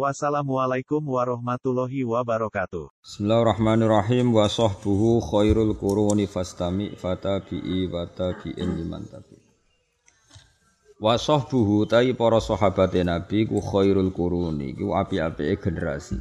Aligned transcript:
Wassalamualaikum 0.00 1.04
warahmatullahi 1.04 2.08
wabarakatuh. 2.08 2.88
Bismillahirrahmanirrahim 3.04 4.32
wa 4.32 4.48
sahbuhu 4.48 5.20
khairul 5.20 5.76
quruni 5.76 6.24
fastami 6.24 6.96
fatabi'i 6.96 7.84
wa 7.84 8.08
tabi'in 8.08 8.80
liman 8.80 9.04
tabi. 9.04 9.36
Wa 10.96 11.20
sahbuhu 11.20 11.84
tai 11.84 12.16
para 12.16 12.40
sahabat 12.40 12.96
Nabi 13.04 13.44
ku 13.44 13.60
khairul 13.60 14.08
quruni 14.08 14.72
ku 14.72 14.96
api-apike 14.96 15.68
generasi. 15.68 16.16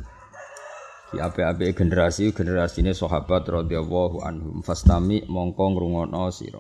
Ki 1.16 1.24
api-apike 1.24 1.80
generasi 1.80 2.36
generasine 2.36 2.92
sahabat 2.92 3.48
radhiyallahu 3.48 4.28
anhum 4.28 4.60
fastami 4.60 5.24
mongko 5.24 5.72
ngrungokno 5.72 6.28
sira. 6.36 6.60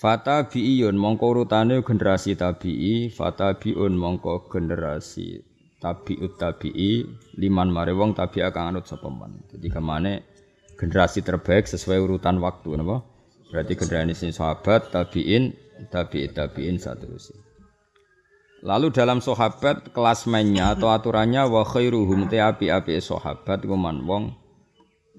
Fata 0.00 0.48
bi'iyun 0.48 0.96
mongko 0.96 1.28
urutane 1.36 1.84
generasi 1.84 2.32
tabi'i, 2.32 3.12
fata 3.12 3.52
bi'un 3.60 3.92
mongko 3.92 4.48
generasi 4.48 5.44
tabi'ut 5.76 6.40
tabi'i, 6.40 7.04
liman 7.36 7.68
mare 7.68 7.92
wong 7.92 8.16
tabi'a 8.16 8.48
kang 8.48 8.72
anut 8.72 8.88
sapa 8.88 9.12
man. 9.12 9.44
Jadi 9.52 9.68
kemane 9.68 10.24
generasi 10.80 11.20
terbaik 11.20 11.68
sesuai 11.68 12.00
urutan 12.00 12.40
waktu 12.40 12.80
napa? 12.80 13.04
Berarti 13.52 13.76
generasi 13.76 14.32
sahabat, 14.32 14.88
tabi'in, 14.88 15.52
tabi'i 15.92 16.32
tabi'in 16.32 16.80
seterusnya. 16.80 17.36
Lalu 18.64 18.96
dalam 18.96 19.20
sahabat 19.20 19.92
kelas 19.92 20.24
mainnya 20.24 20.72
atau 20.80 20.88
aturannya 20.88 21.44
wa 21.44 21.60
khairuhum 21.60 22.24
te 22.32 22.40
api-api 22.40 22.96
sahabat 23.04 23.68
kuman 23.68 24.08
wong 24.08 24.32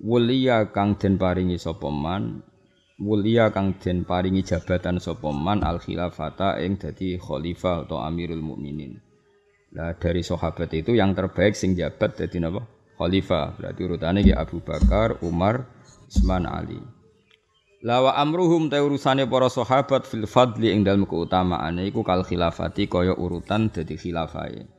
wuliya 0.02 0.74
kang 0.74 0.98
den 0.98 1.22
paringi 1.22 1.62
sapa 1.62 1.90
man 1.94 2.42
mulia 3.02 3.50
kang 3.50 3.82
den 3.82 4.06
paringi 4.06 4.46
jabatan 4.46 5.02
sapa 5.02 5.34
man 5.34 5.66
al 5.66 5.82
khilafata 5.82 6.62
ing 6.62 6.78
dadi 6.78 7.18
khalifah 7.18 7.90
atau 7.90 7.98
amirul 8.06 8.46
mukminin. 8.46 9.02
Lah 9.74 9.98
dari 9.98 10.22
sahabat 10.22 10.70
itu 10.78 10.94
yang 10.94 11.18
terbaik 11.18 11.58
sing 11.58 11.74
jabat 11.74 12.14
dadi 12.14 12.38
napa? 12.38 12.62
Khalifah. 13.02 13.58
Berarti 13.58 13.82
urutannya 13.82 14.22
ya 14.22 14.46
Abu 14.46 14.62
Bakar, 14.62 15.18
Umar, 15.26 15.66
Utsman, 16.06 16.46
Ali. 16.46 16.78
Lawa 17.82 18.14
amruhum 18.22 18.70
ta 18.70 18.78
urusane 18.78 19.26
para 19.26 19.50
sahabat 19.50 20.06
fil 20.06 20.30
fadli 20.30 20.70
ing 20.70 20.86
dalem 20.86 21.10
keutamaane 21.10 21.90
iku 21.90 22.06
kal 22.06 22.22
khilafati 22.22 22.86
kaya 22.86 23.18
urutan 23.18 23.74
dadi 23.74 23.98
khilafahe. 23.98 24.70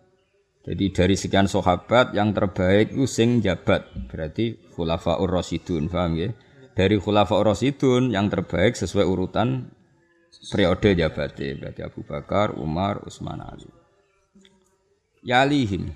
Jadi 0.63 0.95
dari 0.95 1.19
sekian 1.19 1.51
sahabat 1.51 2.15
yang 2.15 2.31
terbaik 2.31 2.95
itu 2.95 3.11
sing 3.11 3.43
jabat. 3.43 3.91
Berarti 4.07 4.71
khulafaur 4.71 5.27
rasyidun, 5.27 5.91
paham 5.91 6.15
ya? 6.15 6.31
Dari 6.73 6.97
khulafa 6.97 7.37
Rasidun 7.37 8.13
yang 8.13 8.33
terbaik 8.33 8.73
sesuai 8.77 9.05
urutan 9.05 9.69
periode 10.49 10.97
jabate 10.97 11.55
berarti 11.61 11.81
Abu 11.85 12.01
Bakar, 12.03 12.57
Umar, 12.57 13.05
Utsman, 13.05 13.45
Ali. 13.45 13.69
Yalihim. 15.23 15.93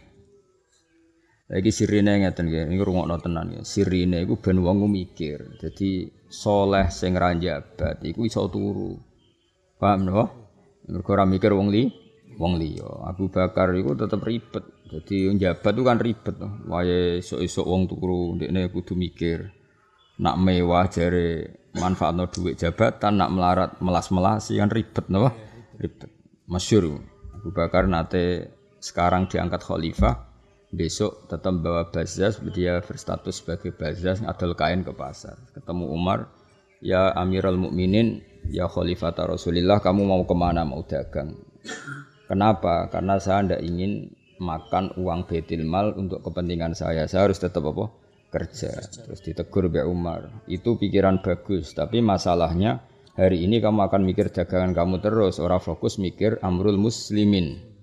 Lagi 1.46 1.70
sirine 1.70 2.26
ngeten 2.26 2.50
nggih, 2.50 2.66
niku 2.66 2.82
rungokno 2.90 3.16
tenan 3.22 3.54
ya. 3.54 3.62
Sirine 3.62 4.22
iku 4.26 4.38
ben 4.38 4.62
wong 4.62 4.86
mikir. 4.90 5.58
Dadi 5.62 6.10
soleh 6.26 6.90
sing 6.90 7.14
ra 7.14 7.30
jabat 7.34 8.02
iku 8.02 8.26
iso 8.26 8.50
turu. 8.50 8.98
Paham 9.78 10.10
napa? 10.10 10.24
Mergo 10.90 11.10
ora 11.14 11.26
mikir 11.26 11.54
wong 11.54 11.70
li, 11.70 11.86
wong 12.38 12.58
liya. 12.58 12.86
Abu 13.06 13.30
Bakar 13.30 13.70
iku 13.74 13.94
tetep 13.94 14.22
ribet. 14.26 14.62
Jadi 14.90 15.34
jabat 15.38 15.72
itu 15.74 15.82
kan 15.86 15.98
ribet. 16.02 16.34
Wae 16.66 17.22
esuk-esuk 17.22 17.66
wong 17.66 17.90
turu, 17.90 18.38
ndekne 18.38 18.70
kudu 18.70 18.94
mikir 18.98 19.55
nak 20.16 20.36
mewah 20.40 20.88
jare 20.88 21.60
manfaatno 21.76 22.28
duit 22.32 22.56
jabatan 22.56 23.20
nak 23.20 23.30
melarat 23.32 23.70
melas-melasi 23.84 24.56
kan 24.56 24.72
ribet 24.72 25.06
napa? 25.12 25.36
Ribet. 25.76 26.08
Masyhur 26.48 27.04
Abu 27.36 27.52
Bakar 27.52 27.84
nate 27.84 28.54
sekarang 28.80 29.28
diangkat 29.28 29.60
khalifah 29.60 30.24
besok 30.72 31.28
tetap 31.28 31.56
bawa 31.62 31.88
bazaz 31.88 32.40
dia 32.52 32.80
berstatus 32.82 33.44
sebagai 33.44 33.76
bazaz 33.76 34.24
adol 34.24 34.56
kain 34.56 34.82
ke 34.82 34.92
pasar. 34.96 35.36
Ketemu 35.52 35.84
Umar 35.92 36.32
ya 36.80 37.12
Amirul 37.12 37.60
Mukminin 37.60 38.24
ya 38.48 38.70
Khalifah 38.70 39.12
Rasulillah 39.14 39.84
kamu 39.84 40.06
mau 40.06 40.22
ke 40.24 40.34
mana? 40.36 40.64
Mau 40.64 40.84
dagang. 40.86 41.36
Kenapa? 42.26 42.90
Karena 42.90 43.20
saya 43.22 43.42
tidak 43.46 43.62
ingin 43.62 44.10
makan 44.42 44.92
uang 44.98 45.28
betil 45.30 45.64
mal 45.64 45.94
untuk 45.94 46.20
kepentingan 46.24 46.74
saya. 46.74 47.08
Saya 47.08 47.30
harus 47.30 47.38
tetap 47.40 47.64
apa 47.66 48.05
kerja 48.28 48.72
terus 48.78 49.20
ditegur 49.22 49.70
Mbak 49.70 49.86
Umar 49.86 50.20
itu 50.50 50.76
pikiran 50.76 51.22
bagus 51.22 51.72
tapi 51.72 52.02
masalahnya 52.02 52.82
hari 53.14 53.46
ini 53.46 53.62
kamu 53.62 53.86
akan 53.88 54.02
mikir 54.04 54.28
dagangan 54.34 54.76
kamu 54.76 55.00
terus 55.00 55.40
orang 55.40 55.62
fokus 55.62 55.96
mikir 55.96 56.38
amrul 56.42 56.76
muslimin 56.76 57.76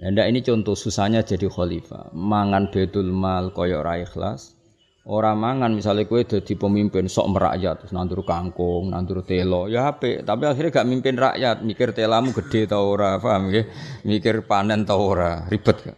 Nah, 0.00 0.24
ini 0.24 0.40
contoh 0.40 0.72
susahnya 0.72 1.20
jadi 1.20 1.44
khalifah. 1.52 2.16
Mangan 2.16 2.72
betul 2.72 3.12
mal 3.12 3.52
koyo 3.52 3.84
ora 3.84 4.00
ikhlas. 4.00 4.56
Orang 5.04 5.44
mangan 5.44 5.76
misalnya 5.76 6.08
kue 6.08 6.24
jadi 6.24 6.56
pemimpin 6.56 7.04
sok 7.04 7.36
merakyat 7.36 7.84
terus 7.84 7.92
nandur 7.92 8.24
kangkung, 8.24 8.92
nandur 8.92 9.20
telo, 9.24 9.68
ya 9.68 9.92
apa? 9.92 10.24
Tapi 10.24 10.44
akhirnya 10.44 10.72
gak 10.72 10.88
mimpin 10.88 11.16
rakyat, 11.20 11.64
mikir 11.64 11.92
telamu 11.96 12.36
gede 12.36 12.68
tau 12.68 12.96
ora, 12.96 13.16
paham 13.16 13.48
ya? 13.52 13.64
Mikir 14.04 14.44
panen 14.44 14.84
tau 14.84 15.00
ora, 15.00 15.48
ribet 15.48 15.76
gak? 15.84 15.96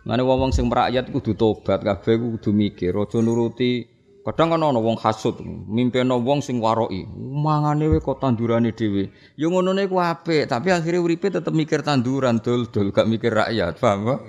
Mane 0.00 0.24
wong 0.24 0.52
sing 0.56 0.72
merakyat 0.72 1.12
kudu 1.12 1.36
tobat 1.36 1.84
kabeh 1.84 2.16
kudu 2.16 2.50
mikir 2.56 2.96
aja 2.96 3.20
nuruti. 3.20 3.84
Kadang 4.20 4.52
kan 4.52 4.60
ana 4.60 4.80
wong 4.80 5.00
hasud 5.00 5.40
mimpeno 5.44 6.20
wong 6.20 6.44
sing 6.44 6.60
waroki 6.60 7.08
mangane 7.16 7.88
we 7.88 8.00
kok 8.04 8.20
tandurane 8.20 8.72
dhewe. 8.72 9.12
Ya 9.36 9.48
ngono 9.48 9.72
niku 9.72 9.96
apik 10.00 10.48
tapi 10.48 10.72
akhirnya 10.72 11.00
uripe 11.00 11.32
tetep 11.32 11.52
mikir 11.52 11.80
tanduran 11.80 12.40
dul-dul 12.40 12.92
gak 12.92 13.08
mikir 13.08 13.32
rakyat 13.32 13.80
paham 13.80 14.12
kok? 14.12 14.20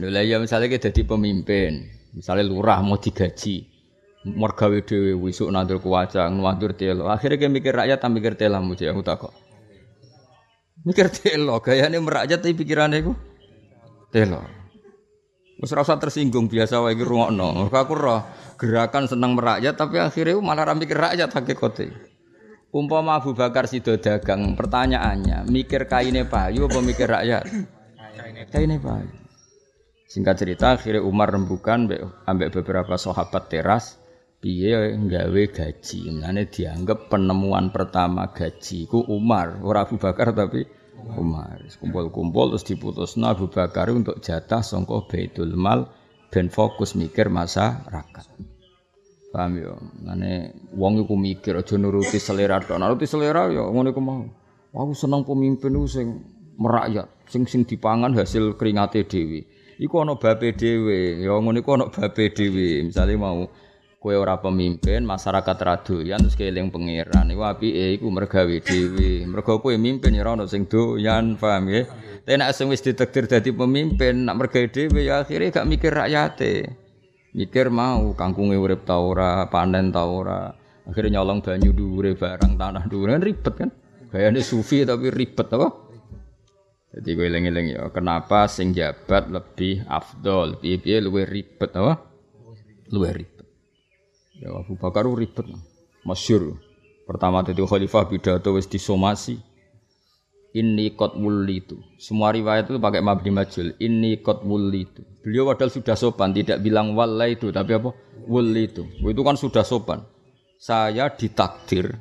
Lha 0.00 0.24
ya 0.24 0.40
misalnya 0.40 0.72
kita 0.72 0.88
jadi 0.88 1.04
pemimpin 1.04 1.84
misalnya 2.16 2.48
lurah 2.48 2.80
mau 2.80 2.96
digaji 2.96 3.68
mergawe 4.24 4.78
dhewe 4.84 5.16
wisuk 5.16 5.52
nandur 5.52 5.80
kuwacang 5.80 6.32
nandur 6.40 6.72
telo. 6.72 7.12
Akhirnya 7.12 7.40
kayak 7.40 7.52
mikir 7.52 7.72
rakyat 7.76 8.00
tak 8.00 8.12
mikir 8.12 8.32
telamu 8.40 8.72
aku 8.72 9.00
takok. 9.04 9.32
Mikir 10.84 11.12
telo 11.12 11.60
gayane 11.60 12.00
merakyat 12.00 12.40
tapi 12.40 12.56
pikirannya 12.56 13.04
iku 13.04 13.12
telo. 14.10 14.42
Wis 15.60 15.72
rasa 15.76 16.00
tersinggung 16.00 16.48
biasa 16.48 16.80
wae 16.80 16.96
iki 16.96 17.04
rungokno. 17.04 17.68
Aku 17.68 17.92
roh 17.92 18.24
gerakan 18.56 19.06
senang 19.06 19.36
merakyat 19.36 19.76
tapi 19.76 20.00
akhirnya 20.00 20.40
malah 20.40 20.72
ra 20.72 20.74
mikir 20.74 20.96
rakyat 20.96 21.30
hakikate. 21.30 21.92
Umpama 22.70 23.18
Abu 23.18 23.34
Bakar 23.34 23.66
sido 23.66 23.98
dagang, 23.98 24.54
pertanyaannya, 24.54 25.42
mikir 25.50 25.90
kaine 25.90 26.22
payu 26.22 26.70
apa 26.70 26.78
mikir 26.78 27.10
rakyat? 27.10 27.42
Kaine 28.54 28.78
payu. 28.78 29.10
Singkat 30.06 30.34
cerita 30.38 30.78
akhirnya 30.78 31.02
Umar 31.02 31.34
rembukan 31.34 31.90
ambek 32.30 32.50
beberapa 32.54 32.94
sahabat 32.94 33.50
teras 33.50 33.98
piye 34.38 34.94
nggawe 34.96 35.42
gaji. 35.50 36.14
Mulane 36.14 36.46
dianggap 36.46 37.10
penemuan 37.10 37.74
pertama 37.74 38.30
gaji 38.30 38.86
ku 38.86 39.02
Umar, 39.06 39.58
ora 39.66 39.82
Abu 39.82 39.98
Bakar 39.98 40.30
tapi 40.30 40.62
Umar. 41.16 41.62
Kumpul-kumpul 41.80 42.54
terus 42.54 42.66
diputus 42.66 43.16
Abu 43.20 43.48
Bakar 43.48 43.88
untuk 43.90 44.18
jatah 44.20 44.60
songko 44.60 45.06
Baitul 45.08 45.54
Mal 45.56 45.88
ben 46.30 46.48
fokus 46.48 46.94
mikir 46.94 47.28
masyarakat. 47.28 48.26
Paham 49.30 49.52
ya? 49.58 49.74
Ngene 49.78 50.32
wong 50.74 51.06
iku 51.06 51.14
mikir 51.14 51.58
aja 51.58 51.74
nuruti 51.78 52.18
selera 52.18 52.58
tok. 52.58 52.78
Nuruti 52.78 53.06
selera 53.06 53.46
ya 53.50 53.62
ngono 53.66 53.94
iku 53.94 54.02
mau. 54.02 54.26
Aku 54.70 54.94
seneng 54.94 55.26
pemimpin 55.26 55.74
ku 55.74 55.86
sing 55.90 56.22
merakyat, 56.54 57.10
sing 57.26 57.46
sing 57.46 57.66
dipangan 57.66 58.14
hasil 58.14 58.54
keringate 58.54 59.06
dhewe. 59.06 59.46
Iku 59.80 60.04
ana 60.04 60.14
babe 60.14 60.54
dhewe, 60.54 61.24
ya 61.24 61.34
ngono 61.34 61.58
iku 61.58 61.78
ana 61.78 61.86
babe 61.90 62.30
dhewe. 62.30 62.86
Misale 62.86 63.18
mau 63.18 63.50
Kue 64.00 64.16
ora 64.16 64.40
pemimpin, 64.40 65.04
masyarakat 65.04 65.56
radoyan 65.60 66.24
terus 66.24 66.32
keling 66.32 66.72
pangeran. 66.72 67.28
Iku 67.28 67.44
apike 67.44 68.00
iku 68.00 68.08
mergawe 68.08 68.56
dhewe. 68.64 69.28
Mergo 69.28 69.60
kowe 69.60 69.76
mimpin 69.76 70.16
ya 70.16 70.24
ora 70.24 70.40
ono 70.40 70.48
sing 70.48 70.64
doyan, 70.64 71.36
paham 71.36 71.68
ya? 71.68 71.84
Tapi 72.24 72.40
nek 72.40 72.56
sing 72.56 72.72
wis 72.72 72.80
ditakdir 72.80 73.28
dadi 73.28 73.52
pemimpin, 73.52 74.24
nak 74.24 74.40
mergawe 74.40 74.72
dhewe 74.72 75.04
ya 75.04 75.20
akhirnya 75.20 75.52
gak 75.52 75.68
mikir 75.68 75.92
rakyate. 75.92 76.72
Mikir 77.36 77.68
mau 77.68 78.16
kangkunge 78.16 78.56
urip 78.56 78.88
ta 78.88 78.96
ora, 78.96 79.44
panen 79.52 79.92
ta 79.92 80.08
ora. 80.08 80.48
Akhirnya 80.88 81.20
nyolong 81.20 81.44
banyu 81.44 81.76
dhuwure 81.76 82.16
barang 82.16 82.56
tanah 82.56 82.88
dhuwure 82.88 83.20
kan 83.20 83.22
ribet 83.22 83.54
kan. 83.54 83.70
Gayane 84.08 84.40
sufi 84.40 84.80
tapi 84.88 85.12
ribet 85.12 85.44
apa? 85.52 85.68
Jadi 86.96 87.08
gue 87.14 87.26
eling-eling 87.28 87.66
ya, 87.76 87.92
kenapa 87.92 88.48
sing 88.48 88.72
jabat 88.72 89.28
lebih 89.28 89.84
afdol, 89.86 90.56
piye-piye 90.56 91.04
ribet 91.04 91.70
apa? 91.76 92.00
Luwih 92.88 93.12
ribet. 93.12 93.39
Ya 94.40 94.56
Abu 94.56 94.80
Bakar 94.80 95.04
ribet. 95.04 95.44
Masyur. 96.00 96.56
Pertama 97.04 97.44
itu 97.44 97.68
khalifah 97.68 98.08
pidato 98.08 98.56
wis 98.56 98.64
disomasi. 98.64 99.36
Ini 100.50 100.98
kot 100.98 101.14
itu. 101.46 101.78
Semua 102.00 102.34
riwayat 102.34 102.66
itu 102.66 102.80
pakai 102.80 103.04
mabni 103.04 103.30
majul. 103.30 103.76
Ini 103.78 104.24
kot 104.24 104.42
itu. 104.74 105.04
Beliau 105.22 105.46
padahal 105.52 105.70
sudah 105.70 105.94
sopan, 105.94 106.34
tidak 106.34 106.58
bilang 106.64 106.96
wala 106.96 107.28
itu, 107.30 107.52
tapi 107.52 107.76
apa? 107.76 107.94
itu. 108.58 108.82
Itu 109.04 109.22
kan 109.22 109.36
sudah 109.38 109.62
sopan. 109.62 110.02
Saya 110.58 111.12
ditakdir 111.14 112.00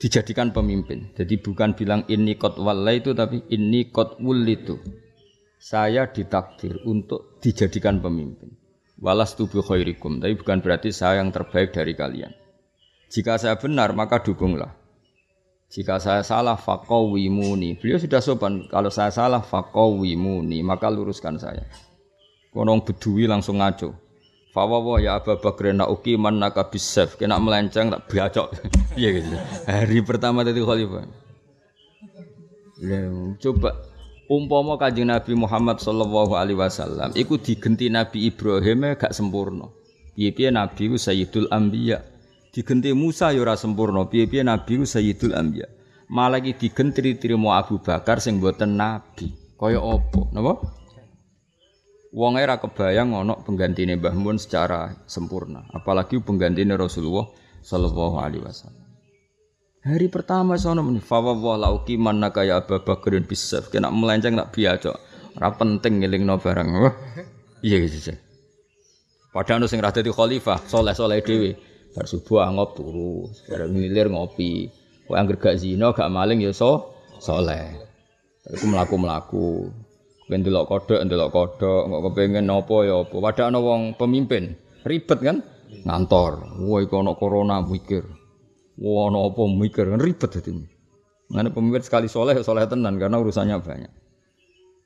dijadikan 0.00 0.54
pemimpin. 0.54 1.12
Jadi 1.12 1.42
bukan 1.42 1.76
bilang 1.76 2.08
ini 2.08 2.40
kot 2.40 2.56
wala 2.56 2.94
itu, 2.96 3.12
tapi 3.12 3.44
ini 3.52 3.92
kot 3.92 4.16
itu. 4.48 4.80
Saya 5.60 6.08
ditakdir 6.08 6.80
untuk 6.88 7.36
dijadikan 7.44 8.00
pemimpin. 8.00 8.63
Walas 8.94 9.34
tubuh 9.34 9.60
khairikum, 9.60 10.22
tapi 10.22 10.38
bukan 10.38 10.62
berarti 10.62 10.94
saya 10.94 11.18
yang 11.18 11.34
terbaik 11.34 11.74
dari 11.74 11.98
kalian. 11.98 12.30
Jika 13.10 13.38
saya 13.38 13.58
benar, 13.58 13.90
maka 13.94 14.22
dukunglah. 14.22 14.70
Jika 15.74 15.98
saya 15.98 16.22
salah 16.22 16.54
fakawimuni. 16.54 17.82
Beliau 17.82 17.98
sudah 17.98 18.22
sopan. 18.22 18.70
Kalau 18.70 18.94
saya 18.94 19.10
salah 19.10 19.42
fakawimuni, 19.42 20.62
maka 20.62 20.86
luruskan 20.86 21.34
saya. 21.34 21.66
Konong 22.54 22.86
bedui 22.86 23.26
langsung 23.26 23.58
ngaco. 23.58 23.90
Fawawa 24.54 25.02
ya 25.02 25.18
Abu 25.18 25.34
Bakr 25.34 25.74
nak 25.74 25.90
uki 25.90 26.14
man 26.14 26.38
naka 26.38 26.70
bisef 26.70 27.18
kena 27.18 27.42
melenceng 27.42 27.90
tak 27.90 28.06
biacok. 28.06 28.54
Iya 28.94 29.08
gitu. 29.18 29.34
Hari 29.66 29.98
pertama 30.06 30.46
tadi 30.46 30.62
khalifah. 30.62 31.02
coba 33.42 33.74
umpama 34.30 34.80
kanjeng 34.80 35.08
Nabi 35.08 35.32
Muhammad 35.36 35.80
sallallahu 35.80 36.36
alaihi 36.38 36.58
wasallam 36.58 37.12
iku 37.16 37.40
digenti 37.40 37.88
Nabi 37.88 38.28
Ibrahim 38.28 38.96
gak 38.96 39.12
sempurna. 39.12 39.68
Piye-piye 40.14 40.54
Nabi 40.54 40.94
ku 40.94 40.96
Sayyidul 40.96 41.50
Anbiya? 41.50 42.14
Digenti 42.54 42.94
Musa 42.94 43.34
ya 43.34 43.42
ora 43.42 43.58
sempurna 43.58 44.06
piye-piye 44.06 44.46
nabi 44.46 44.78
ku 44.78 44.86
sayyidul 44.86 45.34
anbiya? 45.34 45.66
Malah 46.06 46.38
iki 46.38 46.54
digentri 46.70 47.18
trimo 47.18 47.50
Abu 47.50 47.82
Bakar 47.82 48.22
sing 48.22 48.38
mboten 48.38 48.78
nabi. 48.78 49.34
Kaya 49.58 49.82
apa? 49.82 50.22
Napa? 50.30 50.62
Wong 52.14 52.38
era 52.38 52.62
kebayang 52.62 53.10
ana 53.10 53.34
penggantine 53.42 53.98
Mbah 53.98 54.14
Mun 54.14 54.38
secara 54.38 55.02
sempurna 55.02 55.66
apalagi 55.74 56.22
penggantine 56.22 56.78
Rasulullah 56.78 57.26
sallallahu 57.58 58.22
alaihi 58.22 58.46
wasallam 58.46 58.83
Hari 59.84 60.08
pertama 60.08 60.56
sono 60.56 60.80
meni 60.80 61.04
fawwa 61.04 61.60
lauki 61.60 62.00
manaka 62.00 62.40
ya 62.40 62.64
Abu 62.64 62.80
Bakar 62.80 63.20
bisaf 63.20 63.68
kena 63.68 63.92
melenceng 63.92 64.32
tak 64.32 64.56
biasa 64.56 64.96
ora 65.36 65.52
penting 65.52 66.00
ngelingno 66.00 66.40
barang 66.40 66.68
iya 67.60 67.76
gitu 67.84 68.16
Padahal 69.28 69.68
sing 69.68 69.84
ra 69.84 69.92
dadi 69.92 70.08
khalifah 70.08 70.64
soleh-soleh 70.64 71.20
dhewe 71.20 71.52
Bar 71.94 72.10
subuh 72.10 72.42
angop 72.42 72.74
turu, 72.74 73.30
bareng 73.46 73.70
ngilir 73.70 74.10
ngopi. 74.10 74.66
Kok 75.06 75.14
anggere 75.14 75.38
gak 75.38 75.62
zina, 75.62 75.94
gak 75.94 76.10
maling 76.10 76.42
ya 76.42 76.50
so 76.50 76.90
saleh. 77.22 77.70
Iku 78.50 78.66
mlaku-mlaku. 78.66 79.70
Ben 80.26 80.42
delok 80.42 80.66
kodhok, 80.66 81.06
delok 81.06 81.30
kodhok, 81.30 81.86
kok 81.86 82.02
kepengin 82.10 82.50
apa 82.50 82.76
ya 82.82 83.06
apa. 83.06 83.14
Padahal 83.14 83.48
ana 83.54 83.58
wong 83.62 83.80
pemimpin, 83.94 84.58
ribet 84.82 85.20
kan? 85.22 85.38
Ngantor. 85.86 86.58
Wah 86.66 86.82
iku 86.82 86.98
ana 86.98 87.14
corona 87.14 87.62
mikir. 87.62 88.02
Wah 88.74 89.06
ana 89.06 89.22
apa 89.22 89.42
mikir, 89.46 89.86
kan 89.86 90.02
ribet 90.02 90.30
dadi. 90.34 90.50
Mana 91.30 91.48
pemimpin 91.54 91.82
sekali 91.82 92.10
soleh, 92.10 92.36
soleh 92.42 92.66
tenan 92.66 92.98
karena 92.98 93.16
urusannya 93.22 93.56
banyak. 93.62 93.92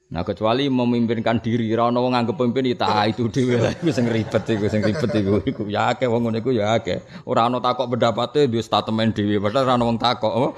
Nah 0.09 0.25
kecuali 0.25 0.65
memimpinkan 0.73 1.45
diri, 1.45 1.69
ra 1.77 1.93
ono 1.93 2.01
wong 2.01 2.17
nganggep 2.17 2.37
pemimpin 2.41 2.73
ya 2.73 2.77
ta 2.81 3.05
itu 3.05 3.29
dhewe 3.29 3.61
lah 3.61 3.77
iku 3.77 3.93
sing 3.93 4.09
ribet 4.09 4.41
iku 4.41 4.65
sing 4.73 4.81
ribet 4.81 5.13
iku 5.13 5.45
iku 5.45 5.63
ya 5.69 5.93
akeh 5.93 6.09
wong 6.09 6.25
ngono 6.25 6.41
iku 6.41 6.49
ya 6.49 6.81
akeh. 6.81 7.05
Ora 7.29 7.45
ono 7.45 7.61
takok 7.61 7.93
pendapate 7.93 8.49
duwe 8.49 8.65
statement 8.65 9.13
dhewe 9.13 9.37
padahal 9.37 9.69
ora 9.69 9.75
ono 9.77 9.85
wong 9.93 10.01
takok. 10.01 10.33
Oh. 10.33 10.53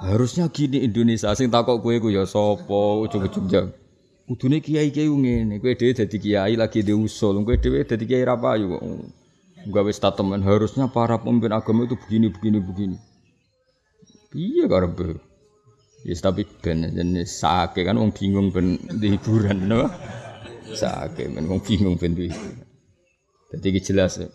Harusnya 0.00 0.48
gini 0.48 0.80
Indonesia 0.80 1.36
sing 1.36 1.52
takok 1.52 1.84
kowe 1.84 1.92
iku 1.92 2.08
ya 2.08 2.24
sapa 2.24 2.80
ujug-ujug 3.04 3.44
jam. 3.44 3.68
Kudune 4.24 4.64
kiai-kiai 4.64 5.12
ngene, 5.12 5.60
kowe 5.60 5.76
dhewe 5.76 5.92
dadi 5.92 6.16
kiai 6.16 6.56
lagi 6.56 6.80
diusul, 6.80 7.44
kowe 7.44 7.60
dhewe 7.60 7.84
dadi 7.84 8.08
kiai 8.08 8.24
ra 8.24 8.40
payu 8.40 8.72
kok. 8.72 8.80
Gawe 9.68 9.92
statement 9.92 10.40
harusnya 10.40 10.88
para 10.88 11.20
pemimpin 11.20 11.52
agama 11.52 11.84
itu 11.84 11.98
begini 12.00 12.32
begini 12.32 12.58
begini. 12.64 12.96
Iya 14.32 14.64
karepe. 14.70 15.20
Ya 16.00 16.16
yes, 16.16 16.24
tapi 16.24 16.48
ben 16.48 16.88
jenis 16.96 17.44
sake 17.44 17.84
kan 17.84 18.00
wong 18.00 18.16
bingung 18.16 18.48
ben 18.48 18.80
di 18.80 19.12
hiburan 19.12 19.68
no. 19.68 19.84
Sake 20.72 21.28
ben 21.28 21.44
wong 21.44 21.60
bingung 21.60 22.00
ben 22.00 22.16
di. 22.16 22.32
Dadi 23.52 23.66
iki 23.68 23.92
jelas 23.92 24.16
ya. 24.16 24.32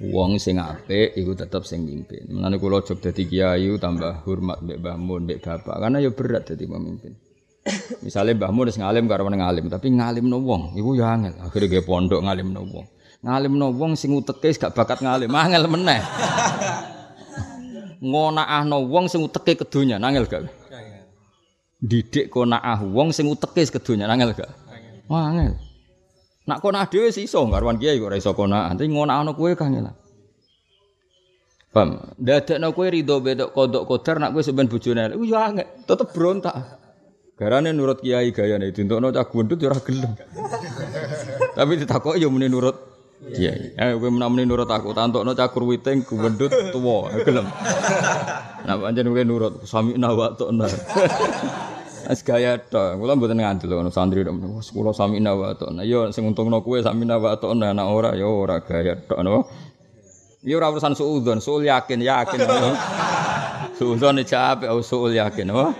Wong 0.00 0.40
sing 0.40 0.56
apik 0.56 1.12
iku 1.20 1.36
tetep 1.36 1.68
sing 1.68 1.84
mimpin. 1.84 2.32
Mulane 2.32 2.56
kula 2.56 2.80
jog 2.80 3.04
dadi 3.04 3.28
kiai 3.28 3.68
tambah 3.76 4.24
hormat 4.24 4.64
mbek 4.64 4.80
Mbah 4.80 4.96
Mun, 4.96 5.28
bapak 5.28 5.76
karena 5.76 6.00
ya 6.00 6.08
berat 6.16 6.48
dadi 6.48 6.64
pemimpin. 6.64 7.12
Misalnya 8.00 8.40
Mbah 8.40 8.50
Mun 8.56 8.72
ngalim 8.72 9.04
karo 9.04 9.28
ngalim, 9.28 9.68
tapi 9.68 9.92
ngalimno 9.92 10.40
wong 10.40 10.62
iku 10.80 10.96
ya 10.96 11.12
angel. 11.12 11.36
Akhire 11.44 11.68
ge 11.68 11.84
pondok 11.84 12.24
ngalimno 12.24 12.64
wong. 12.64 12.86
Ngalimno 13.20 13.68
wong 13.76 13.92
sing 14.00 14.16
uteke 14.16 14.48
gak 14.56 14.72
bakat 14.72 15.04
ngalim, 15.04 15.32
angel 15.36 15.68
meneh. 15.68 16.00
Ngonaahno 18.00 18.80
wong 18.88 19.12
sing 19.12 19.20
uteke 19.20 19.60
kedonya, 19.60 20.00
angel 20.00 20.24
gak? 20.24 20.60
didik 21.80 22.28
konaah 22.28 22.84
wong 22.84 23.08
sing 23.10 23.24
uteke 23.26 23.64
kedonya 23.64 24.04
angel 24.04 24.36
gak? 24.36 24.52
Wah 25.08 25.32
angel. 25.32 25.56
Nak 26.44 26.60
konaah 26.60 26.86
sih 26.88 27.24
iso 27.24 27.40
garwan 27.48 27.80
kiai 27.80 27.96
kok 27.96 28.08
ora 28.12 28.16
iso 28.20 28.36
konaah. 28.36 28.76
Tapi 28.76 28.92
ngonaahno 28.92 29.32
kowe 29.32 29.52
kangelan. 29.56 29.96
Paham? 31.70 32.02
Dadekno 32.20 32.74
kowe 32.76 32.88
rido 32.90 33.22
bedok 33.24 33.50
kodok 33.56 33.82
kodar 33.88 34.20
nak 34.20 34.36
kowe 34.36 34.42
sampean 34.44 34.68
bojone. 34.68 35.16
Iku 35.16 35.24
yo 35.24 35.36
angel, 35.40 35.66
tetep 35.88 36.08
berontak. 36.12 36.54
Garane 37.40 37.72
nurut 37.72 38.04
kiai 38.04 38.36
gayane 38.36 38.68
dintokno 38.68 39.08
cah 39.16 39.24
gundut 39.24 39.56
yo 39.56 39.72
ora 39.72 39.80
gelem. 39.80 40.12
Tapi 41.56 41.72
ditakoki 41.80 42.20
yo 42.20 42.28
muni 42.28 42.52
nurut 42.52 42.76
kiai. 43.28 43.76
Eh 43.76 43.92
kowe 44.00 44.08
menamuni 44.08 44.48
nurut 44.48 44.70
aku, 44.70 44.96
tantokno 44.96 45.36
cah 45.36 45.52
kurwiting 45.52 46.08
gundut 46.08 46.52
tuwa, 46.72 47.12
gelem. 47.20 47.46
Nah 48.64 48.74
pancen 48.80 49.06
kowe 49.12 49.22
nurut 49.24 49.54
sami 49.68 50.00
nawa 50.00 50.32
tokna. 50.40 50.64
Wis 52.10 52.26
gaya 52.26 52.58
to, 52.58 52.96
kula 52.98 53.14
mboten 53.14 53.38
ngandel 53.38 53.70
ngono 53.70 53.92
santri 53.92 54.24
tok. 54.24 54.34
Kula 54.72 54.90
sami 54.96 55.20
nawa 55.20 55.54
tokna. 55.54 55.84
Yo 55.84 56.08
sing 56.10 56.24
untungno 56.24 56.64
kowe 56.64 56.80
sami 56.80 57.04
nawa 57.04 57.36
tokna 57.36 57.76
nek 57.76 57.86
ora 57.86 58.10
yo 58.16 58.40
ora 58.40 58.58
gaya 58.64 58.96
tok 58.96 59.20
no. 59.20 59.44
Yo 60.40 60.56
ora 60.56 60.72
urusan 60.72 60.96
suudzon, 60.96 61.44
suul 61.44 61.68
yakin 61.68 62.00
yakin. 62.00 62.40
Suudzon 63.80 64.20
jawab 64.24 64.64
suul 64.80 65.12
yakin, 65.16 65.52
no. 65.52 65.72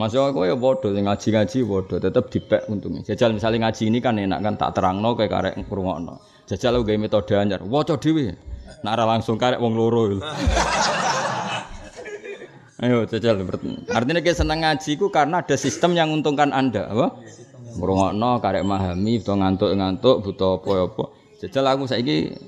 Masuk 0.00 0.32
aku 0.32 0.48
ya 0.48 0.56
bodoh, 0.56 0.96
ngaji-ngaji 0.96 1.60
bodoh, 1.60 2.00
tetap 2.00 2.32
dipek 2.32 2.64
untungnya. 2.72 3.04
Jajal 3.04 3.36
misalnya 3.36 3.68
ngaji 3.68 3.92
ini 3.92 4.00
kan 4.00 4.16
enak 4.16 4.40
kan 4.40 4.56
tak 4.56 4.72
terang 4.72 5.04
no 5.04 5.12
kayak 5.12 5.28
karek 5.28 5.54
kurungokno. 5.68 6.16
Jajal 6.48 6.80
lu 6.80 6.88
gaya 6.88 6.96
metode 6.96 7.36
anyar, 7.36 7.60
waco 7.60 8.00
dewi. 8.00 8.32
Nak 8.80 8.96
langsung 8.96 9.36
karek 9.36 9.60
wong 9.60 9.76
loro. 9.76 10.16
Ayo 12.80 13.04
jajal. 13.04 13.44
Artinya 13.92 14.24
kita 14.24 14.40
senang 14.40 14.64
ngaji 14.64 14.96
ku 14.96 15.12
karena 15.12 15.44
ada 15.44 15.52
sistem 15.60 15.92
yang 15.92 16.08
menguntungkan 16.08 16.48
Anda, 16.48 16.88
apa? 16.88 17.20
Ngrungokno 17.76 18.40
karek 18.40 18.64
memahami, 18.64 19.20
butuh 19.20 19.36
ngantuk-ngantuk, 19.36 20.16
butuh 20.24 20.64
apa-apa. 20.64 21.12
Jajal 21.44 21.76
aku 21.76 21.84
saiki 21.84 22.40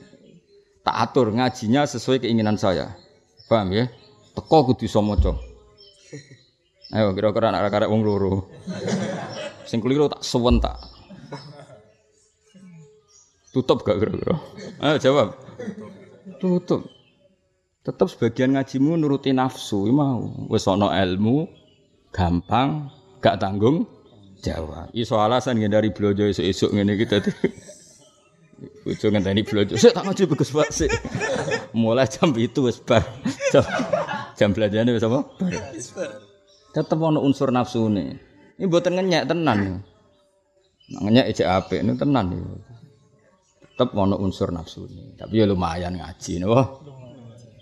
tak 0.81 0.97
atur 1.05 1.29
ngajinya 1.37 1.85
sesuai 1.85 2.25
keinginan 2.25 2.57
saya. 2.57 2.97
Paham 3.45 3.77
ya? 3.77 3.93
Teko 4.33 4.73
kudu 4.73 4.89
iso. 4.89 5.05
Ayo 6.93 7.17
kira-kira 7.17 7.49
anak 7.49 7.73
karek 7.73 7.89
wong 7.89 8.05
loro. 8.05 8.53
Sing 9.65 9.81
keliru 9.81 10.13
tak 10.13 10.21
suwen 10.21 10.61
tak. 10.61 10.77
Tutup 13.57 13.81
gak 13.81 13.97
kira-kira? 13.97 14.37
Ayo 14.85 14.97
jawab. 15.01 15.29
Tutup. 16.37 16.85
Tetap 17.83 18.07
sebagian 18.13 18.55
ngajimu 18.55 18.95
nuruti 18.95 19.35
nafsu, 19.35 19.91
mau 19.91 20.47
wis 20.53 20.69
ana 20.71 20.95
ilmu 21.03 21.51
gampang, 22.15 22.93
gak 23.25 23.41
tanggung 23.41 23.89
jawab. 24.45 24.93
Iso 24.93 25.17
alasan 25.17 25.59
dari 25.67 25.91
blojo 25.91 26.29
esuk-esuk 26.29 26.77
ngene 26.77 26.95
iki 26.95 27.07
dadi 27.09 27.33
Bojo 28.83 29.07
ngenteni 29.11 29.43
blojo. 29.43 29.75
Sik 29.75 29.95
tak 29.95 30.07
ngaji 30.07 30.23
bagus 30.31 30.51
Pak 30.55 30.71
sik. 30.71 30.91
Mulai 31.75 32.07
jam 32.07 32.31
itu 32.39 32.67
wis 32.67 32.79
bar. 32.79 33.03
Jam, 33.51 33.65
jam 34.39 34.51
belanjane 34.55 34.95
wis 34.95 35.03
apa? 35.03 35.27
Bar. 35.39 36.32
Tetep 36.73 36.97
ana 36.97 37.21
unsur 37.21 37.53
nafsune. 37.53 38.17
Ini 38.57 38.65
mboten 38.65 38.97
ngenyek 38.97 39.29
tenan. 39.29 39.85
Ngenyek 40.89 41.29
ejek 41.29 41.49
apik 41.49 41.81
ini 41.85 41.93
tenan 42.01 42.33
iki. 42.33 42.57
Tetep 43.77 43.93
ana 43.93 44.17
unsur 44.17 44.49
nafsune. 44.49 45.17
Tapi 45.21 45.41
ya 45.41 45.45
lumayan 45.45 46.01
ngaji 46.01 46.41
napa? 46.41 46.63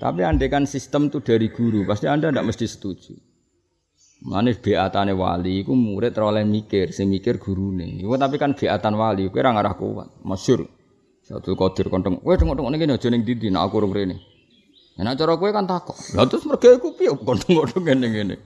Tapi 0.00 0.24
kan 0.48 0.64
sistem 0.64 1.12
itu 1.12 1.20
dari 1.20 1.52
guru, 1.52 1.84
pasti 1.84 2.08
anda 2.08 2.32
tidak 2.32 2.48
mesti 2.48 2.64
setuju. 2.64 3.12
Manis 4.24 4.56
beatane 4.56 5.12
wali, 5.12 5.60
ku 5.60 5.76
murid 5.76 6.16
oleh 6.16 6.40
mikir, 6.40 6.88
si 6.88 7.04
mikir 7.04 7.36
nih. 7.36 8.04
tapi 8.16 8.40
kan 8.40 8.56
beatan 8.56 8.96
wali, 8.96 9.28
ku 9.28 9.36
orang 9.36 9.60
arah 9.60 9.76
kuat, 9.76 10.08
masyur. 10.24 10.64
Satu 11.20 11.52
kodir 11.52 11.92
konteng, 11.92 12.16
weh 12.24 12.32
tengok-tengok 12.32 12.72
ini 12.72 12.96
aja 12.96 13.08
ning 13.12 13.28
dindi, 13.28 13.52
nak 13.52 13.68
aku 13.68 13.84
urung 13.84 13.92
rene. 13.92 14.16
Ya 14.96 15.04
nak 15.04 15.20
cara 15.20 15.36
kowe 15.36 15.52
kan 15.52 15.68
takok. 15.68 15.96
Lah 16.16 16.24
terus 16.24 16.48
mergo 16.48 16.68
iku 16.72 16.96
piye 16.96 17.12
konteng-konteng 17.28 17.84
ngene-ngene. 17.84 18.36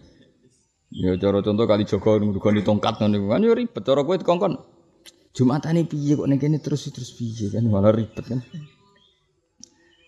Ya 0.94 1.18
cara 1.18 1.42
contoh 1.42 1.66
kali 1.66 1.82
Joko 1.82 2.22
ngrugoni 2.22 2.62
tongkat 2.62 3.02
ngono 3.02 3.26
kan 3.26 3.42
ya 3.42 3.50
ribet 3.58 3.82
cara 3.82 4.06
kowe 4.06 4.14
dikongkon. 4.14 4.54
Jumatane 5.34 5.82
piye 5.90 6.14
kok 6.14 6.30
ning 6.30 6.38
kene 6.38 6.62
terus 6.62 6.86
terus 6.94 7.10
piye 7.18 7.50
kan 7.50 7.66
malah 7.66 7.90
ribet 7.90 8.22
kan. 8.22 8.38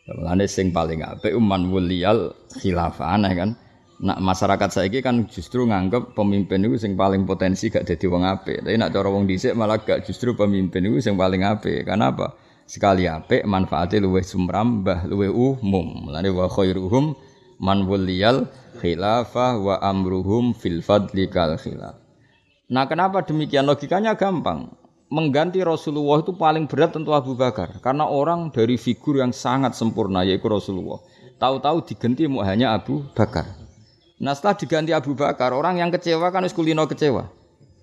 Mulane 0.07 0.47
sing 0.47 0.71
paling 0.71 1.03
apik 1.03 1.35
uman 1.35 1.75
wuliyal 1.75 2.31
khilafah 2.63 3.19
aneh 3.19 3.35
kan. 3.35 3.51
Nak 3.97 4.23
masyarakat 4.23 4.71
saiki 4.71 5.03
kan 5.03 5.27
justru 5.27 5.67
nganggep 5.67 6.15
pemimpin 6.15 6.63
itu 6.63 6.79
sing 6.79 6.95
paling 6.95 7.27
potensi 7.27 7.67
gak 7.67 7.91
dadi 7.91 8.07
wong 8.07 8.23
apik. 8.23 8.63
Tapi 8.63 8.79
nak 8.79 8.95
cara 8.95 9.09
wong 9.11 9.27
dhisik 9.27 9.59
malah 9.59 9.83
gak 9.83 10.07
justru 10.07 10.39
pemimpin 10.39 10.87
itu 10.87 11.03
sing 11.03 11.19
paling 11.19 11.43
apik. 11.43 11.83
Karena 11.83 12.15
apa? 12.15 12.39
Sekali 12.63 13.11
apik 13.11 13.43
manfaatnya 13.43 14.07
luwih 14.07 14.23
sumrambah, 14.23 15.11
luwih 15.11 15.35
umum. 15.35 16.07
Mulane 16.07 16.31
wa 16.31 16.47
khairuhum 16.47 17.19
man 17.57 17.89
wuliyal 17.89 18.49
khilafah 18.81 19.57
wa 19.61 19.75
amruhum 19.81 20.53
fil 20.53 20.85
fadli 20.85 21.29
kal 21.29 21.57
khilaf. 21.57 21.97
Nah, 22.67 22.85
kenapa 22.91 23.23
demikian? 23.23 23.63
Logikanya 23.63 24.19
gampang. 24.19 24.75
Mengganti 25.07 25.63
Rasulullah 25.63 26.19
itu 26.19 26.35
paling 26.35 26.67
berat 26.67 26.91
tentu 26.91 27.15
Abu 27.15 27.39
Bakar 27.39 27.79
karena 27.79 28.11
orang 28.11 28.51
dari 28.51 28.75
figur 28.75 29.23
yang 29.23 29.31
sangat 29.31 29.79
sempurna 29.79 30.27
yaitu 30.27 30.51
Rasulullah. 30.51 30.99
Tahu-tahu 31.39 31.87
diganti 31.87 32.27
hanya 32.27 32.75
Abu 32.75 33.07
Bakar. 33.15 33.47
Nah 34.19 34.35
setelah 34.35 34.59
diganti 34.59 34.91
Abu 34.91 35.15
Bakar, 35.15 35.55
orang 35.55 35.79
yang 35.79 35.95
kecewa 35.95 36.27
kan 36.35 36.43
kulino 36.51 36.91
kecewa. 36.91 37.31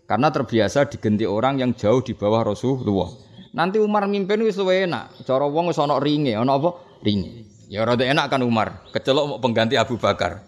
Karena 0.04 0.36
terbiasa 0.36 0.84
diganti 0.92 1.24
orang 1.24 1.64
yang 1.64 1.72
jauh 1.72 2.04
di 2.04 2.12
bawah 2.12 2.52
Rasulullah. 2.52 3.08
Nanti 3.56 3.80
Umar 3.80 4.04
mimpin 4.12 4.44
wis 4.44 4.60
enak. 4.60 5.24
Cara 5.24 5.48
wong 5.48 5.72
wis 5.72 5.80
ana 5.80 6.04
ringe, 6.04 6.36
ana 6.36 6.60
apa? 6.60 6.76
Ringe. 7.08 7.53
Ya 7.72 7.86
rada 7.88 8.04
enak 8.04 8.28
kan 8.28 8.42
Umar. 8.44 8.84
Kecelok 8.92 9.26
mau 9.26 9.40
pengganti 9.40 9.80
Abu 9.80 9.96
Bakar. 9.96 10.44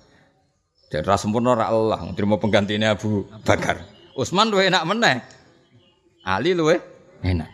Dan 0.90 1.02
ras 1.02 1.26
sempurna 1.26 1.58
ora 1.58 1.68
Allah, 1.68 2.00
terima 2.14 2.38
penggantinya 2.38 2.94
Abu 2.94 3.26
Bakar. 3.44 3.84
Utsman 4.16 4.48
luwih 4.48 4.70
enak 4.72 4.84
meneh. 4.88 5.18
Ali 6.24 6.56
luwih 6.56 6.80
enak. 7.26 7.50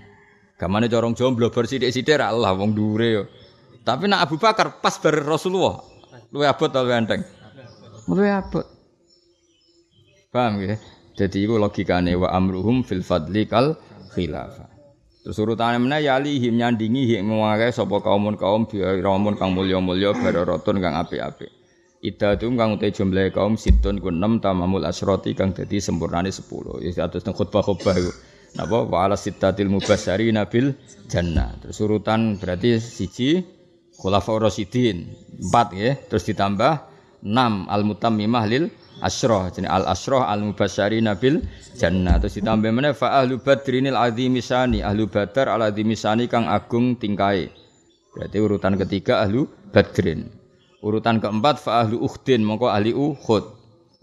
Gamane 0.59 0.85
corong 0.85 1.17
jomblo 1.17 1.49
bersithik-sithik 1.49 2.21
ra 2.21 2.29
Allah 2.29 2.53
wong 2.53 2.77
dhuwure 2.77 3.07
yo. 3.09 3.23
Tapi 3.81 4.05
nak 4.05 4.29
Abu 4.29 4.37
Bakar 4.37 4.77
pas 4.77 4.93
bar 5.01 5.25
Rasulullah. 5.25 5.81
Luwih 6.29 6.47
abot 6.47 6.69
luwih 6.69 6.95
enteng. 6.95 7.21
Luwih 8.07 8.29
abot. 8.29 8.67
Paham 10.31 10.63
ya? 10.63 10.79
Jadi 11.19 11.43
itu 11.43 11.59
logikane 11.59 12.15
wa 12.15 12.31
amruhum 12.31 12.87
fil 12.87 13.03
fadli 13.03 13.43
kal 13.43 13.75
khilafah. 14.15 14.70
Terus 15.21 15.37
urutane 15.37 15.77
meneh 15.77 16.09
ya 16.09 16.17
lihim 16.17 16.57
nyandingi 16.57 17.05
hik 17.13 17.21
ngwae 17.21 17.69
sapa 17.69 18.01
kaumun 18.01 18.41
kaum 18.41 18.65
biramun 18.65 19.37
kang 19.37 19.53
mulya-mulya 19.53 20.17
bararatun 20.17 20.81
kang 20.81 20.97
apik-apik. 20.97 21.53
Idatum 22.01 22.57
kang 22.57 22.73
utai 22.73 22.89
jumlah 22.89 23.29
kaum 23.29 23.53
situn 23.53 24.01
ku 24.01 24.09
6 24.09 24.41
tamamul 24.41 24.81
asroti 24.81 25.37
kang 25.37 25.53
dadi 25.53 25.77
sempurnane 25.77 26.33
10. 26.33 26.81
Ya 26.81 27.05
atus 27.05 27.21
nang 27.21 27.37
khutbah-khutbah 27.37 27.93
iku. 27.93 28.11
Napa 28.57 28.77
wa 28.89 29.05
ala 29.05 29.13
sittatil 29.13 29.69
mubasyari 29.69 30.33
nabil 30.33 30.73
jannah. 31.05 31.53
Terus 31.61 31.77
urutan 31.85 32.41
berarti 32.41 32.81
siji 32.81 33.45
khulafaur 34.01 34.41
rasyidin 34.41 35.05
4 35.53 35.77
ya. 35.77 35.93
Terus 36.09 36.25
ditambah 36.25 36.73
6 37.21 37.69
al 37.69 37.81
mutammimah 37.85 38.49
lil 38.49 38.73
asroh 39.01 39.50
jadi 39.50 39.67
al 39.67 39.89
asroh 39.89 40.24
al 40.24 40.46
mubasyari 40.46 41.01
nabil 41.01 41.41
jannah. 41.75 42.22
Terus 42.22 42.39
ditambah 42.39 42.72
mana? 42.72 42.93
Fa 42.93 43.20
ahlu 43.22 43.41
badrinil 43.41 43.98
azimisani 43.98 44.86
ahlu 44.86 45.10
badar 45.10 45.50
al 45.50 45.67
azimisani 45.67 46.29
kang 46.29 46.46
agung 46.48 46.96
tingkai. 46.96 47.50
Berarti 48.13 48.38
urutan 48.38 48.77
ketiga 48.77 49.25
ahlu 49.25 49.50
badrin. 49.74 50.29
Urutan 50.86 51.17
keempat 51.17 51.60
fa 51.60 51.84
ahlu 51.86 52.00
ukhdin. 52.01 52.46
Mongko 52.46 52.70
ahli 52.70 52.93
uhud 52.93 53.43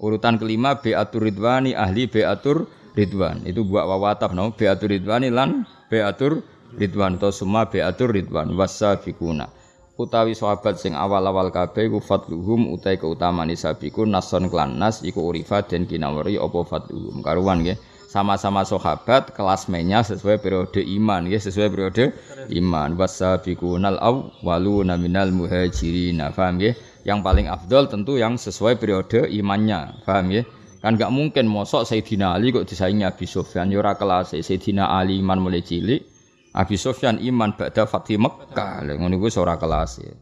urutan 0.03 0.37
kelima 0.37 0.79
beatur 0.79 1.25
ridwani. 1.25 1.73
Ahli 1.79 2.11
beatur 2.11 2.67
ridwan. 2.99 3.47
Itu 3.47 3.63
buat 3.65 3.87
wawataf 3.87 4.35
no? 4.35 4.51
Beatur 4.53 4.91
ridwani 4.91 5.31
lan 5.31 5.63
beatur 5.87 6.43
ridwan. 6.75 7.17
Atau 7.17 7.31
semua 7.31 7.71
beatur 7.71 8.11
ridwan. 8.11 8.51
Wasabiquna 8.55 9.59
utawi 9.99 10.39
sahabat 10.39 10.79
sing 10.79 10.95
awal-awal 10.95 11.51
kabeh 11.51 11.91
iku 11.91 11.99
fadluhum 11.99 12.71
utai 12.71 13.03
keutamaan 13.03 13.51
isabiku 13.51 14.07
nason 14.07 14.47
klan 14.47 14.79
nas 14.79 15.03
iku 15.03 15.27
urifat 15.27 15.75
dan 15.75 15.91
kinawari 15.91 16.39
apa 16.39 16.63
fadluhum. 16.63 17.19
Karuan 17.21 17.67
nggih. 17.67 17.75
Sama-sama 18.09 18.65
sahabat 18.65 19.37
kelas 19.37 19.69
mainnya 19.69 20.01
sesuai 20.01 20.41
periode 20.41 20.81
iman 20.81 21.29
ya 21.29 21.37
sesuai 21.37 21.69
periode 21.69 22.17
iman. 22.57 22.97
Wasabiqunal 22.97 24.01
awwaluna 24.01 24.97
minal 24.97 25.29
muhajirin 25.29 26.23
paham 26.33 26.57
ya 26.63 26.73
yang 27.05 27.21
paling 27.21 27.53
afdol 27.53 27.91
tentu 27.91 28.17
yang 28.17 28.41
sesuai 28.41 28.81
periode 28.81 29.29
imannya 29.29 30.01
paham 30.09 30.33
ya 30.33 30.43
kan 30.79 30.95
gak 30.95 31.11
mungkin 31.11 31.51
mosok 31.51 31.85
Sayyidina 31.85 32.39
Ali 32.39 32.55
kok 32.55 32.65
disaingi 32.65 33.03
Abi 33.03 33.27
Sufyan. 33.27 33.69
Ya 33.69 33.83
ora 33.83 33.99
kelas 33.99 34.33
Sayyidina 34.33 34.89
Ali 34.89 35.19
iman 35.21 35.43
mulai 35.43 35.61
cilik 35.61 36.18
Abi 36.55 36.77
Sufyan 36.81 37.21
iman 37.21 37.57
ba'da 37.57 37.85
Fatih 37.85 38.17
Mekah. 38.17 38.85
Lha 38.87 38.97
ngono 38.97 39.21
kuwi 39.21 39.33
ora 39.37 39.61
kelas 39.61 40.01
ya. 40.01 40.15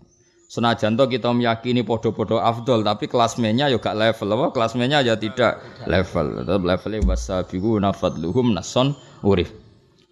Senajan 0.47 0.95
to 0.95 1.11
kita 1.11 1.35
meyakini 1.35 1.83
podo-podo 1.83 2.39
afdol 2.39 2.87
tapi 2.87 3.11
kelasmennya 3.11 3.67
ya 3.67 3.83
gak 3.83 3.99
level 3.99 4.29
apa 4.39 4.47
kelasmennya 4.55 5.03
ya 5.03 5.15
tidak 5.19 5.59
level. 5.91 6.47
Tetap 6.47 6.63
levelnya 6.63 6.99
wasabiqu 7.03 7.83
nafadluhum 7.83 8.55
nason 8.55 8.95
urif. 9.27 9.51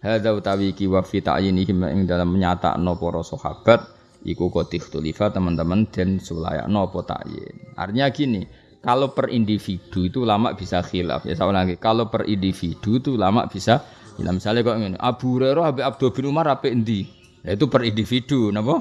Hadza 0.03 0.35
utawi 0.35 0.75
ki 0.75 0.91
wa 0.91 1.01
fi 1.01 1.23
ta'yinihim 1.23 1.87
ing 1.87 2.01
dalam 2.05 2.35
menyatakno 2.35 2.99
para 2.99 3.23
sahabat 3.23 3.89
iku 4.27 4.51
qad 4.51 4.69
ikhtilafa 4.69 5.33
teman-teman 5.33 5.87
dan 5.87 6.19
sulayakno 6.19 6.83
apa 6.83 6.99
ta'yin. 7.15 7.73
Artinya 7.79 8.11
gini, 8.11 8.43
kalau 8.85 9.17
per 9.17 9.33
individu 9.33 10.05
itu 10.05 10.21
lama 10.21 10.53
bisa 10.53 10.85
khilaf. 10.85 11.25
Ya 11.25 11.33
saya 11.33 11.49
lagi, 11.49 11.81
kalau 11.81 12.11
per 12.13 12.29
individu 12.29 13.01
itu 13.01 13.17
lama 13.17 13.49
bisa 13.49 13.81
Ya 14.15 14.31
misalnya 14.31 14.63
kok 14.63 14.77
ngene, 14.79 14.97
Abu 14.99 15.35
Hurairah 15.35 15.75
ambek 15.75 15.85
Abdul 15.85 16.11
bin 16.15 16.25
Umar 16.31 16.47
apa 16.47 16.71
endi? 16.71 17.03
Ya, 17.43 17.59
itu 17.59 17.67
per 17.67 17.83
individu, 17.83 18.47
napa? 18.47 18.79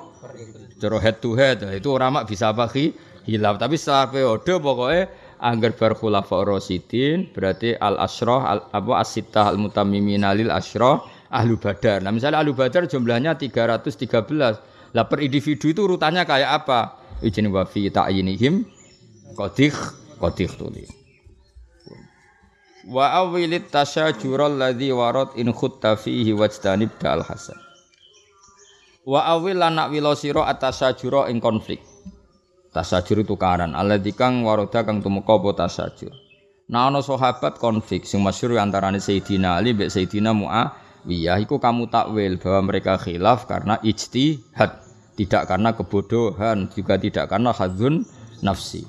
Cara 0.79 0.99
head 1.03 1.19
to 1.19 1.35
head, 1.35 1.67
itu 1.75 1.91
orang 1.91 2.23
mak 2.23 2.25
bisa 2.31 2.55
apa 2.55 2.71
hilaf. 2.71 3.59
Tapi 3.59 3.75
secara 3.75 4.11
periode 4.15 4.53
pokoknya 4.63 5.11
anggar 5.43 5.75
bar 5.75 5.93
khulafa 5.99 6.47
rasidin 6.47 7.29
berarti 7.35 7.75
al 7.77 7.99
asroh 7.99 8.41
al, 8.41 8.69
apa 8.71 8.93
asitah 9.03 9.51
al 9.51 9.59
mutammimin 9.59 10.23
lil 10.39 10.55
asroh 10.55 11.03
ahlu 11.35 11.59
badar. 11.59 12.01
Nah 12.07 12.15
misalnya 12.15 12.41
ahlu 12.41 12.55
badar 12.55 12.87
jumlahnya 12.87 13.35
313. 13.35 14.95
Lah 14.95 15.05
per 15.11 15.19
individu 15.19 15.75
itu 15.75 15.81
urutannya 15.83 16.23
kayak 16.23 16.51
apa? 16.63 17.03
Ijin 17.27 17.51
wa 17.51 17.67
fi 17.67 17.91
ta'yinihim 17.91 18.63
qadikh 19.35 19.75
qadikh 20.23 20.55
tulis 20.55 21.04
wa 22.89 23.13
awilit 23.25 23.73
tasyajura 23.73 24.51
alladhi 24.51 24.93
warad 24.93 25.33
in 25.41 25.53
khutta 25.53 25.97
fihi 25.97 26.37
wajtanib 26.37 26.93
dal 27.01 27.25
hasan 27.25 27.57
wa 29.05 29.21
awil 29.29 29.61
anak 29.61 29.93
wilo 29.93 30.17
ing 31.29 31.39
konflik. 31.39 31.81
Tasajur 32.75 33.23
itu 33.23 33.39
karan 33.39 33.77
alladhi 33.77 34.11
kang 34.11 34.43
waroda 34.43 34.83
kang 34.83 34.99
tumeka 34.99 35.39
apa 35.39 35.63
tasajur. 35.63 36.11
Nah 36.67 36.91
ana 36.91 37.05
sahabat 37.05 37.61
konflik 37.61 38.09
sing 38.09 38.25
masyhur 38.25 38.59
antarane 38.59 38.99
Sayyidina 38.99 39.61
Ali 39.61 39.77
mbek 39.77 39.93
Sayyidina 39.95 40.35
Muawiyah. 40.35 41.39
Iku 41.39 41.63
kamu 41.63 41.87
takwil 41.87 42.41
bahwa 42.41 42.73
mereka 42.73 42.99
khilaf 42.99 43.47
karena 43.47 43.79
ijtihad. 43.79 44.83
Tidak 45.15 45.47
karena 45.47 45.71
kebodohan 45.79 46.67
juga 46.75 46.99
tidak 46.99 47.31
karena 47.31 47.55
hadzun 47.55 48.03
nafsi 48.43 48.83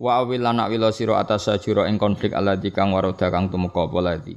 wa 0.00 0.24
awil 0.24 0.40
anak 0.48 0.72
wilo 0.72 0.88
siro 0.96 1.20
atas 1.20 1.52
sajuro 1.52 1.84
ing 1.84 2.00
konflik 2.00 2.32
alladzi 2.32 2.72
kang 2.72 2.96
waroda 2.96 3.28
kang 3.28 3.52
tumeka 3.52 3.84
apa 3.84 3.98
ladzi 4.00 4.34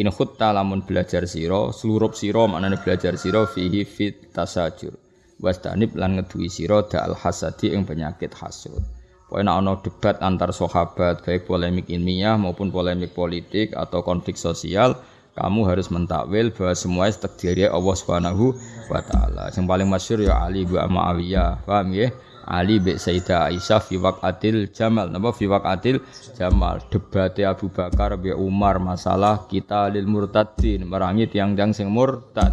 in 0.00 0.08
khutta 0.08 0.56
lamun 0.56 0.80
belajar 0.88 1.28
siro 1.28 1.76
seluruh 1.76 2.16
siro 2.16 2.48
maknane 2.48 2.80
belajar 2.80 3.20
siro 3.20 3.44
fihi 3.44 3.84
fit 3.84 4.32
tasajur 4.32 4.96
wastanib 5.44 5.92
lan 6.00 6.16
ngedui 6.16 6.48
siro 6.48 6.88
da 6.88 7.04
al 7.04 7.14
hasadi 7.20 7.76
ing 7.76 7.84
penyakit 7.84 8.32
hasud 8.32 8.80
Pokoknya 9.24 9.56
ana 9.56 9.80
debat 9.80 10.20
antar 10.20 10.52
sahabat 10.52 11.24
baik 11.24 11.48
polemik 11.48 11.88
ilmiah 11.88 12.36
maupun 12.36 12.68
polemik 12.68 13.16
politik 13.16 13.72
atau 13.72 14.04
konflik 14.04 14.36
sosial 14.36 15.00
kamu 15.34 15.66
harus 15.66 15.90
mentakwil 15.90 16.54
bahwa 16.54 16.74
semua 16.78 17.10
takdirnya 17.10 17.74
Allah 17.74 17.94
Subhanahu 17.98 18.54
wa 18.86 19.02
taala. 19.02 19.50
Yang 19.50 19.66
paling 19.66 19.88
masyhur 19.90 20.20
ya 20.22 20.38
Ali 20.46 20.62
bin 20.62 20.78
Muawiyah. 20.78 21.66
Paham 21.66 21.90
ya? 21.90 22.14
Ali 22.44 22.76
be 22.76 23.00
Sayyidah 23.00 23.48
Aisyah 23.48 23.80
fi 23.80 23.96
waqatil 23.96 24.68
Jamal. 24.70 25.08
Napa 25.08 25.32
fi 25.32 25.48
waqatil 25.48 26.04
Jamal? 26.36 26.84
Debate 26.92 27.42
Abu 27.48 27.72
Bakar 27.72 28.20
be 28.20 28.36
Umar 28.36 28.76
masalah 28.78 29.48
kita 29.48 29.88
lil 29.88 30.04
murtadin 30.04 30.84
merangi 30.84 31.26
tiang-tiang 31.28 31.72
sing 31.72 31.88
murtad. 31.88 32.52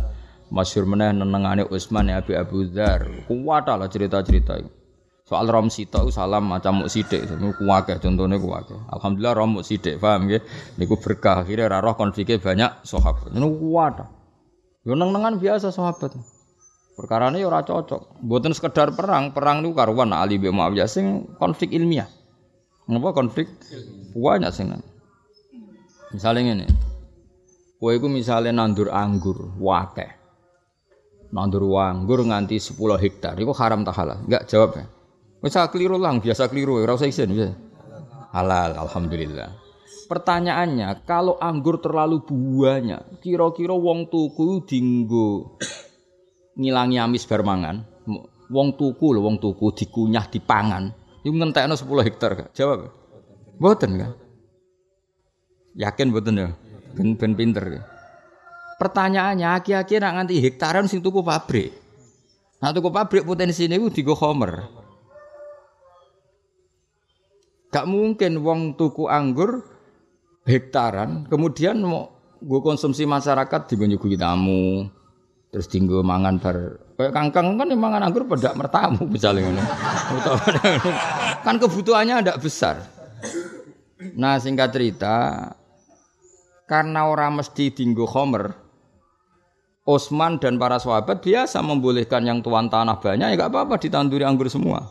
Masyhur 0.51 0.83
meneh 0.83 1.15
nenengane 1.15 1.63
Utsman 1.67 2.11
ya 2.11 2.19
Abi 2.19 2.35
Abu 2.35 2.67
Dzar. 2.67 3.27
Kuat 3.27 3.71
lah 3.71 3.87
cerita-cerita 3.87 4.59
itu. 4.59 4.71
Soal 5.23 5.47
rom 5.47 5.71
sita 5.71 6.03
salam 6.11 6.43
macam 6.43 6.83
muk 6.83 6.91
sithik 6.91 7.23
niku 7.23 7.63
kuwake 7.63 8.03
contone 8.03 8.35
kuwake 8.35 8.75
alhamdulillah 8.91 9.31
rom 9.31 9.49
muk 9.55 9.63
sithik 9.63 9.95
paham 9.95 10.27
nggih? 10.27 10.43
Niku 10.75 10.99
berkah. 10.99 11.47
Akhirnya 11.47 11.71
ra 11.71 11.79
roh 11.79 11.95
konfliknya 11.95 12.35
banyak 12.35 12.83
sahabat. 12.83 13.31
Niku 13.31 13.71
kuat. 13.71 14.03
Yo 14.83 14.91
neng-nengan 14.91 15.39
biasa 15.39 15.71
sahabat 15.71 16.19
Perkara 17.01 17.33
ini 17.33 17.41
ora 17.41 17.65
cocok. 17.65 18.21
Buatan 18.21 18.53
sekedar 18.53 18.93
perang, 18.93 19.33
perang 19.33 19.65
itu 19.65 19.73
karuan 19.73 20.13
Ali 20.13 20.37
bin 20.37 20.53
Muawiyah 20.53 20.85
sing 20.85 21.33
konflik 21.41 21.73
ilmiah. 21.73 22.05
Ngapa 22.85 23.17
konflik? 23.17 23.49
Banyak 24.13 24.53
sing. 24.53 24.69
Misalnya 26.13 26.61
ini, 26.61 26.69
kue 27.81 27.97
itu 27.97 28.05
misalnya 28.05 28.53
nandur 28.53 28.93
anggur, 28.93 29.49
wakeh. 29.57 30.13
Nandur 31.33 31.65
anggur 31.81 32.21
nganti 32.21 32.61
10 32.61 32.77
hektar, 33.01 33.33
itu 33.33 33.49
haram 33.57 33.81
tak 33.81 33.97
halal? 33.97 34.21
Enggak 34.21 34.45
jawab 34.45 34.77
ya. 34.77 34.85
Bisa 35.41 35.65
keliru 35.73 35.97
lang, 35.97 36.21
biasa 36.21 36.53
keliru, 36.53 36.85
ora 36.85 36.93
usah 36.93 37.09
isin 37.09 37.33
bisa. 37.33 37.57
Halal, 38.29 38.77
alhamdulillah. 38.77 39.57
Pertanyaannya, 40.05 41.01
kalau 41.09 41.41
anggur 41.41 41.81
terlalu 41.81 42.21
banyak, 42.29 43.25
kira-kira 43.25 43.73
wong 43.73 44.05
tuku 44.05 44.69
dinggo 44.69 45.57
ngilangi 46.61 47.01
amis 47.01 47.25
bar 47.25 47.41
mangan. 47.41 47.81
Wong 48.51 48.77
tuku 48.77 49.17
lho, 49.17 49.25
wong 49.25 49.41
tuku 49.41 49.73
dikunyah 49.73 50.29
dipangan. 50.29 50.93
Iku 51.25 51.33
ngentekno 51.33 51.73
10 51.73 52.07
hektar? 52.07 52.31
Jawab. 52.53 52.93
Mboten 53.57 53.91
kan? 53.97 54.11
Yakin 55.73 56.07
mboten 56.13 56.35
ya? 56.37 56.49
Ben 56.93 57.17
ben 57.17 57.33
pinter 57.33 57.65
ya. 57.79 57.81
Pertanyaannya, 58.81 59.47
aki-aki 59.61 60.01
nak 60.01 60.13
nganti 60.17 60.41
hektaran 60.41 60.89
sing 60.89 60.99
tuku 61.05 61.21
pabrik. 61.21 61.69
Nah 62.61 62.69
tuku 62.73 62.89
pabrik 62.89 63.25
potensi 63.25 63.65
ini 63.65 63.77
digo 63.93 64.13
homer. 64.17 64.81
Gak 67.71 67.87
mungkin 67.87 68.43
wong 68.43 68.75
tuku 68.75 69.07
anggur 69.07 69.63
hektaran, 70.43 71.29
kemudian 71.31 71.79
mau 71.79 72.11
gue 72.41 72.59
konsumsi 72.59 73.07
masyarakat 73.07 73.71
di 73.71 73.75
nyuguhi 73.79 74.19
tamu, 74.19 74.89
terus 75.51 75.67
tinggal 75.67 75.99
mangan 75.99 76.39
bar 76.39 76.79
kayak 76.95 77.11
kangkang 77.11 77.59
kan 77.59 77.67
mangan 77.75 78.07
anggur 78.07 78.23
pada 78.23 78.55
mertamu 78.55 79.03
misalnya 79.11 79.51
kan 81.45 81.59
kebutuhannya 81.59 82.23
tidak 82.23 82.39
besar 82.39 82.87
nah 84.15 84.39
singkat 84.39 84.71
cerita 84.71 85.51
karena 86.71 87.11
orang 87.11 87.43
mesti 87.43 87.67
tinggal 87.75 88.07
homer 88.07 88.55
Osman 89.83 90.39
dan 90.39 90.55
para 90.55 90.79
sahabat 90.79 91.19
biasa 91.19 91.59
membolehkan 91.59 92.23
yang 92.23 92.39
tuan 92.39 92.71
tanah 92.71 93.01
banyak 93.03 93.33
ya 93.33 93.35
gak 93.35 93.51
apa-apa 93.51 93.75
ditanduri 93.75 94.23
anggur 94.23 94.47
semua 94.47 94.87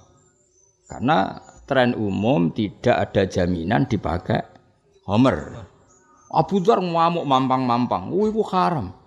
karena 0.92 1.40
tren 1.64 1.96
umum 1.96 2.52
tidak 2.52 3.08
ada 3.08 3.24
jaminan 3.24 3.88
dipakai 3.88 4.44
homer 5.08 5.64
Abu 6.30 6.62
Dhar 6.62 6.78
ngamuk 6.78 7.26
mampang-mampang. 7.26 8.14
Wih, 8.14 8.30
itu 8.30 8.46
haram. 8.54 8.99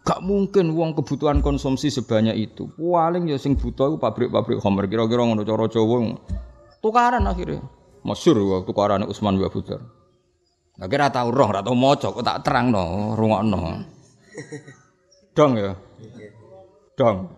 Gak 0.00 0.24
mungkin 0.24 0.72
uang 0.72 0.96
kebutuhan 0.96 1.44
konsumsi 1.44 1.92
sebanyak 1.92 2.36
itu. 2.36 2.72
Paling 2.80 3.28
ya 3.28 3.36
sing 3.36 3.54
buta 3.54 3.84
itu 3.84 4.00
pabrik-pabrik 4.00 4.58
Homer. 4.64 4.88
Kira-kira 4.88 5.28
ngono 5.28 5.44
cara 5.44 5.68
Jawa. 5.68 6.16
Tukaran 6.80 7.28
akhirnya. 7.28 7.60
Masyur 8.00 8.40
waktu 8.40 8.72
tukaran 8.72 9.04
Utsman 9.04 9.36
bin. 9.36 9.52
Nah, 10.80 10.88
kira 10.88 11.12
tahu 11.12 11.28
roh, 11.28 11.52
ora 11.52 11.60
tau 11.60 11.76
maca, 11.76 12.08
kok 12.08 12.24
tak 12.24 12.40
terang 12.40 12.72
no, 12.72 13.12
rungokno. 13.12 13.84
Dong 15.36 15.52
ya. 15.60 15.76
Dong. 16.96 17.28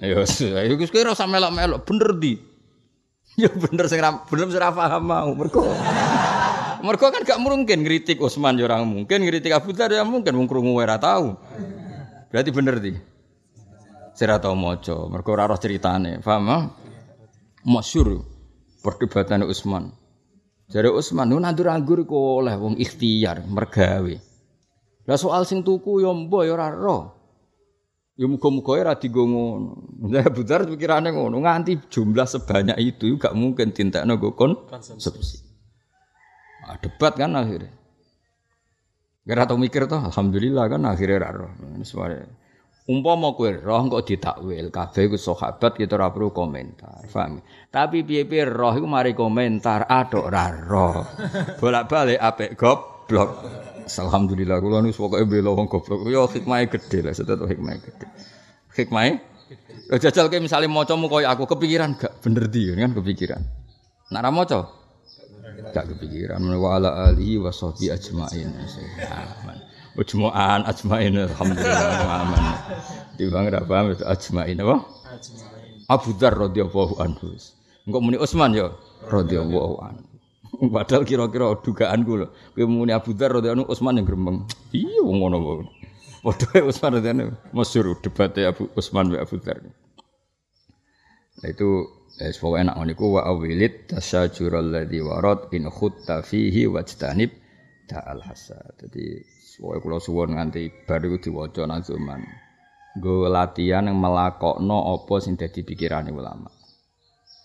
Ya 0.00 0.16
wis, 0.16 0.40
iku 0.40 0.80
kira 0.88 1.12
sak 1.12 1.28
melok-melok 1.28 1.84
bener 1.84 2.16
di. 2.16 2.40
Ya 3.36 3.52
bener 3.52 3.84
sing 3.92 4.00
bener 4.00 4.48
sing 4.48 4.64
paham 4.64 5.04
mau. 5.04 5.28
Mergo 5.36 5.60
Mergo 6.80 7.06
kan 7.12 7.24
gak 7.24 7.40
mungkin 7.40 7.84
ngritik 7.84 8.16
Utsman 8.16 8.56
ya 8.56 8.64
ora 8.64 8.80
mungkin, 8.80 9.24
ngritik 9.24 9.52
Abu 9.52 9.76
Dhar 9.76 9.92
ya 9.92 10.00
mungkin 10.00 10.32
wong 10.32 10.48
krungu 10.48 10.80
ora 10.80 10.96
tahu. 10.96 11.36
Berarti 12.36 12.52
bener 12.52 12.76
di. 12.84 12.92
Sira 14.12 14.36
tau 14.36 14.52
maca, 14.52 15.08
mergo 15.08 15.32
ora 15.32 15.48
roh 15.48 15.56
ceritane. 15.56 16.20
Paham? 16.20 16.68
Masyhur 17.64 18.20
perdebatan 18.84 19.48
Utsman. 19.48 19.88
Jare 20.68 20.92
Utsman 20.92 21.32
nu 21.32 21.40
nandur 21.40 21.72
anggur 21.72 22.04
iku 22.04 22.44
oleh 22.44 22.52
wong 22.60 22.76
ikhtiar, 22.76 23.40
mergawe. 23.40 24.14
Lah 25.08 25.16
soal 25.16 25.48
sing 25.48 25.64
tuku 25.64 26.04
ya 26.04 26.12
mbok 26.12 26.44
ya 26.44 26.52
ora 26.60 26.68
roh. 26.76 27.16
Ya 28.20 28.28
muga-muga 28.28 28.84
ora 28.84 28.92
digo 29.00 29.24
ngono. 29.24 30.04
Lah 30.12 30.28
Budar 30.28 30.68
pikirane 30.68 31.16
ngono, 31.16 31.40
nganti 31.40 31.88
jumlah 31.88 32.28
sebanyak 32.28 32.76
itu 32.84 33.16
gak 33.16 33.32
mungkin 33.32 33.72
tintekno 33.72 34.20
go 34.20 34.36
konsumsi. 34.36 35.40
Nah, 36.68 36.76
debat 36.84 37.16
kan 37.16 37.32
akhirnya. 37.32 37.72
Gara 39.26 39.42
tau 39.42 39.58
mikir 39.58 39.90
toh, 39.90 39.98
alhamdulillah 39.98 40.70
kan 40.70 40.86
akhirnya 40.86 41.18
raro. 41.26 41.50
Suara. 41.82 42.22
Umpama 42.86 43.34
kowe 43.34 43.50
roh 43.50 43.82
kok 43.90 44.06
ditakwil, 44.06 44.70
kabeh 44.70 45.10
ku 45.10 45.18
sahabat 45.18 45.74
kita 45.74 45.98
ora 45.98 46.14
perlu 46.14 46.30
komentar, 46.30 47.02
paham? 47.10 47.42
Tapi 47.66 48.06
piye-piye 48.06 48.46
roh 48.46 48.70
iku 48.70 48.86
mari 48.86 49.10
komentar, 49.10 49.90
aduk 49.90 50.30
ora 50.30 50.54
roh. 50.54 51.02
Bolak-balik 51.58 52.22
apik 52.22 52.54
goblok. 52.54 53.42
Alhamdulillah 53.90 54.62
kula 54.62 54.86
nu 54.86 54.94
pokoke 54.94 55.26
bela 55.26 55.50
wong 55.50 55.66
goblok. 55.66 56.06
Yo 56.06 56.30
hikmahe 56.30 56.70
gedhe 56.70 57.02
lah, 57.02 57.10
setet 57.10 57.42
hikmahe 57.42 57.82
gedhe. 57.82 58.06
Hikmahe 58.78 59.18
jajal 59.94 60.26
ke 60.26 60.42
misalnya 60.42 60.66
maca 60.66 60.94
mu 60.98 61.06
koyo 61.06 61.30
aku 61.30 61.46
kepikiran 61.46 61.94
gak 61.94 62.18
bener 62.18 62.50
di 62.50 62.74
kan 62.74 62.90
kepikiran. 62.90 63.42
Nak 64.10 64.20
ra 64.22 64.30
maca 64.30 64.58
gak 65.76 65.92
kepikiran. 65.92 66.40
Wa 66.56 66.80
ala 66.80 67.12
alihi 67.12 67.36
wa 67.36 67.52
sahbi 67.52 67.92
ajmain. 67.92 68.48
Aman. 69.12 69.58
Ujmu'an 69.96 70.64
ajmain 70.64 71.12
alhamdulillah 71.12 72.24
aman. 72.24 72.42
Timbang 73.20 73.48
ra 73.52 73.60
paham 73.60 73.92
itu 73.92 74.04
ajmain 74.08 74.56
apa? 74.60 74.76
Abu 75.92 76.16
Dzar 76.16 76.32
radhiyallahu 76.32 76.96
anhu. 77.00 77.36
Engko 77.84 77.98
muni 78.00 78.16
Utsman 78.16 78.56
ya? 78.56 78.72
Radhiyallahu 79.08 79.76
anhu. 79.84 80.04
Padahal 80.74 81.04
kira-kira 81.04 81.52
dugaanku 81.60 82.12
lho 82.24 82.26
kowe 82.56 82.64
muni 82.64 82.92
Abu 82.96 83.12
Dzar 83.12 83.36
radhiyallahu 83.36 83.68
anhu 83.68 83.72
Utsman 83.72 84.00
yang 84.00 84.08
gremeng. 84.08 84.48
Iya 84.72 85.04
ngono 85.04 85.36
wae. 85.44 85.64
Padha 86.24 86.58
Utsman 86.64 87.00
radhiyallahu 87.00 87.32
anhu 87.32 87.56
masyhur 87.56 87.96
debat 88.00 88.32
Abu 88.48 88.68
Utsman 88.72 89.12
wa 89.12 89.20
Abu 89.20 89.36
Dzar. 89.40 89.60
Nah 91.40 91.48
itu 91.52 91.68
Eh 92.16 92.32
pokoke 92.32 92.64
enak 92.64 92.80
niku 92.88 93.20
wa 93.20 93.28
awilit 93.28 93.92
tasyajurul 93.92 94.72
ladzi 94.72 95.04
warad 95.04 95.52
in 95.52 95.68
khutta 95.68 96.24
fihi 96.24 96.64
wajtanib 96.64 97.28
ta'al 97.84 98.24
hasad. 98.24 98.72
Dadi 98.80 99.20
pokoke 99.60 99.84
kula 99.84 100.00
suwun 100.00 100.32
nganti 100.32 100.88
bar 100.88 101.04
iku 101.04 101.20
diwaca 101.20 101.68
nang 101.68 101.84
zaman. 101.84 102.24
Nggo 102.96 103.28
latihan 103.28 103.84
yang 103.84 104.00
melakokno 104.00 104.96
apa 104.96 105.14
sing 105.20 105.36
dadi 105.36 105.60
pikirane 105.60 106.08
ulama. 106.08 106.48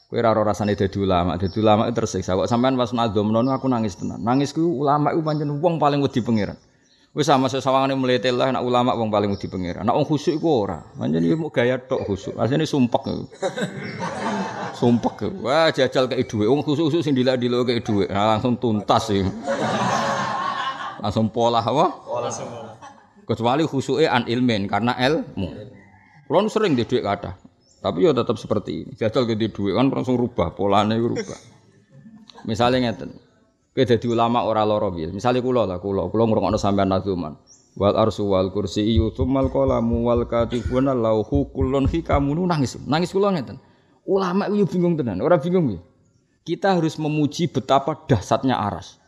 Kowe 0.07 0.15
ora 0.15 0.31
ora 0.31 0.55
rasane 0.55 0.79
dadi 0.79 0.95
ulama, 1.03 1.35
dadi 1.35 1.59
ulama 1.59 1.91
itu 1.91 1.95
tersiksa. 1.99 2.39
Kok 2.39 2.47
sampean 2.47 2.79
pas 2.79 2.95
nadzomno 2.95 3.43
aku 3.51 3.67
nangis 3.67 3.99
tenan. 3.99 4.23
Nangis 4.23 4.55
ku 4.55 4.63
ulama 4.63 5.11
iku 5.11 5.19
pancen 5.19 5.51
wong 5.59 5.83
paling 5.83 5.99
wedi 5.99 6.23
pangeran. 6.23 6.55
Wis 7.11 7.27
sama 7.27 7.51
sesawangane 7.51 7.91
mlete 7.99 8.31
lah 8.31 8.55
nek 8.55 8.63
ulama 8.63 8.95
wong 8.95 9.11
paling 9.11 9.35
wedi 9.35 9.51
pangeran. 9.51 9.83
Nek 9.83 9.99
wong 9.99 10.07
khusuk 10.07 10.39
iku 10.39 10.63
ora. 10.63 10.79
Pancen 10.95 11.27
iki 11.27 11.35
gaya 11.51 11.75
tok 11.75 12.07
khusuk. 12.07 12.39
Asline 12.39 12.63
sumpek. 12.63 13.03
sumpek. 14.79 15.27
Wah, 15.43 15.67
jajal 15.75 16.07
kayak 16.07 16.31
duit. 16.31 16.47
Wong 16.47 16.63
khusuk-khusuk 16.63 17.03
sing 17.03 17.11
dilak-dilok 17.11 17.67
kayak 17.67 17.83
duit. 17.83 18.07
Nah, 18.07 18.31
langsung 18.31 18.55
tuntas 18.55 19.11
sih. 19.11 19.27
langsung 21.03 21.27
pola 21.27 21.59
apa? 21.59 21.99
Pola 21.99 22.31
semua. 22.31 22.79
Kecuali 23.27 23.67
khusuke 23.67 24.07
an 24.07 24.23
ilmen 24.31 24.71
karena 24.71 24.95
ilmu. 24.95 25.49
Kulo 26.31 26.47
sering 26.47 26.79
di 26.79 26.87
duit 26.87 27.03
kata. 27.03 27.35
Tapi 27.83 28.07
ya 28.07 28.15
tetap 28.15 28.39
seperti 28.39 28.87
ini. 28.87 28.91
Jajal 28.95 29.27
ke 29.27 29.35
duit 29.35 29.75
kan 29.75 29.91
langsung 29.91 30.15
rubah 30.15 30.55
polanya 30.55 30.95
rubah. 30.95 31.39
Misalnya 32.47 32.87
ngeten. 32.87 33.30
Kowe 33.71 33.87
dadi 33.87 34.03
ulama 34.11 34.43
ora 34.43 34.67
lara 34.67 34.91
piye. 34.91 35.15
Misale 35.15 35.39
kula 35.39 35.63
lah 35.63 35.79
kula, 35.79 36.11
kula 36.11 36.27
ngrungokno 36.27 36.59
sampean 36.59 36.91
nazuman. 36.91 37.39
Wal 37.79 37.95
arsu 37.95 38.27
wal 38.27 38.51
kursi 38.51 38.83
yu 38.83 39.15
tsummal 39.15 39.47
qalamu 39.47 40.11
wal 40.11 40.27
katibuna 40.27 40.91
lauhu 40.91 41.47
kullun 41.55 41.87
hikamun 41.87 42.51
nangis. 42.51 42.75
Nangis 42.83 43.15
kula 43.15 43.31
ngeten. 43.31 43.63
Ulama 44.03 44.51
itu 44.51 44.67
bingung 44.75 44.99
tenan, 44.99 45.23
ora 45.23 45.39
bingung 45.39 45.71
ya. 45.71 45.79
Kita 46.43 46.75
harus 46.75 46.99
memuji 46.99 47.47
betapa 47.47 47.95
dahsyatnya 48.11 48.59
aras. 48.59 48.99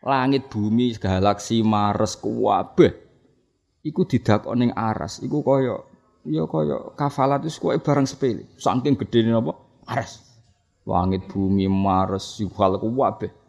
Langit, 0.00 0.48
bumi, 0.48 0.96
galaksi, 0.96 1.60
Mars, 1.60 2.16
kuwabeh. 2.16 2.96
Iku 3.84 4.08
didakok 4.08 4.56
ning 4.56 4.72
aras. 4.72 5.20
Iku 5.20 5.44
kaya 5.44 5.84
ya 6.24 6.48
kaya 6.48 6.96
kafalat 6.96 7.44
itu 7.44 7.60
koyo 7.60 7.82
barang 7.82 8.08
sepele. 8.08 8.48
Saking 8.56 8.96
gedene 8.96 9.36
apa? 9.36 9.52
Aras. 9.84 10.22
Langit, 10.88 11.28
bumi, 11.28 11.68
Mars, 11.68 12.40
yuhal 12.40 12.80
kuwabeh 12.80 13.41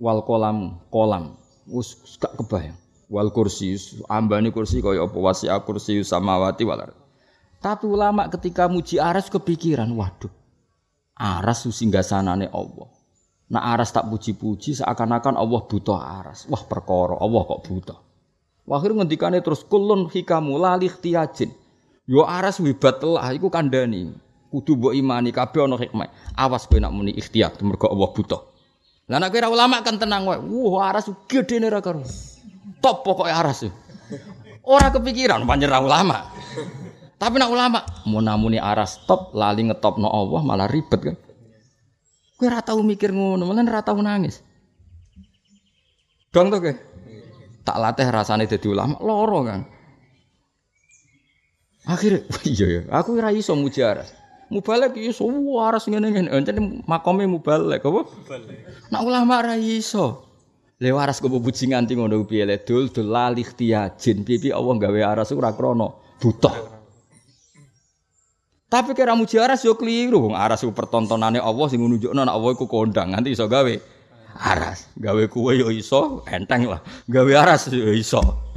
wal 0.00 0.24
kolam 0.24 0.80
kolam. 0.88 1.36
Wis 1.68 1.94
gak 2.18 2.34
kebayang 2.40 2.74
wal 3.12 3.28
kursi 3.30 3.76
ambane 4.08 4.50
kursi 4.50 4.80
kaya 4.80 5.04
apa? 5.04 5.18
Wasi 5.18 5.46
kursi 5.66 6.00
samawati 6.02 6.64
wal 6.64 6.88
tapi 7.60 7.84
ulama 7.84 8.24
ketika 8.32 8.72
muji 8.72 8.96
aras 8.96 9.28
kepikiran 9.28 9.92
waduh 9.92 10.32
aras 11.20 11.68
singgasanane 11.68 12.48
Allah. 12.48 12.88
Nah 13.50 13.76
aras 13.76 13.92
tak 13.92 14.08
puji-puji 14.08 14.80
seakan-akan 14.80 15.36
Allah 15.36 15.60
butuh 15.68 15.98
aras. 15.98 16.48
Wah 16.48 16.64
perkara 16.64 17.20
Allah 17.20 17.42
kok 17.44 17.60
butuh. 17.68 17.98
Wahir 18.64 18.96
ngendikane 18.96 19.42
terus 19.44 19.66
kulun 19.66 20.06
hikamu 20.08 20.54
lalih 20.56 20.94
tiajin 20.94 21.50
Yo 22.06 22.24
aras 22.24 22.62
wibat 22.62 23.02
telah 23.02 23.26
iku 23.36 23.52
kandhani. 23.52 24.14
Kudu 24.50 24.74
mbok 24.74 24.94
imani 24.98 25.30
kabeh 25.30 25.62
ana 25.62 25.78
hikmah. 25.78 26.10
Awas 26.34 26.66
kowe 26.66 26.82
nak 26.82 26.90
muni 26.90 27.14
ikhtiyat 27.14 27.62
mergo 27.62 27.86
Allah 27.86 28.10
butuh. 28.10 28.49
Lah 29.10 29.18
nek 29.18 29.34
kira 29.34 29.50
ulama 29.50 29.82
kan 29.82 29.98
tenang 29.98 30.22
wae. 30.22 30.38
Wah 30.38 30.94
aras 30.94 31.10
gedene 31.26 31.66
ra 31.66 31.82
karo. 31.82 32.06
Top 32.78 33.02
pokoke 33.02 33.26
aras. 33.26 33.66
Ora 34.62 34.94
kepikiran 34.94 35.42
panjera 35.50 35.82
ulama. 35.82 36.30
Tapi 37.18 37.36
nak 37.36 37.50
ulama 37.50 37.82
mau 38.06 38.22
namuni 38.22 38.56
aras 38.56 39.02
top 39.04 39.34
lali 39.34 39.66
ngetopno 39.66 40.06
Allah 40.06 40.40
malah 40.46 40.70
ribet 40.70 41.00
kan. 41.02 41.16
Kowe 42.38 42.48
ora 42.48 42.64
tau 42.64 42.80
mikir 42.80 43.12
ngono, 43.12 43.44
malah 43.44 43.66
ora 43.66 43.82
tau 43.84 43.98
nangis. 44.00 44.40
Dong 46.32 46.48
to 46.48 46.62
ke? 46.62 46.72
Tak 47.66 47.76
latih 47.76 48.08
rasane 48.08 48.48
dadi 48.48 48.64
ulama 48.70 48.96
loro 49.02 49.44
kan. 49.44 49.60
Akhirnya, 51.84 52.24
iya 52.48 52.66
ya, 52.70 52.80
aku 52.94 53.18
ora 53.18 53.34
iso 53.34 53.52
muji 53.58 53.82
aras. 53.82 54.14
Mubalek 54.50 54.98
iso 54.98 55.30
waras 55.30 55.86
ngene-ngene. 55.86 56.26
Encen 56.34 56.82
makome 56.90 57.22
mubalek 57.30 57.86
apa? 57.86 58.02
Mubalek. 58.02 58.58
Nak 58.90 59.02
ulama 59.06 59.38
ora 59.38 59.54
iso. 59.54 60.26
Le 60.82 60.90
waras 60.90 61.22
kok 61.22 61.30
puji 61.30 61.70
nganti 61.70 61.94
ngono 61.94 62.18
piye 62.26 62.42
le 62.42 62.58
dul 62.58 62.90
dul 62.90 63.14
lali 63.14 63.46
ihtiyajin. 63.46 64.26
Piye 64.26 64.50
Allah 64.50 64.74
gawe 64.74 65.00
aras 65.06 65.30
ora 65.30 65.54
krana 65.54 65.94
butuh. 66.18 66.82
Tapi 68.66 68.90
kira 68.94 69.14
muji 69.14 69.38
aras 69.38 69.62
yo 69.62 69.78
keliru. 69.78 70.26
Wong 70.26 70.34
aras 70.34 70.66
ku 70.66 70.74
pertontonane 70.74 71.38
Allah 71.38 71.66
sing 71.70 71.78
nunjukno 71.78 72.18
nek 72.18 72.34
Allah 72.34 72.50
iku 72.50 72.66
kondang 72.66 73.14
nganti 73.14 73.30
iso 73.30 73.46
gawe 73.46 73.74
aras. 74.34 74.90
Gawe 74.98 75.30
kuwe 75.30 75.62
yo 75.62 75.70
iso, 75.70 76.26
enteng 76.26 76.66
lah. 76.66 76.82
Gawe 77.06 77.32
aras 77.38 77.70
yo 77.70 77.94
iso. 77.94 78.49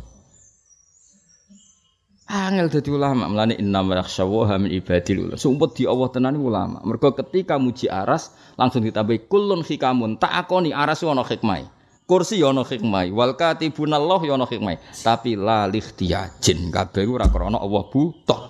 Angel 2.24 2.72
dadi 2.72 2.88
ulama, 2.88 3.28
mlane 3.28 3.60
inna 3.60 3.84
yakhshawaha 3.84 4.56
min 4.56 4.72
ibadil 4.72 5.28
ulama. 5.28 5.36
Sumpet 5.36 5.76
di 5.76 5.84
Allah 5.84 6.08
tenan 6.08 6.40
ulama. 6.40 6.80
Mergo 6.88 7.12
ketika 7.12 7.60
muji 7.60 7.92
aras 7.92 8.32
langsung 8.56 8.80
ditambahi 8.88 9.28
kulun 9.28 9.60
hikamun. 9.60 10.16
Tak 10.16 10.32
akoni 10.48 10.72
aras 10.72 11.04
ono 11.04 11.28
hikmah. 11.28 11.68
Kursi 12.08 12.40
ono 12.40 12.64
hikmah. 12.64 13.12
Wal 13.12 13.36
katibunallah 13.36 14.24
ono 14.24 14.48
hikmah. 14.48 15.04
Tapi 15.04 15.36
la 15.36 15.68
likhtiyajin 15.68 16.72
kabeh 16.72 17.04
ora 17.12 17.28
krana 17.28 17.60
Allah 17.60 17.84
butuh. 17.92 18.42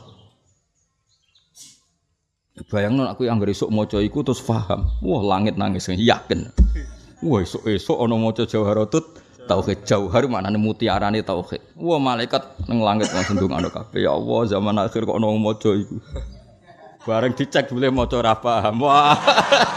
Bayangno 2.70 3.10
aku 3.10 3.26
yang 3.26 3.42
esuk 3.42 3.74
maca 3.74 3.98
iku 3.98 4.22
terus 4.22 4.46
paham. 4.46 4.86
Wah, 5.02 5.22
langit 5.26 5.58
nangis 5.58 5.90
yakin. 5.90 6.54
Wah, 7.26 7.42
esuk-esuk 7.42 7.98
ana 7.98 8.14
maca 8.22 8.46
Jawharatut 8.46 9.23
tauhid 9.48 9.84
jauhar 9.84 10.24
maknane 10.28 10.58
mutiarane 10.60 11.20
tauhid. 11.22 11.62
Wah 11.76 12.00
malaikat 12.00 12.44
ning 12.68 12.80
langit 12.80 13.12
langsung 13.12 13.40
ndongakno 13.40 13.70
kabeh. 13.70 14.08
Ya 14.08 14.12
Allah, 14.16 14.40
zaman 14.48 14.76
akhir 14.80 15.04
kok 15.04 15.18
ono 15.18 15.36
maca 15.36 15.72
iku. 15.76 15.98
Bareng 17.04 17.36
dicek 17.36 17.68
boleh 17.68 17.92
maca 17.92 18.16
ora 18.16 18.34
paham. 18.40 18.80
Wah. 18.88 19.20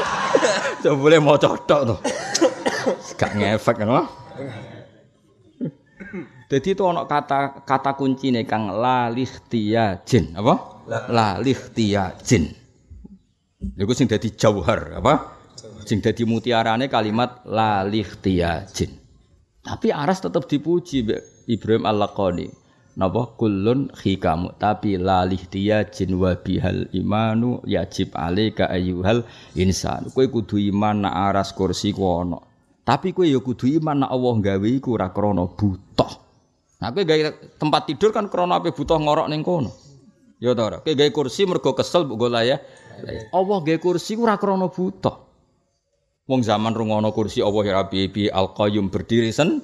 Coba 0.83 0.97
boleh 0.97 1.19
maca 1.19 1.59
tok 1.59 1.83
to. 1.83 1.97
Gak 3.19 3.33
ngefek 3.35 3.83
kan. 3.83 4.07
Jadi 6.47 6.79
itu 6.79 6.83
ono 6.87 7.11
kata 7.11 7.67
kata 7.67 7.99
kunci 7.99 8.31
nih 8.31 8.47
kang 8.47 8.71
la 8.71 9.11
jin 10.07 10.25
apa? 10.39 10.55
La 11.11 11.43
jin. 12.23 12.45
Iku 13.75 13.91
sing 13.91 14.07
dadi 14.07 14.31
jauhar 14.31 15.03
apa? 15.03 15.35
Sing 15.83 15.99
dadi 15.99 16.23
mutiarane 16.23 16.87
kalimat 16.87 17.43
la 17.51 17.83
jin. 18.71 19.06
Tapi 19.67 19.91
aras 19.91 20.23
tetap 20.23 20.47
dipuji 20.47 21.03
Ibrahim 21.51 21.91
Al-Laqani. 21.91 22.47
Napa 22.97 23.37
kullun 23.37 23.93
hikamu 23.93 24.57
tapi 24.57 24.97
lalih 24.97 25.43
dia 25.53 25.85
jin 25.85 26.17
wa 26.17 26.33
bihal 26.33 26.89
imanu 26.97 27.61
yajib 27.69 28.17
alaika 28.17 28.73
ayyuhal 28.73 29.21
insan. 29.53 30.09
Kowe 30.17 30.25
kudu 30.33 30.57
iman 30.73 31.05
nak 31.05 31.13
aras 31.13 31.53
kursi 31.53 31.93
ku 31.93 32.09
ono. 32.09 32.41
Tapi 32.89 33.13
kowe 33.13 33.29
ya 33.29 33.37
kudu 33.37 33.69
iman 33.83 34.01
nak 34.07 34.17
Allah 34.17 34.35
gawe 34.41 34.69
iku 34.71 34.97
ora 34.97 35.13
krana 35.13 35.45
butuh. 35.45 36.13
Nah 36.81 36.89
kowe 36.89 37.05
gawe 37.05 37.21
tempat 37.61 37.83
tidur 37.85 38.17
kan 38.17 38.33
krana 38.33 38.65
ape 38.65 38.73
butuh 38.73 38.97
ngorok 38.97 39.29
ning 39.29 39.45
kono. 39.45 39.77
Ya 40.41 40.57
ta 40.57 40.65
ora. 40.65 40.79
Kowe 40.81 40.97
gawe 40.97 41.11
kursi 41.13 41.45
mergo 41.45 41.77
kesel 41.77 42.09
mbok 42.09 42.33
ya. 42.49 42.57
Allah 43.29 43.59
gawe 43.61 43.77
kursi 43.77 44.17
ora 44.17 44.41
krana 44.41 44.73
butuh. 44.73 45.36
Wong 46.27 46.43
zaman 46.43 46.75
rungono 46.75 47.15
kursi 47.15 47.39
Allah 47.39 47.63
ya 47.63 47.75
Al 48.35 48.51
Qayyum 48.51 48.91
berdiri 48.91 49.31
sen. 49.31 49.63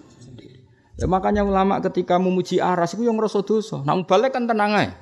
Ya, 0.94 1.10
makanya 1.10 1.42
ulama 1.42 1.82
ketika 1.82 2.22
memuji 2.22 2.62
aras 2.62 2.94
itu 2.94 3.02
yang 3.02 3.18
ngerasa 3.18 3.42
dosa. 3.42 3.82
Nah 3.82 3.98
balik 4.06 4.30
kan 4.30 4.46
tenang 4.46 4.70
aja. 4.70 4.94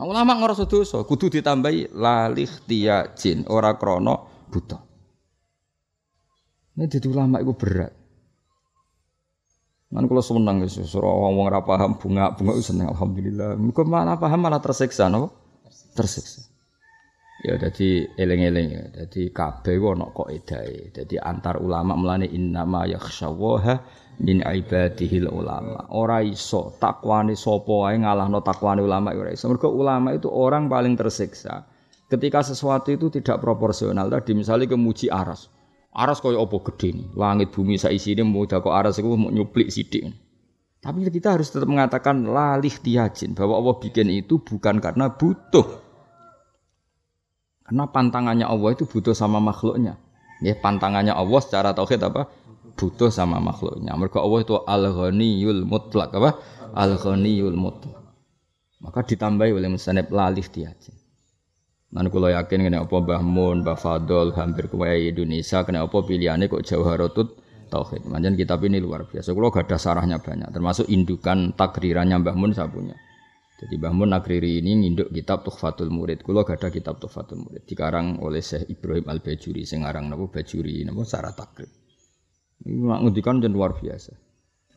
Nah, 0.00 0.08
ulama 0.08 0.32
ngerasa 0.32 0.66
dosa, 0.66 1.04
kudu 1.04 1.28
ditambahi 1.28 1.92
lalih 1.92 2.48
jin 3.14 3.44
ora 3.46 3.76
krono 3.76 4.48
buta. 4.50 4.80
Ini 6.74 6.88
jadi 6.88 7.06
ulama 7.06 7.38
itu 7.38 7.52
berat. 7.54 7.92
Kan 9.90 10.06
kalau 10.06 10.22
seneng 10.24 10.62
guys, 10.64 10.74
surah 10.74 11.14
wong 11.14 11.38
wong 11.38 11.46
paham 11.62 11.98
bunga 12.00 12.34
bunga 12.34 12.52
itu 12.58 12.72
seneng 12.74 12.90
alhamdulillah. 12.90 13.54
Muka 13.60 13.86
malah 13.86 14.18
paham 14.18 14.40
malah 14.42 14.58
tersiksa, 14.58 15.06
no? 15.06 15.30
Tersiksa. 15.94 16.49
Ya 17.40 17.56
jadi 17.56 18.04
eleng-eleng 18.20 18.66
ya. 18.68 18.82
Kabeh 19.32 19.80
ono 19.80 20.12
kok 20.12 20.28
edai. 20.28 20.92
Jadi 20.92 21.16
antar 21.16 21.56
ulama 21.56 21.96
melane 21.96 22.28
innama 22.28 22.84
yakhsyawaha 22.84 23.74
min 24.20 24.44
ibadihil 24.44 25.32
ulama. 25.32 25.88
Ora 25.88 26.20
iso 26.20 26.76
takwane 26.76 27.32
sapa 27.32 27.72
wae 27.72 27.96
ngalahno 27.96 28.44
takwane 28.44 28.84
ulama 28.84 29.16
ora 29.16 29.32
iso. 29.32 29.48
Mergo 29.48 29.72
ulama 29.72 30.12
itu 30.12 30.28
orang 30.28 30.68
paling 30.68 31.00
tersiksa. 31.00 31.64
Ketika 32.12 32.44
sesuatu 32.44 32.92
itu 32.92 33.08
tidak 33.08 33.40
proporsional 33.40 34.12
tadi 34.12 34.36
misalnya 34.36 34.68
kemuji 34.68 35.08
aras. 35.08 35.48
Aras 35.96 36.20
kaya 36.20 36.36
apa 36.36 36.56
gede 36.70 36.92
nih. 36.92 37.08
Langit 37.16 37.56
bumi 37.56 37.80
saisine 37.80 38.20
mau 38.20 38.44
kok 38.44 38.68
aras 38.68 39.00
iku 39.00 39.16
mau 39.16 39.32
nyuplik 39.32 39.72
sithik. 39.72 40.12
Tapi 40.80 41.04
kita 41.08 41.36
harus 41.36 41.52
tetap 41.52 41.68
mengatakan 41.68 42.24
lalih 42.24 42.72
tiajin 42.72 43.36
bahwa 43.36 43.60
Allah 43.60 43.76
bikin 43.84 44.08
itu 44.08 44.40
bukan 44.40 44.80
karena 44.80 45.12
butuh, 45.12 45.89
karena 47.70 47.86
pantangannya 47.86 48.50
Allah 48.50 48.74
itu 48.74 48.82
butuh 48.82 49.14
sama 49.14 49.38
makhluknya. 49.38 49.94
Ya, 50.42 50.58
pantangannya 50.58 51.14
Allah 51.14 51.38
secara 51.38 51.70
tauhid 51.70 52.02
apa? 52.02 52.26
Butuh 52.74 53.14
sama 53.14 53.38
makhluknya. 53.38 53.94
Mereka 53.94 54.18
Allah 54.18 54.42
itu 54.42 54.58
al-ghaniyul 54.58 55.62
mutlak 55.62 56.10
apa? 56.10 56.42
Al-ghaniyul 56.74 57.54
mutlak. 57.54 58.10
Maka 58.82 59.06
ditambahi 59.06 59.54
oleh 59.54 59.70
musanib 59.70 60.10
lalih 60.10 60.42
tiaja. 60.50 60.90
Nan 61.94 62.10
kula 62.10 62.34
yakin 62.42 62.66
kena 62.66 62.82
apa 62.82 62.96
Mbah 62.98 63.22
Mun, 63.22 63.62
Mbah 63.62 63.78
Fadol, 63.78 64.34
hampir 64.34 64.66
kuwaya 64.66 64.98
Indonesia 64.98 65.62
kena 65.62 65.86
apa 65.86 65.94
pilihannya 66.02 66.50
kok 66.50 66.66
Jauharatut 66.66 67.38
Tauhid. 67.70 68.02
Manjan 68.10 68.34
kitab 68.34 68.66
ini 68.66 68.82
luar 68.82 69.06
biasa. 69.06 69.30
Kula 69.30 69.54
gak 69.54 69.70
ada 69.70 69.78
sarahnya 69.78 70.18
banyak, 70.18 70.50
termasuk 70.50 70.90
indukan 70.90 71.54
takrirannya 71.54 72.18
Mbah 72.18 72.34
Mun 72.34 72.50
saya. 72.50 72.98
Jadi 73.60 73.76
Mbah 73.76 73.92
Mun 73.92 74.16
Nagriri 74.16 74.64
ini 74.64 74.72
nginduk 74.72 75.12
kitab 75.12 75.44
Tuhfatul 75.44 75.92
Murid. 75.92 76.24
Kulo 76.24 76.48
gak 76.48 76.64
ada 76.64 76.68
kitab 76.72 76.96
Tuhfatul 76.96 77.44
Murid 77.44 77.68
dikarang 77.68 78.16
oleh 78.24 78.40
Syekh 78.40 78.72
Ibrahim 78.72 79.04
Al 79.12 79.20
Bajuri 79.20 79.68
sing 79.68 79.84
aran 79.84 80.08
Bajuri 80.08 80.80
napa 80.88 81.04
Sarah 81.04 81.36
Takrib. 81.36 81.68
Ini 82.64 82.80
ngendikan 82.80 83.44
jen 83.44 83.52
luar 83.52 83.76
biasa. 83.76 84.16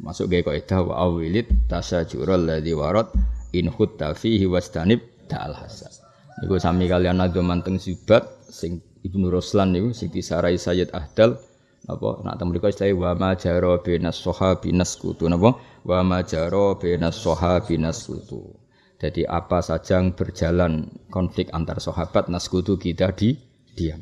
Masuk 0.03 0.27
gaya 0.27 0.43
kaidah 0.43 0.83
wa 0.83 0.99
awilid 0.99 1.47
tasajurul 1.71 2.43
ladzi 2.43 2.75
warad 2.75 3.07
in 3.55 3.71
khutta 3.71 4.11
fihi 4.19 4.43
wastanib 4.51 4.99
dal 5.31 5.55
hasan. 5.55 6.03
Niku 6.43 6.59
sami 6.59 6.91
kalian 6.91 7.23
ado 7.23 7.39
manteng 7.39 7.79
sibat 7.79 8.27
sing 8.51 8.83
Ibnu 8.99 9.31
Ruslan 9.31 9.71
niku 9.71 9.95
sing 9.95 10.11
disarai 10.11 10.59
Sayyid 10.59 10.91
Ahdal 10.91 11.39
napa 11.87 12.19
nak 12.23 12.35
temu 12.39 12.55
mriku 12.55 12.71
istilah 12.71 12.95
wa 12.95 13.11
ma 13.15 13.29
jaro 13.35 13.79
binas 13.83 14.19
sahabi 14.23 14.71
naskutu 14.71 15.27
napa 15.27 15.59
wa 15.83 15.99
ma 16.03 16.19
jaro 16.23 16.79
binas 16.79 17.19
sahabi 17.19 17.75
naskutu 17.75 18.62
jadi 19.03 19.27
apa 19.27 19.59
saja 19.59 19.99
yang 19.99 20.15
berjalan 20.15 20.87
konflik 21.11 21.51
antar 21.51 21.83
sahabat 21.83 22.31
naskutu 22.31 22.79
kita 22.79 23.11
di 23.11 23.35
diam. 23.75 23.99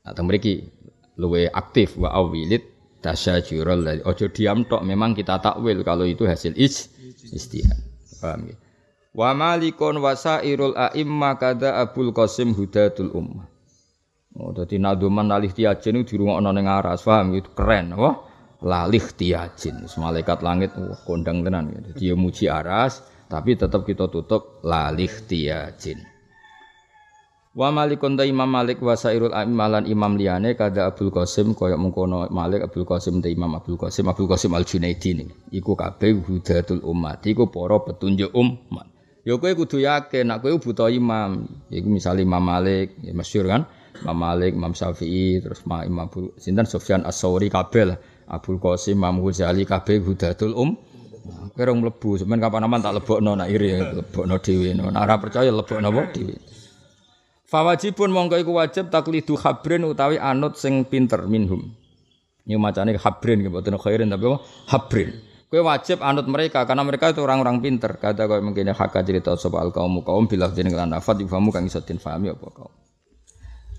Atau 0.00 0.24
mereka 0.24 0.56
luwe 1.20 1.52
aktif 1.52 2.00
wa 2.00 2.08
tasyajurul 3.04 3.80
dari 3.84 4.00
ojo 4.00 4.32
diam 4.32 4.64
tok 4.64 4.80
memang 4.88 5.12
kita 5.12 5.36
takwil 5.44 5.84
kalau 5.84 6.08
itu 6.08 6.24
hasil 6.24 6.56
is 6.56 6.88
istihad. 7.28 7.76
Paham 8.24 8.48
ya? 8.48 8.56
Wa 9.12 9.36
malikun 9.36 10.00
wasairul 10.00 10.72
a'imma 10.72 11.36
kada 11.36 11.84
Abul 11.84 12.16
Qasim 12.16 12.56
Hudatul 12.56 13.12
Ummah. 13.12 13.48
Oh, 14.38 14.54
dadi 14.54 14.78
naduman 14.78 15.26
lalih 15.26 15.50
tiajin 15.50 15.98
itu 15.98 16.14
dirungokno 16.14 16.54
ning 16.54 16.70
aras, 16.70 17.02
paham 17.02 17.34
itu 17.34 17.50
keren, 17.50 17.98
wah. 17.98 18.30
Lalih 18.62 19.02
tiajin, 19.16 19.88
malaikat 19.98 20.44
langit 20.46 20.70
wah 20.78 20.94
kondang 21.02 21.42
tenan 21.42 21.74
ya. 21.74 21.80
Dadi 21.90 22.04
ya 22.06 22.14
muji 22.14 22.46
aras, 22.46 23.02
tapi 23.30 23.54
tetap 23.54 23.86
kita 23.86 24.10
tutup 24.10 24.58
lalih 24.66 25.10
tiajin. 25.30 26.02
Wa 27.50 27.74
malikun 27.74 28.14
ta 28.14 28.22
Imam 28.22 28.46
Malik 28.46 28.78
wa 28.78 28.94
sairul 28.94 29.34
malan 29.50 29.82
imam 29.82 30.14
liyane 30.14 30.54
kada 30.54 30.86
Abdul 30.86 31.10
Qasim 31.10 31.50
kaya 31.58 31.74
mengkono 31.74 32.30
Malik 32.30 32.62
Abdul 32.62 32.86
Qasim 32.86 33.18
ta 33.18 33.26
Imam 33.26 33.50
Abdul 33.58 33.74
Qasim 33.74 34.06
Abdul 34.06 34.30
Qasim 34.30 34.54
Al 34.54 34.62
Junaidi 34.62 35.18
ini. 35.18 35.26
Iku 35.50 35.74
kabeh 35.74 36.14
hudatul 36.14 36.78
umat, 36.86 37.26
iku 37.26 37.50
para 37.50 37.82
petunjuk 37.82 38.30
umat. 38.38 38.86
Ya 39.26 39.34
kowe 39.34 39.50
kudu 39.50 39.82
yakin 39.82 40.30
nek 40.30 40.46
kowe 40.46 40.54
buta 40.62 40.86
imam. 40.94 41.42
Iku 41.74 41.90
misale 41.90 42.22
Imam 42.22 42.38
Malik, 42.38 43.02
ya 43.02 43.10
masyhur 43.18 43.50
kan? 43.50 43.66
Imam 43.98 44.16
Malik, 44.16 44.54
Imam 44.54 44.70
Syafi'i, 44.70 45.42
terus 45.42 45.66
Ma 45.66 45.82
Imam 45.82 46.06
Abu 46.06 46.30
sinten 46.38 46.64
Sufyan 46.70 47.02
As-Sauri 47.02 47.50
kabeh. 47.50 47.98
Abdul 48.30 48.62
Qasim, 48.62 48.94
Imam 48.94 49.18
Ghazali 49.26 49.66
kabeh 49.66 49.98
hudatul 49.98 50.54
um. 50.54 50.78
Kowe 51.54 51.64
rong 51.64 51.78
mlebu, 51.80 52.20
sampean 52.20 52.38
kapan 52.42 52.66
aman 52.66 52.80
tak 52.82 52.94
lebokno 53.00 53.38
nak 53.38 53.48
iri, 53.48 53.78
lebokno 53.78 54.36
dhewe. 54.42 54.74
Nek 54.76 54.94
ora 54.94 55.16
percaya 55.16 55.50
lebokno 55.50 55.88
apa 55.88 56.02
dhewe. 56.12 56.34
Fawajibun 57.50 58.14
mongko 58.14 58.38
iku 58.38 58.52
wajib 58.54 58.94
taklidu 58.94 59.34
habrin 59.34 59.82
utawi 59.82 60.22
anut 60.22 60.54
sing 60.54 60.86
pinter 60.86 61.26
minhum. 61.26 61.74
Ini 62.46 62.58
macamnya 62.58 62.98
habrin, 62.98 63.46
gitu, 63.46 63.58
khairin 63.58 64.10
tapi 64.10 64.26
apa? 64.26 64.38
Habrin. 64.70 65.10
Kue 65.50 65.58
wajib 65.58 65.98
anut 65.98 66.30
mereka 66.30 66.62
karena 66.62 66.86
mereka 66.86 67.10
itu 67.10 67.26
orang-orang 67.26 67.58
pinter. 67.58 67.98
Kata 67.98 68.30
kau 68.30 68.38
mungkin 68.38 68.70
hak 68.70 68.94
cerita 69.02 69.34
soal 69.34 69.74
kaum 69.74 69.98
kaum 70.06 70.30
bilah 70.30 70.54
jadi 70.54 70.70
kelan 70.70 70.94
nafat 70.94 71.26
ifamu 71.26 71.50
kang 71.50 71.66
iso 71.66 71.82
fahami 71.82 72.30
apa 72.30 72.46
kau. 72.54 72.70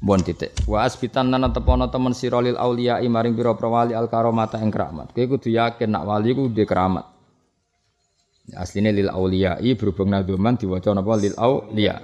Bon 0.03 0.19
titik. 0.19 0.51
Wa 0.67 0.83
asbitan 0.83 1.31
nana 1.31 1.47
tepono 1.55 1.87
temen 1.87 2.11
sirolil 2.11 2.59
aulia 2.59 2.99
maring 2.99 3.39
biro 3.39 3.55
prawali 3.55 3.95
al 3.95 4.11
karomata 4.11 4.59
ing 4.59 4.67
keramat. 4.67 5.15
Kue 5.15 5.31
kudu 5.31 5.47
yakin 5.47 5.95
nak 5.95 6.03
wali 6.03 6.35
ku 6.35 6.51
di 6.51 6.67
keramat. 6.67 7.07
Aslinya 8.51 8.91
lil 8.91 9.07
aulia 9.07 9.55
i 9.63 9.75
berhubung 9.79 10.11
naduman 10.11 10.59
diwaca 10.59 10.91
napa 10.91 11.15
lil 11.15 11.35
aulia. 11.39 11.99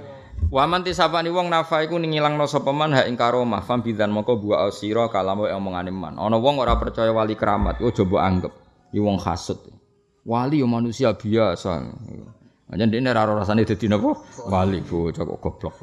Wa 0.47 0.63
man 0.69 0.85
tisapani 0.85 1.27
wong 1.33 1.49
nafa 1.49 1.83
iku 1.83 1.97
ngilangno 1.97 2.45
sapa 2.45 2.69
man 2.71 2.93
ha 2.93 3.03
ing 3.09 3.17
karomah 3.17 3.65
fam 3.65 3.81
bidan 3.81 4.13
moko 4.13 4.37
buah 4.37 4.69
asira 4.69 5.09
kalamu 5.11 5.49
omongane 5.49 5.91
man. 5.91 6.15
Ana 6.15 6.37
wong 6.37 6.61
ora 6.61 6.77
percaya 6.77 7.11
wali 7.11 7.35
keramat, 7.35 7.81
yo 7.81 7.91
coba 7.91 8.29
anggap. 8.29 8.53
Iki 8.93 9.01
wong 9.01 9.17
hasud. 9.19 9.59
Wali 10.23 10.63
yo 10.63 10.67
manusia 10.69 11.11
biasa. 11.11 11.83
Aja 12.71 12.85
dene 12.85 13.11
ora 13.11 13.27
rasane 13.27 13.67
dadi 13.67 13.91
napa? 13.91 14.13
Wali 14.47 14.79
bocah 14.85 15.23
kok 15.25 15.39
goblok. 15.41 15.75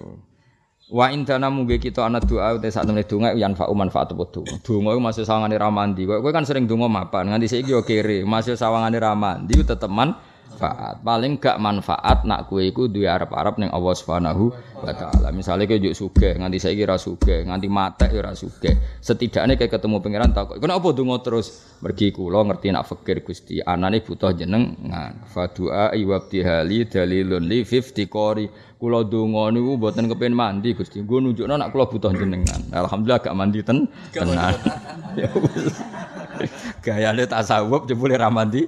Wa 0.84 1.08
indana 1.08 1.48
mungge 1.48 1.80
kita 1.80 2.04
ana 2.04 2.20
doa 2.20 2.60
te 2.60 2.68
sak 2.68 2.84
temene 2.84 3.08
donga 3.08 3.32
yan 3.32 3.56
fa 3.56 3.68
manfaat 3.72 4.12
apa 4.12 4.24
donga. 4.28 4.60
Donga 4.60 4.92
iku 4.92 5.00
masih 5.00 5.24
sawangane 5.24 5.56
ramandi. 5.56 6.04
Kowe 6.04 6.28
kan 6.28 6.44
sering 6.44 6.68
donga 6.68 6.92
mapan 6.92 7.32
nganti 7.32 7.48
saiki 7.48 7.72
yo 7.72 7.80
kere, 7.88 8.28
masih 8.28 8.52
sawangane 8.52 9.00
ramandi 9.00 9.64
tetep 9.64 9.88
man 9.88 10.12
manfaat. 10.54 11.02
Paling 11.02 11.32
gak 11.42 11.58
manfaat 11.58 12.18
nak 12.22 12.46
kue 12.46 12.70
iku 12.70 12.86
duwe 12.86 13.10
arep-arep 13.10 13.58
ning 13.58 13.70
Allah 13.74 13.94
Subhanahu 13.98 14.54
wa 14.78 14.92
taala. 14.94 15.34
Misale 15.34 15.66
kowe 15.66 15.76
njuk 15.76 15.94
sugih 15.98 16.38
nganti 16.38 16.58
saiki 16.62 16.86
ra 16.86 16.94
sugih, 16.94 17.42
nganti 17.50 17.66
matek 17.66 18.14
ya 18.14 18.22
ora 18.22 18.32
sugih. 18.38 18.74
Setidaknya 19.02 19.58
kayak 19.58 19.74
ketemu 19.74 19.98
pangeran 19.98 20.30
takok, 20.30 20.62
"Kenapa 20.62 20.94
donga 20.94 21.18
terus?" 21.20 21.74
Mergi 21.84 22.16
kula 22.16 22.46
ngerti 22.48 22.72
nak 22.72 22.88
fakir 22.88 23.20
Gusti, 23.20 23.60
anane 23.60 24.00
butuh 24.00 24.32
jenengan. 24.32 25.20
Fa 25.28 25.52
du'a 25.52 25.92
iwabtihali 25.92 26.88
dalilun 26.88 27.44
li 27.44 27.60
fifti 27.66 28.08
qori. 28.08 28.48
Kula 28.80 29.04
donga 29.04 29.52
niku 29.52 29.76
mboten 29.76 30.08
kepen 30.08 30.32
mandi 30.32 30.72
Gusti. 30.72 31.04
Nggo 31.04 31.20
nunjukno 31.20 31.60
nak 31.60 31.76
kula 31.76 31.84
butuh 31.84 32.08
jenengan. 32.16 32.56
Alhamdulillah 32.72 33.20
gak 33.20 33.36
mandi 33.36 33.60
ten 33.60 33.84
tenan. 34.16 34.56
Ya 35.12 35.28
wis. 35.36 35.76
Gayane 36.84 37.24
tasawuf 37.28 37.84
jebule 37.84 38.16
ra 38.16 38.32
mandi. 38.32 38.64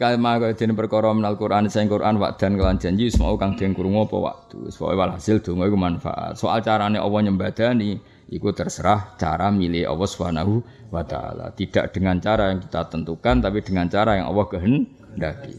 Kama 0.00 0.40
kaya 0.40 0.56
dene 0.56 0.72
perkara 0.72 1.12
menal 1.12 1.36
Quran 1.36 1.68
sing 1.68 1.84
Quran 1.84 2.16
dan 2.40 2.56
kelan 2.56 2.80
janji 2.80 3.12
semua 3.12 3.36
kang 3.36 3.52
den 3.52 3.76
krungu 3.76 4.08
apa 4.08 4.16
waktu. 4.16 4.72
Soale 4.72 4.96
walhasil 4.96 5.44
donga 5.44 5.68
iku 5.68 5.76
manfaat. 5.76 6.40
Soal 6.40 6.64
carane 6.64 6.96
Allah 6.96 7.20
nyembadani 7.20 8.00
iku 8.32 8.48
terserah 8.56 9.20
cara 9.20 9.52
milih 9.52 9.84
Allah 9.84 10.08
Subhanahu 10.08 10.64
wa 10.88 11.04
taala. 11.04 11.52
Tidak 11.52 11.92
dengan 11.92 12.16
cara 12.16 12.48
yang 12.48 12.64
kita 12.64 12.88
tentukan 12.88 13.44
tapi 13.44 13.60
dengan 13.60 13.92
cara 13.92 14.16
yang 14.16 14.32
Allah 14.32 14.48
kehendaki. 14.48 15.54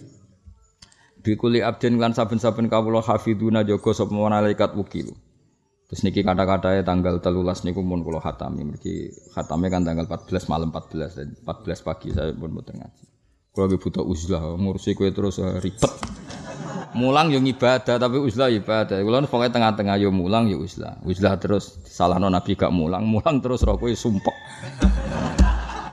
Bikuli 1.21 1.61
abdin 1.61 2.01
lan 2.01 2.17
saben-saben 2.17 2.65
kawula 2.65 3.05
hafiduna 3.05 3.61
jaga 3.61 3.93
sapa 3.93 4.09
malaikat 4.09 4.73
wukil. 4.73 5.13
Terus 5.85 6.01
niki 6.01 6.25
kata-katanya 6.25 6.81
tanggal 6.81 7.21
telulas 7.21 7.61
niku 7.61 7.85
pun 7.85 8.01
kula 8.01 8.17
khatami. 8.17 8.73
Mergi 8.73 9.13
khatame 9.37 9.69
kan 9.69 9.85
tanggal 9.85 10.09
14 10.09 10.49
malam 10.49 10.73
14 10.73 11.45
14 11.45 11.85
pagi 11.85 12.09
saya 12.09 12.33
pun 12.33 12.49
boten 12.57 12.81
ngaji. 12.81 13.10
Kalau 13.51 13.67
lagi 13.67 13.83
butuh 13.83 14.07
uzlah, 14.07 14.55
ngurusi 14.55 14.95
kue 14.95 15.11
terus 15.11 15.35
uh, 15.43 15.59
ribet. 15.59 15.91
Mulang 16.95 17.35
yang 17.35 17.43
ibadah 17.43 17.99
tapi 17.99 18.15
uzlah 18.15 18.47
ibadah. 18.47 18.95
Kalau 18.95 19.27
pokoknya 19.27 19.51
tengah-tengah 19.51 19.99
yo 19.99 20.07
mulang 20.07 20.47
yo 20.47 20.63
uzlah. 20.63 20.95
Uzlah 21.03 21.35
terus 21.35 21.75
salah 21.83 22.15
non 22.15 22.31
nabi 22.31 22.55
gak 22.55 22.71
mulang, 22.71 23.03
mulang 23.03 23.43
terus 23.43 23.67
roh 23.67 23.75
kue 23.75 23.91
sumpek. 23.91 24.31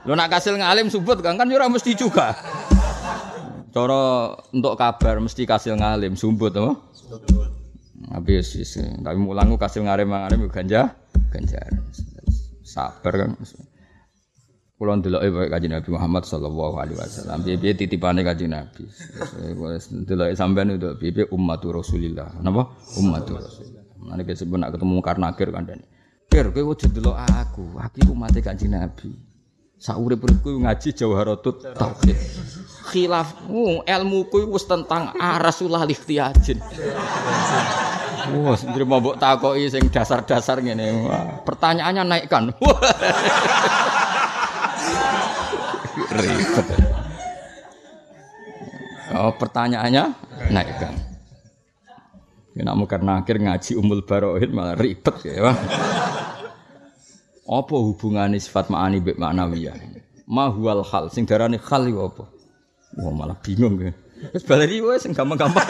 Lo 0.07 0.15
nak 0.15 0.31
kasil 0.31 0.55
ngalim 0.55 0.87
subut 0.87 1.19
kan 1.19 1.35
kan 1.35 1.51
yo 1.51 1.59
mesti 1.67 1.99
juga. 1.99 2.31
Cara 3.75 4.31
untuk 4.55 4.79
kabar 4.79 5.19
mesti 5.19 5.43
kasil 5.43 5.75
ngalim 5.75 6.15
sumbut 6.15 6.55
apa? 6.55 6.79
Habis 8.15 8.55
tapi 9.03 9.19
mulang 9.19 9.51
kasil 9.59 9.83
ngalim 9.83 10.07
ngalim 10.15 10.47
ganja 10.47 10.95
ganja. 11.27 11.59
Sabar 12.63 13.13
kan. 13.19 13.35
Kulo 14.79 14.95
ndeloke 14.95 15.27
wae 15.35 15.51
Kanjeng 15.51 15.75
Nabi 15.75 15.91
Muhammad 15.91 16.23
sallallahu 16.23 16.79
alaihi 16.79 16.95
wasallam. 16.95 17.43
Piye-piye 17.43 17.75
titipane 17.75 18.23
Kanjeng 18.23 18.55
Nabi. 18.55 18.87
Wis 19.59 19.91
ndeloke 19.91 20.31
sampean 20.39 20.71
itu 20.71 20.95
piye 20.95 21.27
ummatur 21.35 21.83
Rasulillah. 21.83 22.39
Napa? 22.39 22.79
Ummatur 22.95 23.43
Rasulillah. 23.43 23.83
Mane 23.99 24.23
kesebut 24.23 24.55
nak 24.55 24.71
ketemu 24.79 25.03
Karnakir 25.03 25.51
kandhane. 25.51 25.83
Kir 26.31 26.55
kowe 26.55 26.71
ojo 26.71 26.85
ndelok 26.95 27.11
aku. 27.27 27.75
Aku 27.75 27.95
iku 28.07 28.15
mate 28.15 28.39
Kanjeng 28.39 28.71
Nabi. 28.71 29.11
Saurip-uripku 29.83 30.63
ngaji 30.63 30.95
Jawharatut 30.95 31.59
Tauhid. 31.75 32.15
Khilaf 32.95 33.35
uh, 33.51 33.83
ilmuku 33.83 34.47
wis 34.47 34.63
tentang 34.63 35.11
arasulah 35.19 35.83
lihtiyajin. 35.83 36.63
Wah, 38.29 38.55
sendiri 38.55 38.87
mau 38.87 39.03
mbok 39.03 39.19
takoki 39.19 39.67
sing 39.67 39.91
dasar-dasar 39.91 40.63
ngene. 40.63 41.03
Pertanyaannya 41.43 42.03
naikkan. 42.07 42.55
Ribet. 46.13 46.67
Oh, 49.09 49.33
pertanyaannya 49.33 50.03
naikkan. 50.53 50.93
Ya 52.57 52.65
nak 52.65 52.81
karena 52.89 53.21
akhir 53.21 53.39
ngaji 53.39 53.71
umul 53.77 54.03
barohid 54.03 54.51
malah 54.51 54.75
ribet 54.75 55.15
ya. 55.23 55.53
Apa 57.49 57.75
hubungannya 57.81 58.37
sifat 58.37 58.69
ma'ani 58.69 59.01
bek 59.01 59.17
ma'nawiyah? 59.17 59.73
Ma 60.29 60.53
huwal 60.53 60.85
hal, 60.85 61.09
sing 61.09 61.25
darani 61.25 61.57
hal 61.57 61.89
itu 61.89 61.97
apa? 61.97 62.29
Wah 63.01 63.13
malah 63.13 63.37
bingung 63.41 63.81
ya. 63.81 63.89
Terus 64.29 64.45
baleri 64.45 64.83
wae 64.83 65.01
sing 65.01 65.17
gampang-gampang. 65.17 65.65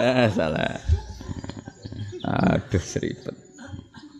eh 0.00 0.28
salah. 0.32 0.80
Aduh 2.24 2.80
seribet. 2.80 3.47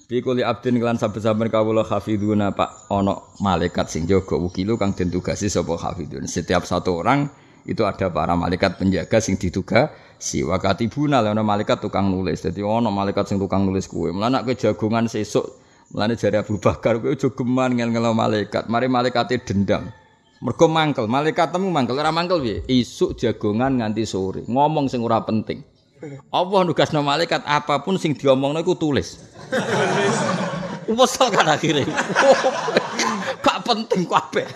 Bi 0.08 0.24
kuli 0.24 0.40
abdin 0.40 0.80
kelan 0.80 0.96
saben-saben 0.96 1.52
kawula 1.52 1.84
hafiduna 1.84 2.56
Pak 2.56 2.88
ono 2.88 3.36
malaikat 3.44 3.92
sing 3.92 4.08
jaga 4.08 4.40
wukilu 4.40 4.80
kang 4.80 4.96
den 4.96 5.12
tugasi 5.12 5.52
sapa 5.52 5.76
hafidun. 5.76 6.24
Setiap 6.24 6.64
satu 6.64 7.04
orang 7.04 7.28
itu 7.68 7.84
ada 7.84 8.08
para 8.08 8.32
malaikat 8.32 8.80
penjaga 8.80 9.20
sing 9.20 9.36
dituga 9.36 9.92
si 10.16 10.40
wakati 10.40 10.88
buna 10.88 11.20
ono 11.20 11.44
malaikat 11.44 11.84
tukang 11.84 12.08
nulis. 12.08 12.40
Jadi 12.40 12.64
ono 12.64 12.88
malaikat 12.88 13.28
sing 13.28 13.36
tukang 13.36 13.68
nulis 13.68 13.84
kue. 13.84 14.08
Mulane 14.08 14.40
nek 14.40 14.56
jagongan 14.56 15.12
sesuk 15.12 15.44
Mulane 15.92 16.16
jari 16.16 16.40
Abu 16.40 16.56
Bakar 16.56 17.00
kowe 17.04 17.12
aja 17.12 17.28
geman 17.28 17.76
ngel-ngelo 17.76 18.16
malaikat. 18.16 18.64
Mari 18.68 18.88
malaikate 18.88 19.40
dendam. 19.44 19.92
Mergo 20.40 20.72
mangkel, 20.72 21.04
malaikat 21.04 21.52
temu 21.52 21.68
mangkel 21.68 22.00
ora 22.00 22.12
mangkel 22.12 22.40
piye? 22.40 22.56
Isuk 22.64 23.12
jagongan 23.16 23.80
nganti 23.80 24.08
sore. 24.08 24.44
Ngomong 24.48 24.88
sing 24.88 25.04
ora 25.04 25.20
penting. 25.24 25.60
Allah 26.32 26.60
nugasno 26.64 27.00
malaikat 27.04 27.44
apa 27.44 27.84
pun 27.84 28.00
sing 28.00 28.16
diomongno 28.16 28.60
iku 28.60 28.76
tulis. 28.76 29.27
Wesel 30.98 31.28
kan 31.28 31.46
akhirnya. 31.48 31.84
Gak 33.44 33.58
penting 33.64 34.08
kabeh. 34.08 34.46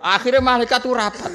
Akhirnya 0.00 0.42
malaikat 0.42 0.80
tuh 0.82 0.94
rapat. 0.96 1.32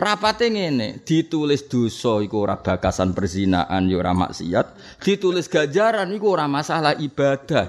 Rapate 0.00 0.48
ngene, 0.48 1.04
ditulis 1.04 1.68
dosa 1.68 2.24
iku 2.24 2.48
ora 2.48 2.56
bakasan 2.56 3.12
perzinaan 3.12 3.84
ya 3.84 4.00
ora 4.00 4.16
maksiat, 4.16 4.96
ditulis 4.96 5.44
ganjaran 5.44 6.08
iku 6.16 6.32
ora 6.32 6.48
masalah 6.48 6.96
ibadah. 6.96 7.68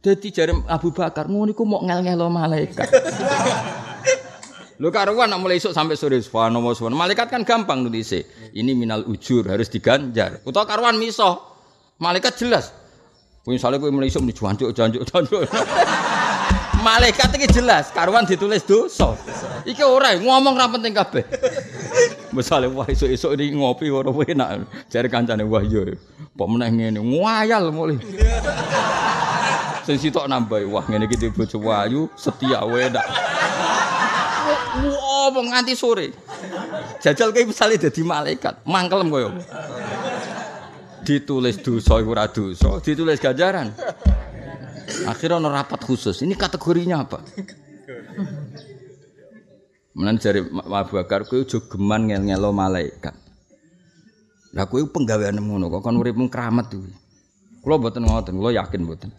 Dadi 0.00 0.28
jare 0.32 0.56
Abu 0.68 0.92
Bakar 0.92 1.28
ngono 1.28 1.52
iku 1.52 1.68
mau 1.68 1.84
ngel-ngelo 1.84 2.32
malaikat. 2.32 2.88
Lu 4.82 4.90
karuan 4.90 5.30
nak 5.30 5.40
mulai 5.40 5.62
esuk 5.62 5.70
sampai 5.70 5.94
sore 5.94 6.18
subhanallah 6.20 6.74
subhanallah. 6.74 7.08
Malaikat 7.08 7.28
kan 7.30 7.46
gampang 7.46 7.84
nulis. 7.86 8.10
Ini 8.52 8.72
minal 8.74 9.06
ujur 9.06 9.46
harus 9.46 9.70
diganjar. 9.70 10.42
Utawa 10.42 10.66
karuan 10.66 10.98
miso. 10.98 11.53
Malaikat 11.98 12.34
jelas. 12.34 12.74
Misalnya 13.44 13.76
kowe 13.76 13.92
mulai 13.92 14.08
esuk 14.08 14.24
muni 14.24 14.34
jancuk 14.34 14.72
jancuk 14.72 15.04
jancuk. 15.04 15.44
Malaikat 16.86 17.32
iki 17.36 17.48
jelas 17.60 17.92
karuan 17.92 18.24
ditulis 18.26 18.64
dosa. 18.64 19.14
Iki 19.68 19.84
ora 19.84 20.16
ngomong 20.16 20.56
ra 20.56 20.66
penting 20.68 20.96
kabeh. 20.96 21.24
Misale 22.34 22.66
wah 22.72 22.88
esuk-esuk 22.88 23.36
iki 23.36 23.54
ngopi 23.54 23.92
ora 23.92 24.10
enak. 24.10 24.66
Jare 24.88 25.06
kancane 25.12 25.44
wah 25.46 25.62
iya. 25.62 25.94
Kok 26.34 26.48
meneh 26.50 26.70
ngene 26.72 27.00
ngwayal 27.04 27.70
mulai. 27.70 28.00
Sing 29.86 30.00
sitok 30.00 30.26
nambah 30.26 30.64
wah 30.66 30.84
ngene 30.88 31.06
iki 31.06 31.30
bojo 31.30 31.60
wayu 31.62 32.08
setia 32.16 32.64
ndak. 32.64 33.06
ngomong 34.74 35.46
nganti 35.52 35.72
sore. 35.72 36.12
Jajal 37.00 37.32
kayak 37.32 37.48
misalnya 37.48 37.76
jadi 37.88 38.00
malaikat, 38.04 38.54
mangkelem 38.68 39.08
koyo. 39.08 39.30
Ditulis 41.04 41.60
dosa 41.60 42.00
iku 42.00 42.16
ora 42.16 42.26
dosa, 42.32 42.80
ditulis 42.80 43.20
ganjaran. 43.20 43.76
Akhirnya 45.04 45.36
ono 45.36 45.52
rapat 45.52 45.84
khusus. 45.84 46.24
Ini 46.24 46.32
kategorinya 46.32 47.04
apa? 47.04 47.20
Menan 49.94 50.18
jari 50.18 50.42
Abu 50.48 50.98
Bakar 50.98 51.22
kowe 51.28 51.38
aja 51.38 51.58
geman 51.70 52.10
ngel-ngelo 52.10 52.50
malaikat. 52.50 53.14
Lah 54.56 54.66
kowe 54.66 54.82
penggawean 54.90 55.38
ngono 55.38 55.70
kok 55.70 55.86
kon 55.86 56.00
urip 56.00 56.18
keramat 56.32 56.72
kuwi. 56.72 56.92
Kula 57.62 57.80
mboten 57.80 58.02
ngoten, 58.04 58.34
kula 58.34 58.50
yakin 58.56 58.80
mboten. 58.82 59.10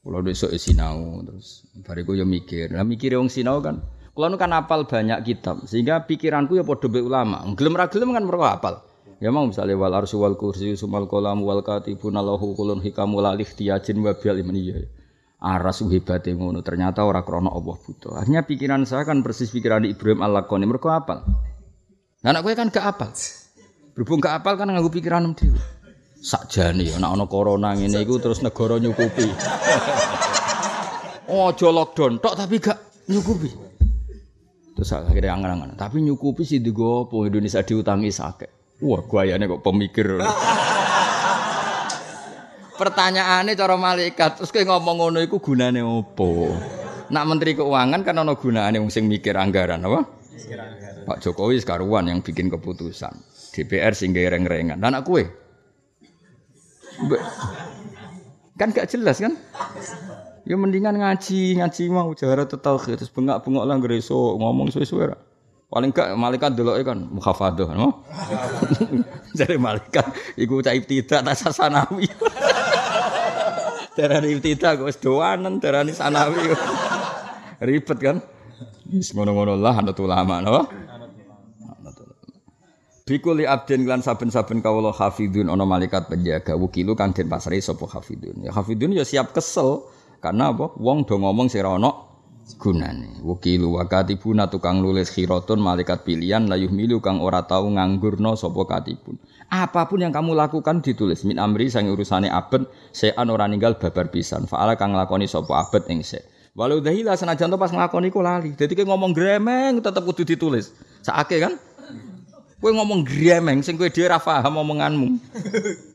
Kula 0.00 0.24
besok 0.24 0.56
sinau 0.56 1.20
terus 1.26 1.68
bariku 1.84 2.16
yo 2.16 2.24
mikir. 2.24 2.72
Lah 2.72 2.86
mikir 2.88 3.12
wong 3.20 3.28
sinau 3.28 3.60
kan 3.60 3.84
kula 4.16 4.32
nu 4.32 4.40
kan 4.40 4.50
apal 4.56 4.88
banyak 4.88 5.22
kitab 5.22 5.64
sehingga 5.68 6.08
pikiranku 6.08 6.56
ya 6.56 6.64
padha 6.64 6.88
ulama. 7.00 7.44
Gelem 7.52 7.76
ra 7.76 7.86
gelem 7.92 8.16
kan 8.16 8.24
mergo 8.24 8.48
apal. 8.48 8.89
Ya 9.20 9.28
mau 9.28 9.44
misalnya 9.44 9.76
wal 9.76 9.92
arsy 9.92 10.16
wal 10.16 10.40
kursi 10.40 10.80
sumal 10.80 11.04
kolam 11.04 11.44
wal 11.44 11.60
katibun 11.60 12.16
lahu 12.16 12.56
kulun 12.56 12.80
hikamu 12.80 13.20
lalih 13.20 13.44
tiyajin 13.44 14.00
wa 14.00 14.16
bil 14.16 14.40
ya 14.56 14.80
aras 15.36 15.84
hebate 15.84 16.32
ngono. 16.32 16.64
Ternyata 16.64 17.04
ora 17.04 17.20
krana 17.20 17.52
Allah 17.52 17.76
butuh 17.76 18.16
akhirnya 18.16 18.48
pikiran 18.48 18.88
saya 18.88 19.04
kan 19.04 19.20
persis 19.20 19.52
pikiran 19.52 19.84
Ibrahim 19.84 20.24
al-Lakoni. 20.24 20.64
Mergo 20.64 20.88
apal? 20.88 21.20
Nah 22.24 22.28
anak 22.32 22.48
kowe 22.48 22.54
kan 22.56 22.72
gak 22.72 22.96
apal. 22.96 23.12
Berhubung 23.92 24.24
gak 24.24 24.40
apal 24.40 24.56
kan 24.56 24.72
nganggo 24.72 24.88
pikiran 24.88 25.36
dhewe. 25.36 25.60
Sakjane 26.24 26.88
ya 26.88 26.96
nek 26.96 27.12
ana 27.12 27.28
corona 27.28 27.76
ngene 27.76 28.00
iku 28.00 28.16
terus 28.24 28.40
negara 28.40 28.80
nyukupi. 28.80 29.28
Ojo 31.44 31.68
lockdown 31.68 32.24
tok 32.24 32.40
tapi 32.40 32.56
gak 32.56 33.04
nyukupi. 33.12 33.52
Terus 34.80 34.96
akhirnya 34.96 35.36
angan-angan. 35.36 35.76
Tapi 35.76 36.00
nyukupi 36.00 36.48
sih 36.48 36.64
digo 36.64 37.04
Indonesia 37.04 37.60
diutangi 37.60 38.08
sakit 38.08 38.59
wah 38.80 39.00
guayane 39.04 39.44
kok 39.46 39.62
pemikir 39.62 40.18
Pertanyaannya 42.80 43.52
cara 43.60 43.76
malaikat, 43.76 44.40
terus 44.40 44.48
kayak 44.48 44.72
ngomong 44.72 44.96
ngono 45.04 45.20
iku 45.20 45.36
gunane 45.36 45.84
opo? 45.84 46.48
Nak 47.12 47.24
menteri 47.28 47.52
keuangan 47.52 48.00
kan 48.00 48.16
ono 48.16 48.40
gunane 48.40 48.80
wong 48.80 48.88
sing 48.88 49.04
mikir 49.04 49.36
anggaran 49.36 49.84
apa? 49.84 50.00
Pak 51.04 51.20
Jokowi 51.20 51.60
sekaruan 51.60 52.08
yang 52.08 52.24
bikin 52.24 52.48
keputusan. 52.48 53.12
DPR 53.52 53.92
sing 53.92 54.16
reng-rengan. 54.16 54.80
Dan 54.80 54.96
aku 54.96 55.20
kan 58.56 58.72
gak 58.72 58.88
jelas 58.88 59.20
kan? 59.20 59.36
Ya 60.48 60.56
mendingan 60.56 60.96
ngaji, 60.96 61.60
ngaji 61.60 61.82
mau 61.92 62.16
jahara 62.16 62.48
tauhid 62.48 62.96
terus 62.96 63.12
bengak-bengok 63.12 63.64
lah 63.68 63.76
ngomong 63.76 64.72
suwe-suwe 64.72 65.12
Paling 65.70 65.94
gak 65.94 66.18
malaikat 66.18 66.58
dulu 66.58 66.74
kan 66.82 66.98
mukhafadah, 66.98 67.70
no? 67.78 68.02
Jadi 69.38 69.54
malaikat 69.54 70.02
iku 70.34 70.58
cah 70.66 70.74
ibtidak 70.74 71.22
tak 71.22 71.36
sasanawi. 71.38 72.10
Darani 73.96 74.34
ibtidak 74.34 74.82
wis 74.82 74.98
doanen, 74.98 75.62
darani 75.62 75.94
sanawi. 75.94 76.42
Ribet 77.70 77.98
kan? 78.02 78.18
Wis 78.90 79.14
ngono-ngono 79.14 79.54
lah 79.54 79.78
anut 79.78 79.94
ulama, 80.02 80.42
no? 80.42 80.66
Bikuli 83.06 83.46
abdin 83.46 83.86
lan 83.86 84.02
saben-saben 84.02 84.62
kawula 84.62 84.90
hafidun 84.90 85.50
ana 85.50 85.66
malaikat 85.66 86.10
penjaga 86.10 86.54
wukilu 86.54 86.98
kang 86.98 87.14
den 87.14 87.30
pasrai 87.30 87.62
sapa 87.62 87.86
hafidun. 87.86 88.42
Ya 88.42 88.50
hafidun 88.50 88.90
ya 88.94 89.06
siap 89.06 89.34
kesel 89.34 89.86
karena 90.18 90.50
apa? 90.50 90.74
Wong 90.78 91.06
do 91.06 91.18
ngomong 91.18 91.46
sing 91.46 91.62
ana 91.62 92.09
gunane. 92.56 93.20
Wakilu 93.20 93.76
wakatibuna 93.76 94.48
tukang 94.48 94.80
nulis 94.80 95.10
khiratun 95.10 95.60
malaikat 95.60 96.06
pilihan 96.06 96.46
layuh 96.46 96.70
milu 96.70 97.02
kang 97.02 97.18
ora 97.18 97.42
tahu 97.44 97.74
nganggurno 97.76 98.38
sapa 98.38 98.62
katibun. 98.64 99.18
Apa 99.50 99.90
pun 99.90 100.00
yang 100.00 100.14
kamu 100.14 100.38
lakukan 100.38 100.78
ditulis. 100.78 101.26
Min 101.26 101.42
amri 101.42 101.66
sang 101.68 101.90
urusane 101.90 102.30
abet 102.30 102.64
sean 102.94 103.26
ora 103.28 103.50
ninggal 103.50 103.76
babar 103.76 104.08
pisan. 104.08 104.46
Faala 104.46 104.78
kang 104.78 104.94
lakoni 104.94 105.26
sapa 105.26 105.66
abet 105.66 105.90
ing 105.90 106.06
se. 106.06 106.22
Walau 106.54 106.78
dahila 106.78 107.18
senajan 107.18 107.50
pas 107.58 107.74
nglakoni 107.74 108.08
ku 108.14 108.22
lali. 108.22 108.54
Dadi 108.54 108.78
ngomong 108.78 109.10
gremeng 109.10 109.82
tetep 109.82 110.02
kudu 110.06 110.22
ditulis. 110.22 110.70
Sakake 111.02 111.42
kan? 111.42 111.58
Kowe 112.62 112.70
ngomong 112.76 113.02
gremeng 113.02 113.64
sing 113.64 113.80
kowe 113.80 113.88
dhewe 113.88 114.06
ra 114.12 114.22
paham 114.22 114.60
omonganmu. 114.60 115.18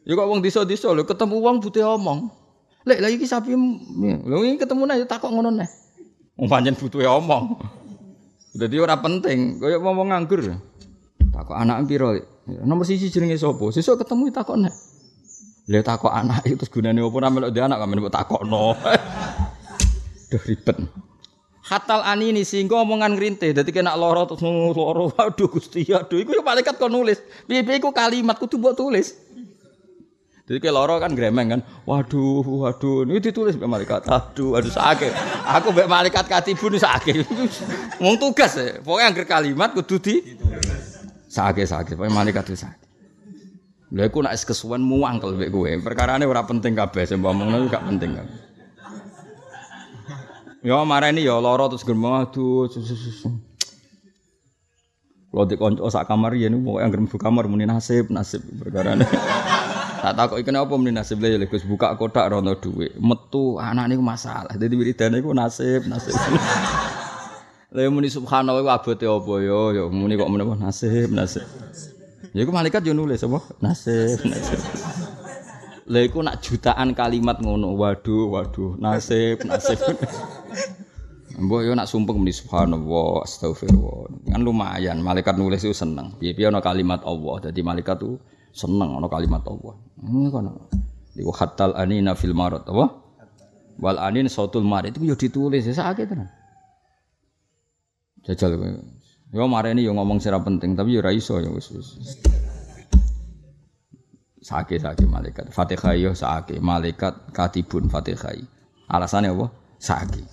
Ya 0.03 0.17
kok 0.17 0.27
wong 0.27 0.41
desa-desa 0.41 0.91
lho 0.91 1.05
ketemu 1.05 1.37
wong 1.39 1.61
butuh 1.61 1.95
omong. 1.95 2.27
Lek 2.85 2.99
lha 3.01 3.09
iki 3.09 3.23
sapi 3.23 3.53
lho 3.55 4.37
iki 4.43 4.61
ketemu 4.61 4.83
nek 4.89 5.07
takok 5.07 5.31
ngono 5.31 5.49
neh 5.53 5.84
Wong 6.35 6.47
pancen 6.51 6.75
butuhe 6.75 7.07
omong. 7.07 7.55
Dadi 8.55 8.75
ora 8.79 8.99
penting, 8.99 9.59
kaya 9.59 9.79
ngomong 9.79 10.11
nganggur. 10.11 10.55
Takok 11.31 11.55
anak 11.55 11.87
piro? 11.87 12.15
Nomor 12.47 12.87
siji 12.87 13.11
jenenge 13.11 13.35
sapa? 13.35 13.67
Sesuk 13.71 13.99
ketemu 13.99 14.31
takokne. 14.31 14.71
Lha 15.67 15.81
takok 15.81 16.13
anak 16.13 16.45
itu 16.47 16.63
gunane 16.69 17.01
opo 17.03 17.19
ora 17.19 17.33
melok 17.33 17.51
anak 17.51 17.79
kok 17.79 17.87
mbok 17.89 18.13
takokno. 18.13 18.63
Duh 20.31 20.43
ribet. 20.47 20.77
Hatal 21.65 22.05
ani 22.05 22.29
ini 22.29 22.45
sehingga 22.45 22.77
omongan 22.77 23.17
ngerintih. 23.17 23.49
Jadi 23.57 23.73
kena 23.73 23.97
loro 23.97 24.29
terus 24.29 24.45
loro. 24.45 25.09
Aduh 25.17 25.49
gusti, 25.49 25.89
aduh. 25.89 26.21
Iku 26.21 26.37
yang 26.37 26.45
malaikat 26.45 26.77
kau 26.77 26.85
nulis. 26.85 27.17
Piye-piye 27.49 27.81
kalimat 27.81 28.37
kudu 28.37 28.61
buat 28.61 28.77
tulis. 28.77 29.17
Jadi 30.45 30.61
kayak 30.61 30.77
loro 30.77 31.01
kan 31.01 31.17
gremeng 31.17 31.57
kan. 31.57 31.61
Waduh, 31.89 32.45
waduh. 32.45 33.01
Ini 33.09 33.17
ditulis 33.17 33.57
mbak 33.57 33.65
malaikat. 33.65 34.05
Aduh, 34.05 34.53
aduh 34.53 34.69
sakit. 34.69 35.09
Aku 35.41 35.73
mbak 35.73 35.89
malaikat 35.89 36.29
katibun 36.29 36.77
sakit. 36.77 37.25
Mau 38.01 38.13
tugas 38.21 38.53
ya. 38.53 38.77
Pokoknya 38.77 39.09
angker 39.09 39.25
kalimat 39.25 39.73
kudu 39.73 39.97
di 39.97 40.15
sakit 41.33 41.65
sakit. 41.65 41.93
Pokoknya 41.97 42.13
malaikat 42.13 42.45
itu 42.53 42.61
sakit. 42.61 42.85
Lha 43.89 44.05
aku 44.05 44.21
nak 44.21 44.37
kesuwen 44.37 44.85
muang 44.85 45.17
kalau 45.17 45.33
mbek 45.33 45.49
kowe. 45.49 45.71
Perkarane 45.81 46.29
ora 46.29 46.45
penting 46.45 46.77
kabeh 46.77 47.09
sing 47.09 47.25
ngomongno 47.25 47.65
gak 47.65 47.81
penting 47.89 48.13
kan. 48.13 48.27
Ya 50.61 50.77
marani 50.85 51.25
ya 51.25 51.41
loro 51.41 51.73
terus 51.73 51.81
gremeng 51.81 52.21
aduh. 52.21 52.69
Kalau 55.35 55.45
di 55.49 55.57
konco 55.57 55.89
sak 55.91 56.05
kamar 56.07 56.31
ya 56.37 56.47
nih, 56.47 56.55
pokoknya 56.55 56.85
anggere 56.85 57.01
mlebu 57.03 57.17
kamar 57.19 57.43
muni 57.51 57.67
nasib, 57.67 58.07
nasib 58.07 58.39
perkara 58.55 58.95
Tak 60.05 60.13
takut 60.13 60.37
ikan 60.37 60.61
apa 60.61 60.69
mending 60.77 61.01
nasib 61.01 61.17
lha 61.17 61.33
ya 61.33 61.41
Gus 61.49 61.65
buka 61.65 61.97
kotak 61.97 62.29
rono 62.29 62.53
duit. 62.53 62.93
Metu 62.93 63.57
anak 63.57 63.89
niku 63.89 64.05
masalah. 64.05 64.53
Dadi 64.53 64.77
wiridane 64.77 65.17
iku 65.17 65.33
nasib, 65.33 65.89
nasib. 65.89 66.13
Lha 67.73 67.89
muni 67.89 68.13
subhanallah 68.13 68.61
iku 68.61 68.69
abote 68.69 69.05
apa 69.09 69.33
ya? 69.41 69.81
Ya 69.81 69.83
muni 69.89 70.13
kok 70.13 70.29
menapa 70.29 70.53
nasib, 70.61 71.09
nasib. 71.09 71.41
Ya 72.37 72.45
iku 72.45 72.53
malaikat 72.53 72.85
yo 72.85 72.93
nulis 72.93 73.25
apa? 73.25 73.49
Nasib, 73.65 74.21
nasib. 74.29 74.61
Lha 75.89 75.99
iku 76.05 76.21
nak 76.21 76.37
jutaan 76.37 76.93
kalimat 76.93 77.41
ngono. 77.41 77.73
Waduh, 77.73 78.29
waduh, 78.29 78.77
nasib, 78.77 79.41
nasib. 79.41 79.81
Mbok 81.33 81.65
yo 81.65 81.73
nak 81.73 81.89
sumpeng 81.89 82.21
muni 82.21 82.29
subhanallah, 82.29 83.25
astagfirullah. 83.25 84.29
Kan 84.29 84.45
lumayan 84.45 85.01
malaikat 85.01 85.33
nulis 85.33 85.65
itu 85.65 85.73
seneng. 85.73 86.13
Piye-piye 86.21 86.53
ana 86.53 86.61
kalimat 86.61 87.01
Allah. 87.01 87.49
Dadi 87.49 87.65
malaikat 87.65 88.05
tuh 88.05 88.21
seneng 88.53 89.01
ana 89.01 89.09
kalimat 89.09 89.41
Allah. 89.49 89.84
Ini 90.05 90.29
kan. 90.29 90.45
Iku 91.15 91.31
hatal 91.33 91.73
anina 91.73 92.13
fil 92.13 92.37
marad 92.37 92.67
apa? 92.67 92.85
Wal 93.79 93.99
anin 93.99 94.31
sautul 94.31 94.63
marid 94.63 94.95
itu 94.95 95.03
yo 95.03 95.15
ditulis 95.19 95.67
ya 95.67 95.75
sakit 95.75 96.05
tenan. 96.07 96.29
Jajal. 98.23 98.55
Yo 99.35 99.45
mareni 99.51 99.83
yo 99.83 99.91
ngomong 99.91 100.23
sira 100.23 100.39
penting 100.39 100.79
tapi 100.79 100.95
yo 100.95 101.03
ora 101.03 101.11
iso 101.11 101.41
ya 101.43 101.51
wis 101.51 101.71
wis. 101.75 101.87
Malaikat. 105.09 105.49
Fatihah 105.51 105.93
yo 105.97 106.11
sakit 106.13 106.61
malaikat 106.61 107.33
katibun 107.33 107.89
Fatihah. 107.89 108.37
Alasannya 108.87 109.33
apa? 109.33 109.49
Sakit. 109.81 110.27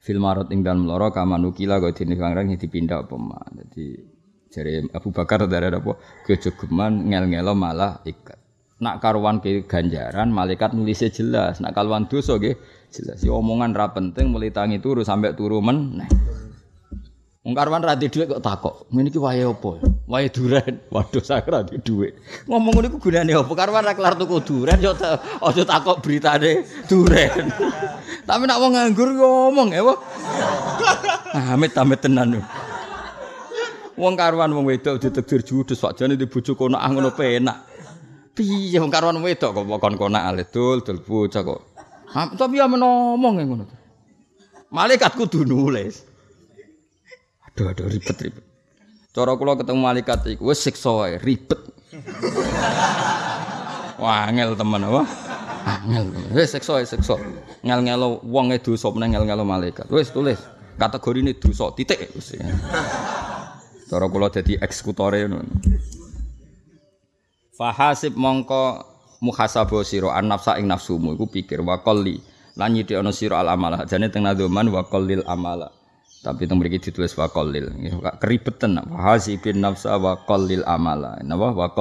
Fil 0.00 0.18
marad 0.18 0.48
ing 0.48 0.64
dalem 0.64 0.88
lara 0.88 1.12
kamanukila 1.12 1.78
kok 1.84 1.92
dene 1.92 2.16
kang 2.16 2.34
dipindah 2.34 3.04
apa 3.04 3.14
mah. 3.14 3.44
Jadi 4.48 4.88
Abu 4.96 5.12
Bakar 5.12 5.44
dari 5.44 5.68
apa 5.68 5.92
kejogeman 6.24 7.12
ngel-ngelo 7.12 7.52
malah 7.52 8.00
ikat. 8.08 8.40
Nak 8.78 9.02
karuan 9.02 9.42
ke 9.42 9.66
ganjaran 9.66 10.30
malaikat 10.32 10.72
nulisnya 10.72 11.12
jelas. 11.12 11.60
Nak 11.60 11.76
karuan 11.76 12.08
dosa 12.08 12.40
ge 12.40 12.56
jelas. 12.88 13.20
Si 13.20 13.28
omongan 13.28 13.76
ra 13.76 13.92
penting 13.92 14.32
mulai 14.32 14.48
tangi 14.54 14.80
turu 14.80 15.04
sampai 15.04 15.36
turu 15.36 15.60
men. 15.60 16.00
Nah. 16.00 16.10
Wong 17.44 17.56
karuan 17.56 17.84
ra 17.84 17.96
kok 17.98 18.40
takok. 18.44 18.88
Ngene 18.88 19.08
iki 19.12 19.20
wae 19.20 19.44
apa? 19.44 19.70
Wae 20.08 20.26
duren. 20.32 20.74
Waduh 20.94 21.24
sak 21.24 21.48
ra 21.50 21.64
dhuwit. 21.64 22.16
Ngomong 22.48 22.72
ngene 22.76 22.86
iku 22.88 22.98
gunane 23.02 23.32
apa? 23.36 23.52
Karuan 23.52 23.84
ra 23.84 23.92
kelar 23.92 24.14
tuku 24.16 24.36
duren 24.44 24.78
yo 24.80 24.96
aja 25.44 25.62
takok 25.64 26.00
beritane 26.00 26.64
duren. 26.88 27.52
Tapi 28.28 28.44
nak 28.44 28.60
wong 28.60 28.76
nganggur 28.76 29.08
ngomong 29.16 29.72
ya, 29.72 29.80
Amit-amit 31.56 32.04
tenan. 32.04 32.44
Wong 33.98 34.14
karuan 34.14 34.54
wong 34.54 34.70
wedok 34.70 35.02
ditegdir 35.02 35.42
judes 35.42 35.82
sakjane 35.82 36.14
di 36.14 36.30
bojo 36.30 36.54
konak 36.54 36.86
ngono 36.86 37.10
penak. 37.10 37.66
Piye 38.30 38.78
wong 38.78 38.94
karuan 38.94 39.18
wedok 39.18 39.58
kok 39.58 39.66
kon 39.82 39.98
konak 39.98 40.22
ale 40.22 40.46
dul 40.46 40.86
dul 40.86 41.02
bocah 41.02 41.42
kok. 41.42 41.60
Tapi 42.14 42.62
ya 42.62 42.70
menomong 42.70 43.42
ngono. 43.42 43.66
Malaikat 44.70 45.18
kudu 45.18 45.42
nulis. 45.42 46.06
Aduh, 47.48 47.74
aduh 47.74 47.90
ribet-ribet. 47.90 48.44
Cara 49.10 49.34
kula 49.34 49.58
ketemu 49.58 49.80
malaikat 49.82 50.30
iku 50.30 50.52
wis 50.52 50.62
siksa 50.62 50.94
wae, 50.94 51.18
ribet. 51.18 51.58
Wah, 54.02 54.30
angel 54.30 54.54
temen 54.54 54.86
apa? 54.86 55.02
Angel. 55.66 56.04
Wis 56.36 56.54
siksa 56.54 56.78
wae, 56.78 56.86
siksa. 56.86 57.18
Ngel-ngelo 57.66 58.22
wong 58.28 58.54
e 58.54 58.62
dosa 58.62 58.94
meneh 58.94 59.16
ngel-ngelo 59.16 59.42
malaikat. 59.42 59.90
Wis 59.90 60.14
tulis 60.14 60.38
kategorine 60.78 61.34
dosa 61.34 61.74
titik 61.74 62.14
wis. 62.14 62.38
Cara 63.88 64.04
kula 64.12 64.28
dadi 64.28 64.60
eksekutore 64.60 65.24
ngono. 65.24 65.48
Fahasib 67.56 68.14
mongko 68.14 68.84
muhasabah 69.24 69.82
sira 69.82 70.12
an 70.14 70.28
nafsa 70.28 70.60
ing 70.60 70.68
nafsumu 70.68 71.16
iku 71.16 71.26
pikir 71.26 71.64
wa 71.64 71.80
qalli. 71.80 72.20
Lan 72.60 72.76
nyithikno 72.76 73.10
sira 73.10 73.40
al 73.40 73.48
amala. 73.48 73.88
Jane 73.88 74.12
teng 74.12 74.28
nadzoman 74.28 74.68
wa 74.68 74.84
amala. 75.24 75.72
Tapi 76.20 76.44
teng 76.44 76.60
mriki 76.60 76.90
ditulis 76.90 77.16
wa 77.16 77.32
qallil. 77.32 77.72
Keribetan 78.20 78.76
fahasibin 78.84 79.64
nafsa 79.64 79.96
wa 79.96 80.20
qallil 80.28 80.62
amala. 80.68 81.16
Napa? 81.24 81.56
Wa 81.56 81.72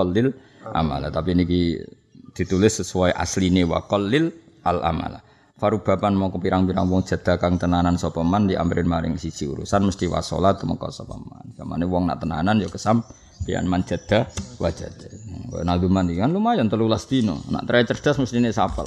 amala. 0.72 1.12
Tapi 1.12 1.36
niki 1.36 1.84
ditulis 2.32 2.80
sesuai 2.80 3.12
asline 3.12 3.68
wa 3.68 3.84
qallil 3.84 4.32
al 4.64 4.80
amala 4.82 5.28
Farubaban 5.58 6.14
mau 6.14 6.30
pirang-pirang 6.30 6.86
wong 6.86 7.02
jeda 7.02 7.42
kang 7.42 7.58
tenanan 7.58 7.98
sapa 7.98 8.22
man 8.22 8.46
di 8.46 8.54
maring 8.54 9.18
siji 9.18 9.50
urusan 9.50 9.90
mesti 9.90 10.06
wasolat 10.06 10.62
mengko 10.62 10.94
sapa 10.94 11.18
man. 11.18 11.50
Kamane 11.58 11.90
wong 11.90 12.06
nak 12.06 12.22
tenanan 12.22 12.62
ya 12.62 12.70
kesam 12.70 13.02
pian 13.42 13.66
man 13.66 13.82
jeda 13.82 14.30
wajada. 14.62 15.10
Naduman 15.66 16.14
iki 16.14 16.22
kan 16.22 16.30
lumayan 16.30 16.70
13 16.70 17.10
dino. 17.10 17.42
Nak 17.50 17.66
trai 17.66 17.90
cerdas 17.90 18.22
mesti 18.22 18.38
ini 18.38 18.54
sapal. 18.54 18.86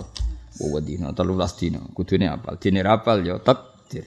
Oh 0.62 0.78
dino 0.78 1.10
13 1.10 1.58
dino. 1.58 1.90
Kudune 1.90 2.30
apal. 2.30 2.54
Dine 2.62 2.86
rapal 2.86 3.26
ya 3.26 3.42
takdir. 3.42 4.06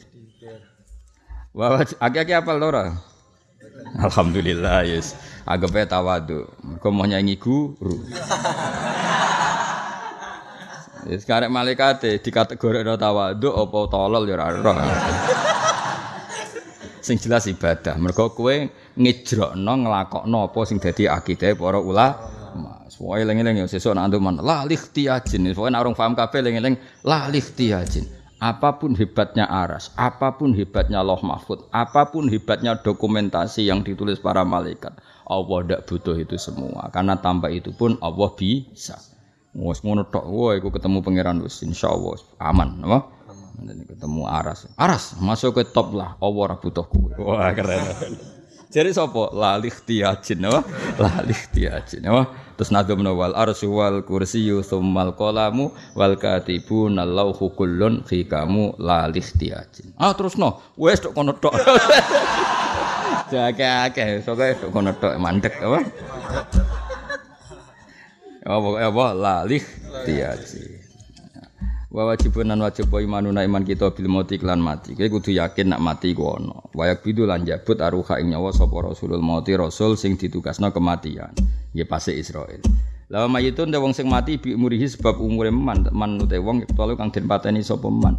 Wah, 1.52 1.84
aki-aki 1.84 2.34
apal 2.34 2.58
ora? 2.64 2.96
Alhamdulillah, 4.00 4.90
yes. 4.90 5.14
Agape 5.46 5.86
tawadu. 5.86 6.50
Mergo 6.66 6.90
mau 6.90 7.06
nyanyi 7.06 7.38
guru. 7.38 8.02
Ya 11.04 11.18
sekarang 11.20 11.52
malaikat 11.52 12.24
di 12.24 12.30
kategori 12.32 12.88
ada 12.88 12.96
tawadhu 12.96 13.52
apa 13.52 13.80
tolol 13.92 14.24
ya 14.24 14.40
ora 14.40 14.74
Sing 17.04 17.20
jelas 17.20 17.44
ibadah. 17.52 18.00
Mergo 18.00 18.32
kowe 18.32 18.56
ngejrokno 18.96 19.74
nglakokno 19.84 20.48
apa 20.48 20.60
sing 20.64 20.80
dadi 20.80 21.04
akidah 21.12 21.52
para 21.60 21.76
ulama. 21.76 22.88
Soale 22.88 23.28
eling-eling 23.28 23.60
ya 23.60 23.68
sesuk 23.68 23.92
nak 23.92 24.08
antuman 24.08 24.40
la 24.40 24.64
likhtiyajin. 24.64 25.52
Pokoke 25.52 25.68
nek 25.74 25.82
orang 25.84 26.00
paham 26.00 26.14
kabeh 26.16 26.40
eling-eling 26.40 26.80
la 27.04 27.28
likhtiyajin. 27.28 28.08
Apa 28.40 28.76
pun 28.76 28.92
hebatnya 28.96 29.48
aras, 29.48 29.96
apa 29.96 30.36
pun 30.36 30.52
hebatnya 30.52 31.00
loh 31.00 31.16
mahfud, 31.24 31.64
apa 31.72 32.12
pun 32.12 32.28
hebatnya 32.28 32.76
dokumentasi 32.76 33.72
yang 33.72 33.88
ditulis 33.88 34.20
para 34.20 34.44
malaikat, 34.44 35.00
Allah 35.24 35.64
tidak 35.64 35.88
butuh 35.88 36.20
itu 36.20 36.36
semua. 36.36 36.92
Karena 36.92 37.16
tanpa 37.16 37.48
itu 37.48 37.72
pun 37.72 37.96
Allah 38.04 38.28
bisa. 38.36 39.13
Wes 39.54 39.86
ngono 39.86 40.10
tok, 40.10 40.26
wah 40.26 40.58
iku 40.58 40.74
ketemu 40.74 41.06
pangeran 41.06 41.38
wis 41.46 41.62
insyaallah 41.62 42.18
aman, 42.42 42.82
apa? 42.90 43.00
Aman. 43.30 43.86
ketemu 43.86 44.26
Aras. 44.26 44.66
Aras, 44.74 45.14
masuk 45.22 45.62
ke 45.62 45.64
top 45.70 45.94
lah. 45.94 46.18
Allah 46.18 46.42
ora 46.42 46.56
butuh 46.58 46.82
kowe. 46.90 47.14
Wah, 47.22 47.54
keren. 47.54 48.18
Jadi 48.74 48.90
sapa? 48.90 49.30
Lalih 49.30 49.70
tiajin, 49.86 50.42
apa? 50.50 50.66
Lalih 50.98 51.38
tiajin, 51.54 52.02
apa? 52.10 52.34
Terus 52.58 52.74
nadum 52.74 53.06
wal 53.06 53.38
arsy 53.38 53.70
wal 53.70 54.02
kursiyyu 54.02 54.66
tsummal 54.66 55.14
qalamu 55.14 55.70
wal 55.94 56.18
katibun 56.18 56.98
lauhu 56.98 57.54
kullun 57.54 58.02
fi 58.10 58.26
kamu 58.26 58.74
lalih 58.82 59.26
tiajin. 59.38 59.94
Ah 60.02 60.18
terus 60.18 60.34
no, 60.42 60.62
wes 60.82 60.98
tok 60.98 61.14
kono 61.14 61.38
tok. 61.38 61.54
Jake-ake, 63.34 64.26
soke 64.26 64.58
tok 64.58 64.70
kono 64.74 64.94
tok 64.98 65.18
mandek 65.22 65.62
apa? 65.62 65.80
Apa 68.44 68.68
apa? 68.84 69.06
Lalih. 69.16 69.64
Tiaji 70.04 70.84
wa 71.94 72.10
wajibun 72.10 72.50
nan 72.50 72.58
wajib 72.66 72.90
wa 72.90 72.98
imanuna 72.98 73.46
iman 73.46 73.62
kita 73.62 73.94
bil 73.94 74.10
mati 74.10 74.42
lan 74.42 74.58
mati. 74.58 74.98
Kowe 74.98 75.06
kudu 75.14 75.38
yakin 75.38 75.78
nak 75.78 75.80
mati 75.80 76.18
ku 76.18 76.26
ana 76.26 76.58
wayak 76.74 77.06
bidu 77.06 77.30
lan 77.30 77.46
jabut 77.46 77.78
aruha 77.78 78.18
ing 78.18 78.34
nyawa 78.34 78.50
sapa 78.50 78.74
rasulul 78.82 79.22
mauti 79.22 79.54
rasul 79.54 79.94
sing 79.94 80.18
ditugasna 80.18 80.74
kematian. 80.74 81.30
Ya 81.78 81.86
pase 81.86 82.18
Israel 82.18 82.62
Lawa 83.14 83.30
mayitun 83.30 83.70
de 83.70 83.78
wong 83.78 83.94
sing 83.94 84.10
mati 84.10 84.42
bi 84.42 84.58
umurihi 84.58 84.90
sebab 84.90 85.22
umure 85.22 85.54
man 85.54 85.86
man 85.94 86.18
ute 86.18 86.42
wong 86.42 86.66
telu 86.66 86.98
kang 86.98 87.14
den 87.14 87.30
pateni 87.30 87.62
sapa 87.62 87.86
man. 87.94 88.18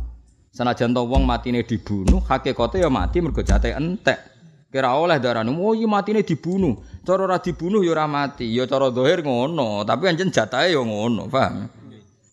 Sanajan 0.55 0.95
to 0.95 1.03
wong 1.03 1.27
matine 1.27 1.66
dibunuh 1.66 2.22
hakikate 2.22 2.79
ya 2.79 2.87
mati 2.87 3.18
mergo 3.18 3.43
jate 3.43 3.75
entek 3.75 4.34
Kira 4.75 4.91
oleh 4.99 5.22
darane, 5.22 5.55
oh 5.55 5.70
iya 5.70 5.87
matine 5.87 6.27
dibunuh. 6.27 6.83
Cara 7.07 7.31
ora 7.31 7.39
dibunuh 7.39 7.87
ya 7.87 7.95
ora 7.95 8.11
mati. 8.11 8.51
Ya 8.51 8.66
cara 8.66 8.91
zahir 8.91 9.22
ngono, 9.22 9.87
tapi 9.87 10.11
anjen 10.11 10.35
jatahe 10.35 10.75
ya 10.75 10.83
ngono, 10.83 11.31
paham? 11.31 11.70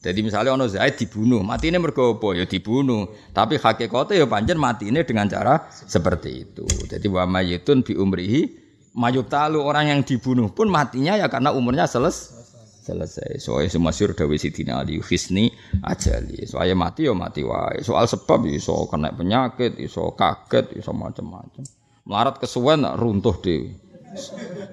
Jadi 0.02 0.26
misalnya 0.26 0.58
ono 0.58 0.66
Zaid 0.66 0.98
dibunuh, 0.98 1.46
matine 1.46 1.78
mergo 1.78 2.18
apa? 2.18 2.34
Ya 2.34 2.50
dibunuh. 2.50 3.14
Tapi 3.30 3.62
hakikate 3.62 4.18
ya 4.18 4.26
pancen 4.26 4.58
matine 4.58 5.06
dengan 5.06 5.30
cara 5.30 5.70
seperti 5.70 6.50
itu. 6.50 6.66
Jadi 6.90 7.06
wa 7.06 7.30
mayitun 7.30 7.86
bi 7.86 7.94
umrihi 7.94 8.50
mayuk 8.98 9.30
talu 9.30 9.62
orang 9.62 9.94
yang 9.94 10.02
dibunuh 10.02 10.50
pun 10.50 10.66
matinya 10.66 11.14
ya 11.22 11.30
karena 11.30 11.54
umurnya 11.54 11.86
selesai 11.86 12.42
selesai. 12.82 13.38
Soalnya 13.38 13.70
semasyur 13.78 14.18
dawe 14.18 14.36
sidina 14.42 14.82
Ali 14.82 14.98
Hisni 14.98 15.54
ajali. 15.86 16.50
Soalnya 16.50 16.74
mati 16.74 17.06
ya 17.06 17.14
mati 17.14 17.46
wae. 17.46 17.86
Soal 17.86 18.10
sebab 18.10 18.50
iso 18.50 18.90
kena 18.90 19.14
penyakit, 19.14 19.78
iso 19.78 20.18
kaget, 20.18 20.82
iso 20.82 20.90
macam-macam. 20.90 21.62
Melarat 22.06 22.42
kesuwen 22.42 22.86
runtuh 22.98 23.38
dhewe. 23.40 23.78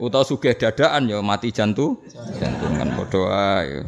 Utawa 0.03 0.27
sugih 0.27 0.55
dadaan 0.59 1.07
ya 1.07 1.23
mati 1.23 1.55
jantung, 1.55 2.03
jantungan 2.39 2.91
padha 2.99 3.23
ae. 3.63 3.87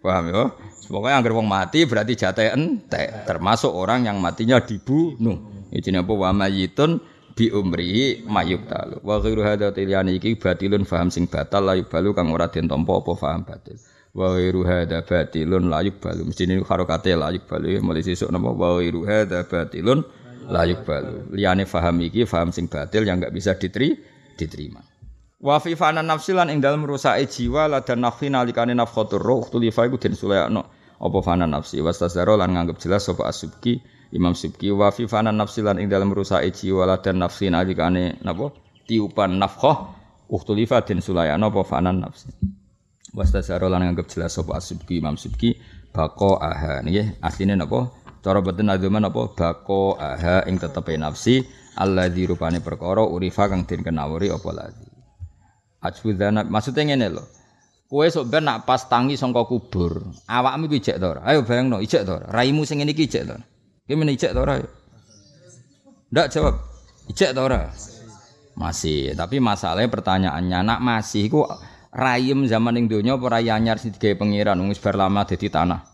Paham 0.00 0.24
ya? 0.30 0.44
Pokoknya 0.90 1.16
anggar 1.22 1.32
wong 1.36 1.46
mati 1.46 1.86
berarti 1.86 2.18
jatah 2.18 2.56
entek, 2.56 3.28
termasuk 3.28 3.70
orang 3.70 4.08
yang 4.08 4.18
matinya 4.18 4.58
dibunuh. 4.58 5.38
Iki 5.70 5.94
apa 5.94 6.12
wa 6.12 6.30
mayitun 6.34 6.98
bi 7.38 7.46
umri 7.50 8.26
mayuk 8.26 8.66
talu. 8.66 8.98
Wa 9.06 9.22
ghairu 9.22 9.42
hadza 9.46 9.70
tiliyani 9.70 10.18
iki 10.18 10.34
batilun 10.34 10.82
faham 10.82 11.14
sing 11.14 11.30
batal 11.30 11.62
la 11.62 11.78
balu 11.78 12.10
kang 12.10 12.34
ora 12.34 12.50
den 12.50 12.66
tampa 12.66 12.98
apa 12.98 13.12
faham 13.14 13.46
batil. 13.46 13.78
Wa 14.10 14.34
ghairu 14.34 14.66
hadza 14.66 15.06
batilun 15.06 15.70
la 15.70 15.78
yubalu. 15.86 16.26
Mesti 16.26 16.42
ini 16.42 16.58
harokate 16.66 17.14
la 17.14 17.30
yubalu 17.30 17.78
mulai 17.78 18.02
sesuk 18.02 18.34
napa 18.34 18.50
wa 18.50 18.82
ghairu 18.82 19.06
hadza 19.06 19.46
batilun 19.46 20.02
layuk 20.50 20.82
balu. 20.82 21.30
Liane 21.32 21.64
faham 21.64 22.02
iki 22.02 22.26
faham 22.26 22.50
sing 22.50 22.66
batil 22.66 23.06
yang 23.06 23.22
enggak 23.22 23.32
bisa 23.32 23.54
diteri, 23.54 23.94
diterima. 24.34 24.82
Wa 25.40 25.56
fi 25.56 25.72
fana 25.72 26.04
nafsilan 26.04 26.52
ing 26.52 26.60
dalem 26.60 26.84
rusake 26.84 27.24
jiwa 27.24 27.64
la 27.64 27.80
dan 27.80 28.04
nafsi 28.04 28.28
nalikane 28.28 28.76
nafkhatur 28.76 29.22
ruh 29.24 29.48
tulifa 29.48 29.88
iku 29.88 29.96
den 29.96 30.12
sulayakno. 30.12 30.68
Apa 31.00 31.18
fana 31.24 31.48
nafsi? 31.48 31.80
Wastazaro 31.80 32.36
lan 32.36 32.52
nganggep 32.52 32.76
jelas 32.76 33.08
sapa 33.08 33.24
asubki 33.24 33.80
Imam 34.12 34.36
Subki. 34.36 34.68
Wa 34.68 34.92
fi 34.92 35.08
fana 35.08 35.32
nafsilan 35.32 35.80
ing 35.80 35.88
dalem 35.88 36.12
rusake 36.12 36.52
jiwa 36.52 36.84
la 36.84 37.00
dan 37.00 37.24
nafsi 37.24 37.48
nalikane 37.48 38.20
napa? 38.20 38.52
Tiupan 38.84 39.40
nafkhah 39.40 39.96
uktulifa 40.28 40.84
den 40.84 41.00
sulayakno 41.00 41.48
apa 41.48 41.62
fana 41.64 41.88
nafsi? 41.88 42.28
Wastazaro 43.16 43.72
lan 43.72 43.88
nganggep 43.88 44.12
jelas 44.12 44.36
sapa 44.36 44.60
asubki 44.60 45.00
Imam 45.00 45.16
Subki. 45.16 45.56
Bako 45.90 46.36
aha. 46.36 46.84
Nggih 46.84 47.16
asline 47.24 47.56
napa 47.56 47.88
Cara 48.20 48.44
boten 48.44 48.68
nadzuman 48.68 49.08
apa 49.08 49.32
bako 49.32 49.96
aha 49.96 50.44
ing 50.44 50.60
tetepe 50.60 50.92
nafsi 51.00 51.40
alladzi 51.80 52.28
rupane 52.28 52.60
perkara 52.60 53.00
urifa 53.00 53.48
kang 53.48 53.64
den 53.64 53.80
kenawuri 53.80 54.28
apa 54.28 54.50
lagi. 54.52 54.88
Ajbudzana 55.80 56.44
maksudnya 56.44 56.92
ngene 56.92 57.08
lho. 57.16 57.24
Kowe 57.90 58.06
sok 58.06 58.30
ben 58.30 58.46
nak 58.46 58.70
pas 58.70 58.86
tangi 58.86 59.18
sangka 59.18 59.42
kubur, 59.50 60.14
awakmu 60.30 60.70
iki 60.70 60.78
ijek 60.78 61.02
to 61.02 61.10
ora? 61.10 61.26
Ayo 61.26 61.42
bayangno, 61.42 61.82
ijek 61.82 62.06
to 62.06 62.22
ora? 62.22 62.30
Raimu 62.30 62.62
sing 62.62 62.78
ngene 62.78 62.94
iki 62.94 63.10
ijek 63.10 63.26
to. 63.26 63.34
Ki 63.82 63.98
men 63.98 64.14
ijek 64.14 64.30
to 64.30 64.38
ora? 64.38 64.62
Ndak 66.14 66.26
jawab. 66.30 66.54
Ijek 67.10 67.34
to? 67.34 67.42
Masih, 68.54 69.16
tapi 69.18 69.42
masalahnya 69.42 69.90
pertanyaannya 69.90 70.58
nak 70.62 70.78
masih 70.78 71.26
iku 71.26 71.50
rayem 71.90 72.46
zaman 72.46 72.78
ning 72.78 72.86
donya 72.86 73.18
apa 73.18 73.26
rai 73.26 73.50
anyar 73.50 73.82
sing 73.82 73.90
digawe 73.90 74.22
pangeran 74.22 74.62
wis 74.70 74.78
bar 74.78 74.94
tanah. 74.94 75.89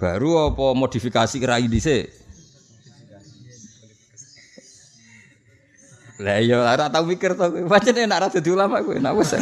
Baru 0.00 0.40
apa 0.40 0.72
modifikasi 0.72 1.36
rai 1.44 1.68
dhisik? 1.68 2.08
Lah 6.20 6.40
iya 6.40 6.60
ora 6.64 6.88
tau 6.88 7.04
mikir 7.04 7.36
to 7.36 7.44
kowe. 7.52 7.60
Pancen 7.68 8.00
enak 8.00 8.18
ra 8.20 8.26
dadi 8.32 8.48
ulama 8.48 8.80
kowe. 8.80 8.96
Enak 8.96 9.12
wis. 9.12 9.36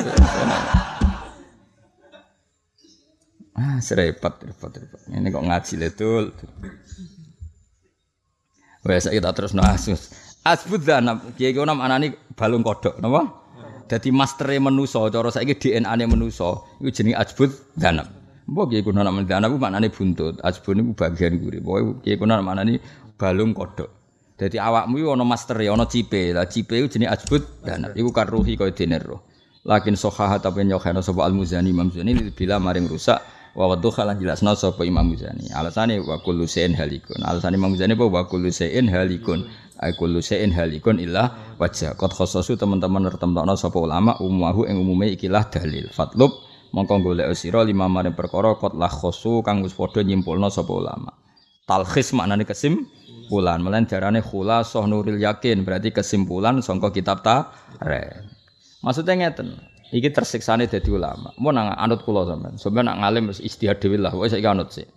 Ah, 3.59 3.79
serepot, 3.83 4.35
repot, 4.39 4.71
repot. 4.71 5.01
Ini 5.11 5.31
kok 5.35 5.47
ngaji 5.47 5.75
letul. 5.79 6.31
Wes 8.87 9.07
kita 9.11 9.31
terus 9.35 9.55
no 9.55 9.63
asus. 9.63 10.15
Asbud 10.47 10.87
danab, 10.87 11.35
kiye 11.35 11.51
ki 11.51 11.61
nama 11.67 11.87
anani 11.91 12.15
balung 12.39 12.63
kodok, 12.63 13.03
napa? 13.03 13.27
Dadi 13.91 14.15
mastere 14.15 14.63
menusa, 14.63 15.03
cara 15.11 15.35
saiki 15.35 15.59
DNA-ne 15.59 16.07
menusa, 16.07 16.63
iku 16.79 16.91
jenenge 16.95 17.19
asbud 17.19 17.51
danab. 17.75 18.18
Mbok 18.49 18.73
kiye 18.73 18.81
kuna 18.81 19.05
nama 19.05 19.21
dana 19.29 19.53
ku 19.53 19.61
maknane 19.61 19.93
buntut. 19.93 20.41
Asbun 20.41 20.81
niku 20.81 20.97
bagian 20.97 21.37
guri. 21.37 21.61
Pokoke 21.61 22.01
kiye 22.01 22.17
kuna 22.17 22.41
maknane 22.41 22.81
balung 23.21 23.53
kodok. 23.53 23.93
Dadi 24.41 24.57
awakmu 24.57 24.97
iku 25.03 25.13
ana 25.13 25.25
master 25.29 25.61
ya, 25.61 25.77
ana 25.77 25.85
cipe. 25.85 26.33
Lah 26.33 26.49
cipe 26.49 26.81
iku 26.81 26.89
jenenge 26.89 27.13
ajbud 27.13 27.43
dan 27.67 27.93
iku 27.93 28.09
karuhi 28.09 28.57
kaya 28.57 28.73
dene 28.73 28.97
roh. 29.05 29.21
Lakin 29.69 30.01
sohaha 30.01 30.41
tapi 30.41 30.65
nyokhana 30.65 31.05
sapa 31.05 31.29
al-Muzani 31.29 31.69
Imam 31.69 31.93
Muzani 31.93 32.17
bila 32.33 32.57
maring 32.57 32.89
rusak 32.89 33.21
wa 33.53 33.69
wadhu 33.69 33.93
khalan 33.93 34.17
jelasna 34.17 34.57
sapa 34.57 34.81
Imam 34.89 35.05
Muzani. 35.05 35.53
Alasane 35.53 36.01
wa 36.01 36.17
kullu 36.25 36.49
shay'in 36.49 36.73
halikun. 36.73 37.21
Alasane 37.21 37.61
Imam 37.61 37.77
Muzani 37.77 37.93
apa 37.93 38.09
wa 38.09 38.25
kullu 38.25 38.49
halikun. 38.49 39.45
Ai 39.77 39.93
kullu 39.93 40.25
shay'in 40.25 40.57
halikun 40.57 40.97
illa 41.05 41.37
wajah. 41.61 42.01
Qad 42.01 42.17
khassasu 42.17 42.57
teman-teman 42.57 43.13
nertemtokno 43.13 43.61
sapa 43.61 43.77
ulama 43.77 44.17
umumahu 44.25 44.65
ing 44.65 44.81
umume 44.81 45.13
ikilah 45.13 45.53
dalil. 45.53 45.93
Fatlub 45.93 46.48
mongko 46.75 47.01
golek 47.01 47.33
sira 47.37 47.65
lima 47.65 47.89
maring 47.89 48.15
perkara 48.17 48.57
qad 48.57 48.77
la 48.77 48.89
khassu 48.89 49.41
kang 49.47 49.65
wis 49.65 49.73
padha 49.73 50.05
nyimpulna 50.05 50.49
sapa 50.53 50.73
ulama. 50.73 51.13
Talkhis 51.69 52.17
maknane 52.17 52.49
kesim 52.49 52.89
kesimpulan. 53.29 53.61
Melain 53.61 53.85
darane 53.85 54.25
khulasah 54.25 54.89
nuril 54.89 55.21
yakin 55.21 55.61
berarti 55.69 55.93
kesimpulan 55.93 56.65
sangka 56.65 56.89
kitab 56.89 57.21
tareh. 57.21 58.25
Maksudnya 58.81 59.29
ngeten. 59.29 59.61
Iki 59.93 60.13
tersiksane 60.17 60.65
dadi 60.65 60.89
ulama. 60.89 61.33
Mau 61.37 61.53
nang 61.53 61.73
anut 61.77 62.01
kula 62.05 62.25
sampean. 62.25 62.57
Sampeyan 62.57 62.89
nak 62.89 62.97
ngalim 63.05 63.29
wis 63.29 63.41
istihad 63.45 63.81
dhewe 63.81 64.01
lah. 64.01 64.13
Wis 64.17 64.33
anut 64.33 64.73
sih. 64.73 64.89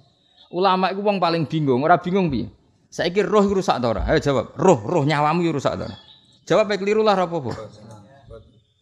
Ulama 0.51 0.91
iku 0.91 0.99
wong 1.03 1.19
paling 1.19 1.47
bingung, 1.47 1.79
ora 1.79 1.95
bingung 1.95 2.27
piye? 2.27 2.51
Saiki 2.91 3.23
roh 3.23 3.47
rusak 3.47 3.79
ta 3.79 3.87
ora? 3.87 4.03
Ayo 4.03 4.19
jawab. 4.19 4.51
Roh, 4.59 4.83
roh 4.83 5.07
nyawamu 5.07 5.47
rusak 5.47 5.79
ta 5.79 5.87
ora? 5.87 5.95
Jawab 6.43 6.67
baik 6.67 6.83
keliru 6.83 7.07
lah 7.07 7.15
apa-apa. 7.15 7.55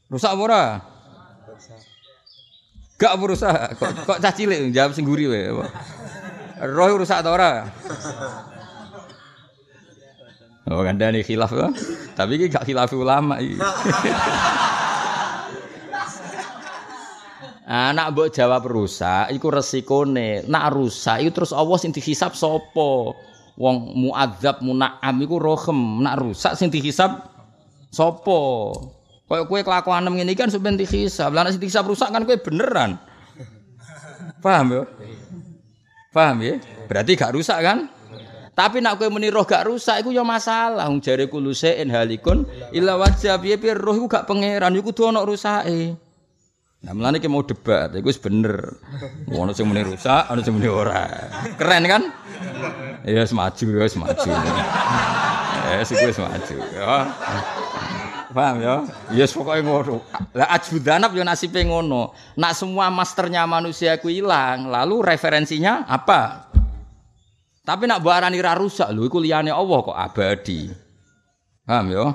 Rusak 0.09 0.33
ora? 0.33 0.81
Gak 2.99 3.15
berusaha. 3.15 3.79
Kok, 3.79 4.03
kok 4.03 4.19
cah 4.19 4.33
cilik 4.35 4.75
jawab 4.75 4.91
sing 4.91 5.07
guri 5.07 5.31
wae. 5.31 5.55
Roh 6.59 6.99
rusak 6.99 7.23
ta 7.23 7.31
ora? 7.31 7.63
Oh 10.67 10.83
kan 10.83 10.99
dari 10.99 11.23
khilaf 11.23 11.55
kan? 11.55 11.71
Tapi 12.19 12.35
ini 12.35 12.51
gak 12.51 12.67
khilaf 12.67 12.91
ulama 12.91 13.39
iki. 13.39 13.55
Anak 17.69 18.11
mbok 18.11 18.35
jawab 18.35 18.67
rusak 18.67 19.31
iku 19.31 19.47
resikone. 19.47 20.43
Nak 20.51 20.75
rusak 20.75 21.23
itu 21.23 21.31
terus 21.31 21.55
Allah 21.55 21.77
sing 21.79 21.95
dihisab 21.95 22.35
sapa? 22.35 23.15
Wong 23.55 23.95
muadzab 23.95 24.59
muna'am 24.59 25.15
iku 25.23 25.39
rohem. 25.39 26.03
Nak 26.03 26.19
rusak 26.19 26.59
sing 26.59 26.67
dihisab 26.67 27.23
sapa? 27.95 28.41
Kaya 29.29 29.45
kowe 29.45 29.61
kelakuan 29.61 30.09
ngene 30.09 30.33
iki 30.33 30.41
kan 30.41 30.49
sampeyan 30.49 30.73
dihisab. 30.73 31.29
Lah 31.37 31.45
nek 31.45 31.53
sing 31.53 31.61
dihisab 31.61 31.85
rusak 31.85 32.09
kan 32.09 32.25
kowe 32.25 32.33
beneran. 32.33 32.97
Paham 34.41 34.73
ya? 34.73 34.83
Paham 36.09 36.41
ya? 36.41 36.57
Berarti 36.89 37.13
gak 37.13 37.37
rusak 37.37 37.61
kan? 37.61 37.85
Tapi 38.57 38.81
nak 38.81 38.97
kowe 38.97 39.05
muni 39.13 39.29
roh 39.29 39.45
gak 39.45 39.69
rusak 39.69 40.01
iku 40.01 40.09
ya 40.09 40.25
masalah. 40.25 40.89
Wong 40.89 40.97
jare 40.97 41.29
kulo 41.29 41.53
sein 41.53 41.93
halikun 41.93 42.49
illa 42.73 42.97
wajah 42.97 43.37
piye-piye 43.37 43.77
roh 43.77 43.93
iku 43.93 44.09
gak 44.09 44.25
pangeran 44.25 44.73
iku 44.73 44.89
kudu 44.89 45.13
ana 45.13 45.21
rusake. 45.21 45.93
Nah, 46.79 46.95
mulane 46.95 47.19
ki 47.19 47.27
mau 47.27 47.43
debat, 47.43 47.91
iku 47.91 48.07
wis 48.07 48.15
bener. 48.15 48.79
Ono 49.29 49.51
sing 49.51 49.67
muni 49.67 49.83
rusak, 49.83 50.31
ono 50.31 50.39
sing 50.39 50.55
muni 50.55 50.71
ora. 50.71 51.05
Keren 51.59 51.83
kan? 51.85 52.03
Ya 53.03 53.21
wis 53.21 53.35
maju, 53.35 53.65
ya 53.67 53.83
wis 53.83 53.95
maju. 53.99 54.31
Ya 55.69 55.75
wis 55.83 55.91
wis 55.91 56.17
maju. 56.17 56.55
Ya. 56.71 56.95
Paham 58.29 58.61
ya? 58.61 58.85
Ya 59.09 59.25
yes, 59.25 59.33
pokoknya 59.33 59.65
ngono. 59.65 60.05
Lah 60.37 60.53
ajbudanab 60.53 61.17
ya 61.17 61.25
nasibe 61.25 61.65
ngono. 61.65 62.13
Nak 62.37 62.53
semua 62.53 62.93
masternya 62.93 63.49
manusia 63.49 63.97
ku 63.97 64.05
hilang, 64.05 64.69
lalu 64.69 65.01
referensinya 65.01 65.81
apa? 65.89 66.49
Tapi 67.65 67.89
nak 67.89 68.05
arani 68.05 68.37
ra 68.41 68.57
rusak 68.57 68.89
lho 68.93 69.05
iku 69.05 69.17
liyane 69.21 69.49
Allah 69.49 69.79
kok 69.81 69.97
abadi. 69.97 70.69
Paham 71.65 71.85
ya? 71.89 72.05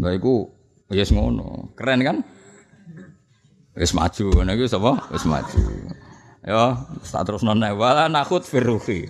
Lah 0.00 0.12
iku 0.16 0.48
ya 0.88 1.04
ngono. 1.12 1.72
Keren 1.76 2.00
kan? 2.00 2.16
Wis 3.76 3.92
maju 3.96 4.24
ngono 4.32 4.50
iku 4.56 4.64
sapa? 4.68 4.92
Wis 5.12 5.24
maju. 5.28 5.60
Ya, 6.42 6.74
tak 7.06 7.22
terus 7.28 7.44
nona 7.46 7.70
wala 7.76 8.08
nakhut 8.08 8.44
firruhi. 8.44 9.08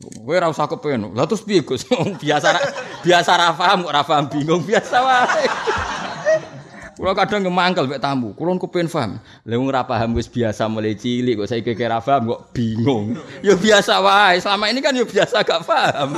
Kowe 0.00 0.32
ora 0.32 0.48
usah 0.48 0.64
kepen. 0.64 1.12
Lah 1.12 1.28
terus 1.28 1.44
piye 1.44 1.60
Gus? 1.60 1.84
biasa 2.24 2.56
biasa 3.04 3.30
ra 3.36 3.52
paham 3.52 3.84
kok 3.84 3.92
paham 4.08 4.24
bingung 4.32 4.64
biasa 4.64 4.96
wae. 5.04 5.44
Kulo 7.00 7.16
kadang 7.16 7.40
ngemangkel 7.40 7.88
mek 7.88 7.96
tamu, 7.96 8.36
kulo 8.36 8.60
kepen 8.60 8.84
paham. 8.84 9.16
Lah 9.20 9.56
wong 9.56 9.72
ora 9.72 9.88
paham 9.88 10.12
biasa 10.12 10.68
mulai 10.68 10.92
cilik 10.92 11.40
kok 11.40 11.48
saiki 11.48 11.72
kira 11.72 12.00
paham 12.00 12.32
kok 12.32 12.52
bingung. 12.52 13.16
Ya 13.46 13.56
biasa 13.56 14.04
wae, 14.04 14.36
selama 14.36 14.68
ini 14.68 14.84
kan 14.84 14.92
ya 14.92 15.08
biasa 15.08 15.40
gak 15.40 15.64
paham. 15.64 16.16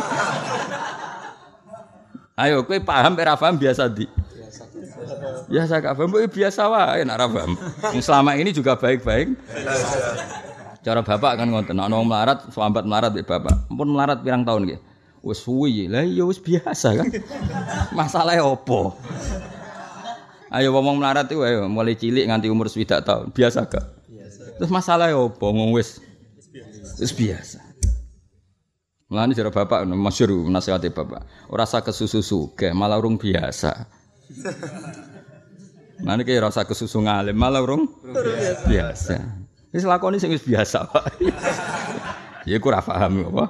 Ayo 2.35 2.67
kowe 2.67 2.79
paham 2.83 3.15
ora 3.15 3.39
paham 3.39 3.59
biasa 3.63 3.87
di. 3.87 4.11
Biasa 5.47 5.79
gak 5.79 5.95
paham, 5.95 6.11
ya 6.19 6.27
biasa 6.27 6.63
wae 6.67 7.07
nek 7.07 7.15
ora. 7.15 7.27
Selama 8.03 8.35
ini 8.35 8.51
juga 8.51 8.75
baik-baik. 8.75 9.39
Cara 10.83 10.99
bapak 11.07 11.39
kan 11.39 11.47
ngoten, 11.47 11.79
nek 11.79 11.95
wong 11.95 12.11
melarat, 12.11 12.43
swambat 12.51 12.83
melarat 12.83 13.15
mbek 13.15 13.27
bapak. 13.31 13.71
Ampun 13.71 13.95
melarat 13.95 14.19
pirang 14.19 14.43
tahun 14.43 14.67
nggih. 14.67 14.81
Wis 15.23 15.39
suwi, 15.39 15.87
lah 15.87 16.03
ya 16.03 16.27
wis 16.27 16.43
biasa 16.43 16.99
kan. 16.99 17.07
Masalahnya 17.99 18.43
opo? 18.43 18.99
Ayo 20.51 20.75
ngomong 20.75 20.99
melarat 20.99 21.31
itu 21.31 21.39
ayo 21.47 21.71
mulai 21.71 21.95
cilik 21.95 22.27
nganti 22.27 22.51
umur 22.51 22.67
swidak 22.67 23.07
tahun. 23.07 23.31
Biasa 23.31 23.71
gak? 23.71 23.87
Biasa. 24.11 24.43
Terus 24.59 24.71
masalah 24.75 25.07
ya 25.07 25.23
apa 25.23 25.39
ngomong 25.39 25.71
wis? 25.79 26.03
Wis 26.99 27.15
biasa. 27.15 27.63
Mulane 29.07 29.39
jare 29.39 29.55
bapak 29.55 29.87
masyhur 29.87 30.51
nasihate 30.51 30.91
bapak. 30.91 31.23
Ora 31.47 31.63
usah 31.63 31.87
kesusu 31.87 32.27
suge, 32.27 32.75
malah 32.75 32.99
urung 32.99 33.23
biasa. 33.23 33.87
Nanti 36.03 36.27
kayak 36.27 36.51
rasa 36.51 36.67
kesusu 36.67 36.99
ngalim 37.07 37.39
malah 37.39 37.63
urung 37.63 37.87
biasa. 38.03 38.67
biasa. 38.67 39.42
Wis 39.73 39.89
lakoni 39.89 40.21
sing 40.21 40.31
wis 40.31 40.45
biasa, 40.45 40.85
Pak. 40.85 41.05
ya 42.49 42.61
aku 42.61 42.69
ora 42.69 42.85
paham 42.85 43.33
apa. 43.33 43.45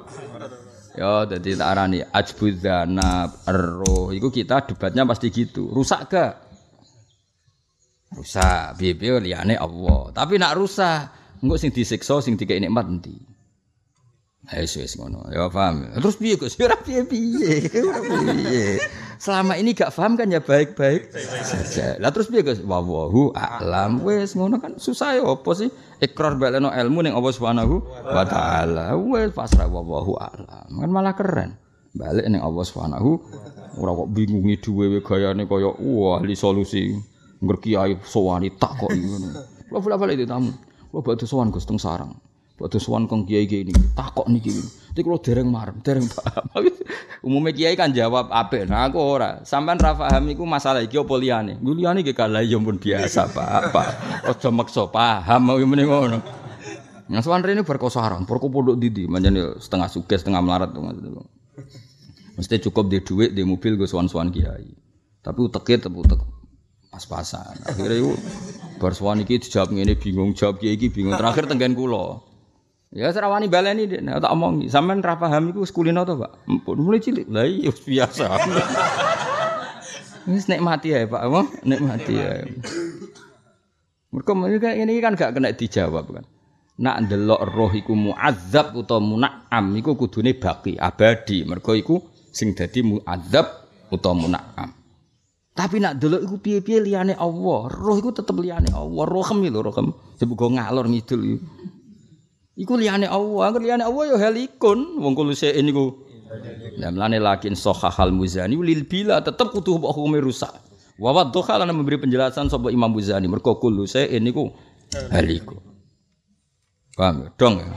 Ya, 0.94 1.24
jadi 1.26 1.58
tak 1.58 1.68
arani 1.72 1.98
ajbudzana 2.04 3.26
roh. 3.50 4.14
Iku 4.14 4.30
kita 4.30 4.62
debatnya 4.64 5.02
pasti 5.02 5.34
gitu. 5.34 5.66
Rusak 5.72 6.00
gak? 6.08 6.52
rusak 8.12 8.76
piye-piye 8.76 9.24
liyane 9.24 9.56
Allah 9.56 10.12
tapi 10.12 10.36
nak 10.36 10.56
rusak 10.60 11.08
engko 11.40 11.56
sing 11.56 11.72
disiksa 11.72 12.20
sing 12.20 12.36
dikek 12.36 12.60
nikmat 12.60 12.86
endi 12.88 13.16
Wis 14.42 14.74
wis 14.74 14.98
ngono. 14.98 15.22
Ya 15.30 15.46
paham. 15.46 15.86
Terus 16.02 16.18
piye 16.18 16.34
Gus? 16.34 16.58
Ora 16.58 16.74
piye-piye. 16.74 17.62
piye. 17.70 18.74
Selama 19.22 19.54
ini 19.54 19.70
gak 19.70 19.94
paham 19.94 20.18
kan 20.18 20.26
ya 20.34 20.42
baik-baik 20.42 21.14
saja. 21.46 21.94
Lah 22.02 22.10
terus 22.10 22.26
piye 22.26 22.42
Gus? 22.42 22.58
Wallahu 22.58 23.30
a'lam. 23.38 24.02
Wis 24.02 24.34
ngono 24.34 24.58
kan 24.58 24.82
susah 24.82 25.14
ya 25.14 25.22
apa 25.22 25.46
sih? 25.54 25.70
Ikrar 26.02 26.34
baleno 26.42 26.74
ilmu 26.74 27.06
ning 27.06 27.14
Allah 27.14 27.30
Subhanahu 27.30 27.86
wa 28.02 28.26
taala. 28.26 28.98
Wis 28.98 29.30
pasrah 29.30 29.70
wallahu 29.70 30.18
a'lam. 30.18 30.74
Kan 30.74 30.90
malah 30.90 31.14
keren. 31.14 31.54
Balik 31.94 32.26
ning 32.26 32.42
Allah 32.42 32.66
Subhanahu 32.66 33.22
ora 33.78 33.94
kok 33.94 34.10
bingungi 34.10 34.58
duwe 34.58 34.98
gayane 34.98 35.46
kaya 35.46 35.70
wah 35.70 36.18
ahli 36.18 36.34
solusi 36.34 36.90
ngerkiai 37.38 38.02
sowani 38.02 38.50
tak 38.58 38.74
kok 38.74 38.90
ngono. 38.90 39.38
Kula 39.70 39.78
bola-balik 39.86 40.18
itu 40.18 40.26
tamu. 40.26 40.50
Kula 40.90 40.98
badhe 41.06 41.30
sowan 41.30 41.54
Gus 41.54 41.62
teng 41.62 41.78
sarang. 41.78 42.18
Badhe 42.62 42.78
sowan 42.78 43.10
kong 43.10 43.26
kiai 43.26 43.50
gini, 43.50 43.74
tak 43.98 44.14
kok 44.14 44.30
niki. 44.30 44.54
Tapi 44.94 45.02
kalau 45.02 45.18
dereng 45.18 45.50
marem, 45.50 45.82
dereng 45.82 46.06
paham. 46.06 46.46
Umumnya 47.26 47.50
kiai 47.50 47.74
kan 47.74 47.90
jawab 47.90 48.30
apa? 48.30 48.62
Nah 48.70 48.86
aku 48.86 49.02
ora. 49.02 49.42
Sampai 49.42 49.74
ra 49.82 49.98
paham 49.98 50.30
iku 50.30 50.46
masalah 50.46 50.78
iki 50.78 50.94
apa 50.94 51.10
liyane? 51.18 51.58
Iku 51.58 51.74
liyane 51.74 52.06
iki 52.06 52.14
kalah 52.14 52.46
ya 52.46 52.62
pun 52.62 52.78
biasa, 52.78 53.34
Pak. 53.34 53.48
Apa? 53.66 53.82
Aja 54.30 54.54
maksa 54.54 54.86
paham 54.94 55.50
ngene 55.50 55.82
ngono. 55.90 56.18
Nah, 57.10 57.18
sowan 57.18 57.42
rene 57.42 57.66
berkosarang, 57.66 58.30
perko 58.30 58.46
pondok 58.46 58.78
didi, 58.78 59.10
manjane 59.10 59.58
setengah 59.58 59.90
suges, 59.90 60.22
setengah 60.22 60.38
melarat 60.38 60.70
tuh. 60.70 60.86
Mesti 62.38 62.62
cukup 62.70 62.86
di 62.86 63.02
duit, 63.02 63.34
di 63.34 63.42
mobil 63.42 63.74
gue 63.74 63.90
sowan-sowan 63.90 64.30
kiai. 64.30 64.70
Tapi 65.18 65.38
uteknya 65.42 65.90
tetep 65.90 65.98
utek 65.98 66.22
pas-pasan. 66.94 67.58
Akhirnya 67.66 68.06
itu 68.06 68.12
bersuan 68.78 69.18
iki 69.24 69.42
dijawab 69.42 69.74
ngene 69.74 69.98
bingung, 69.98 70.32
jawab 70.38 70.62
kiai 70.62 70.78
iki 70.78 70.94
bingung. 70.94 71.18
Terakhir 71.18 71.50
tenggen 71.50 71.74
kula. 71.74 72.31
Ya 72.92 73.08
serawani 73.08 73.48
baleni 73.48 73.88
dek, 73.88 74.04
tak 74.04 74.28
omong. 74.28 74.68
Sampean 74.68 75.00
ra 75.00 75.16
paham 75.16 75.48
iku 75.48 75.64
kulino 75.72 76.04
to, 76.04 76.20
Pak? 76.20 76.44
Ampun, 76.44 76.76
mulai 76.76 77.00
cilik. 77.00 77.24
Lah 77.24 77.48
iya 77.48 77.72
biasa. 77.72 78.26
Wis 80.28 80.44
nikmati 80.44 80.92
ya, 80.92 81.08
Pak. 81.08 81.22
Apa? 81.24 81.40
Nikmati 81.64 82.12
ya. 82.12 82.44
Mereka 84.12 84.76
ini 84.76 85.00
kan 85.00 85.16
gak 85.16 85.32
kena 85.32 85.56
dijawab 85.56 86.04
kan. 86.12 86.28
Nak 86.84 87.08
ndelok 87.08 87.40
roh 87.56 87.72
iku 87.72 87.96
muadzab 87.96 88.76
utawa 88.76 89.00
munakam 89.00 89.72
iku 89.72 89.96
kudune 89.96 90.36
baki 90.36 90.76
abadi. 90.76 91.48
Mergo 91.48 91.72
iku 91.72 91.96
sing 92.28 92.52
dadi 92.52 92.84
muadzab 92.84 93.72
utawa 93.88 94.20
munakam. 94.20 94.68
Tapi 95.56 95.80
nak 95.80 95.96
delok 95.96 96.28
iku 96.28 96.36
piye-piye 96.44 96.84
liyane 96.84 97.16
Allah. 97.16 97.72
Roh 97.72 97.96
iku 97.96 98.12
tetep 98.12 98.36
liyane 98.36 98.68
Allah. 98.68 99.04
Rohem 99.08 99.48
lho 99.48 99.64
rohem. 99.64 99.96
Sebab 100.20 100.60
ngalor 100.60 100.92
ngidul 100.92 101.20
iku. 101.24 101.40
Iku 102.56 102.76
liyane 102.76 103.08
Allah. 103.08 103.48
Angger 103.48 103.62
liyane 103.64 103.84
Allah 103.84 104.04
ya 104.12 104.16
helikun. 104.28 105.00
Wong 105.00 105.12
kulo 105.16 105.32
seen 105.32 105.64
niku 105.64 106.12
Nah, 106.80 106.88
melane 106.88 107.20
lakin 107.20 107.52
hal 107.52 108.10
muzani 108.10 108.56
lil 108.56 108.88
bila 108.88 109.20
tetep 109.20 109.52
kudu 109.52 109.76
hukume 109.76 110.16
rusak. 110.18 110.50
Wa 110.96 111.12
wadduha 111.12 111.60
lan 111.60 111.72
memberi 111.76 112.00
penjelasan 112.00 112.48
sapa 112.48 112.72
Imam 112.72 112.92
Muzani 112.92 113.28
mergo 113.28 113.56
kullu 113.60 113.84
ini 113.84 114.30
ku 114.32 114.48
haliku. 115.12 115.56
Paham 116.92 117.24
ya? 117.24 117.28
Dong 117.36 117.54
ya. 117.60 117.68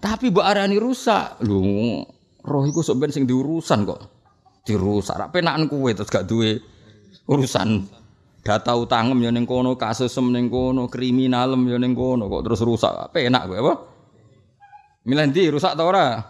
Tapi 0.00 0.28
mbok 0.28 0.44
arani 0.44 0.76
rusak. 0.76 1.40
Lho, 1.44 2.04
roh 2.44 2.64
iku 2.68 2.84
sok 2.84 3.00
ben 3.00 3.12
sing 3.12 3.24
diurusan 3.24 3.88
kok. 3.88 4.00
Dirusak. 4.64 5.16
Ra 5.16 5.26
penakan 5.32 5.68
kowe 5.68 5.88
terus 5.92 6.12
gak 6.12 6.28
duwe 6.28 6.60
urusan 7.24 7.84
data 8.44 8.76
utangem 8.76 9.16
ya 9.24 9.32
ning 9.32 9.48
kono, 9.48 9.80
kasusem 9.80 10.28
ning 10.28 10.52
kono, 10.52 10.92
kriminalem 10.92 11.64
ya 11.68 11.80
ning 11.80 11.96
kono 11.96 12.28
kok 12.28 12.44
terus 12.44 12.60
rusak. 12.64 13.12
Penak 13.16 13.48
kowe 13.48 13.56
apa? 13.60 13.74
Milih 15.04 15.24
ndi 15.28 15.52
rusak 15.52 15.76
ta 15.76 15.84
ora? 15.84 16.24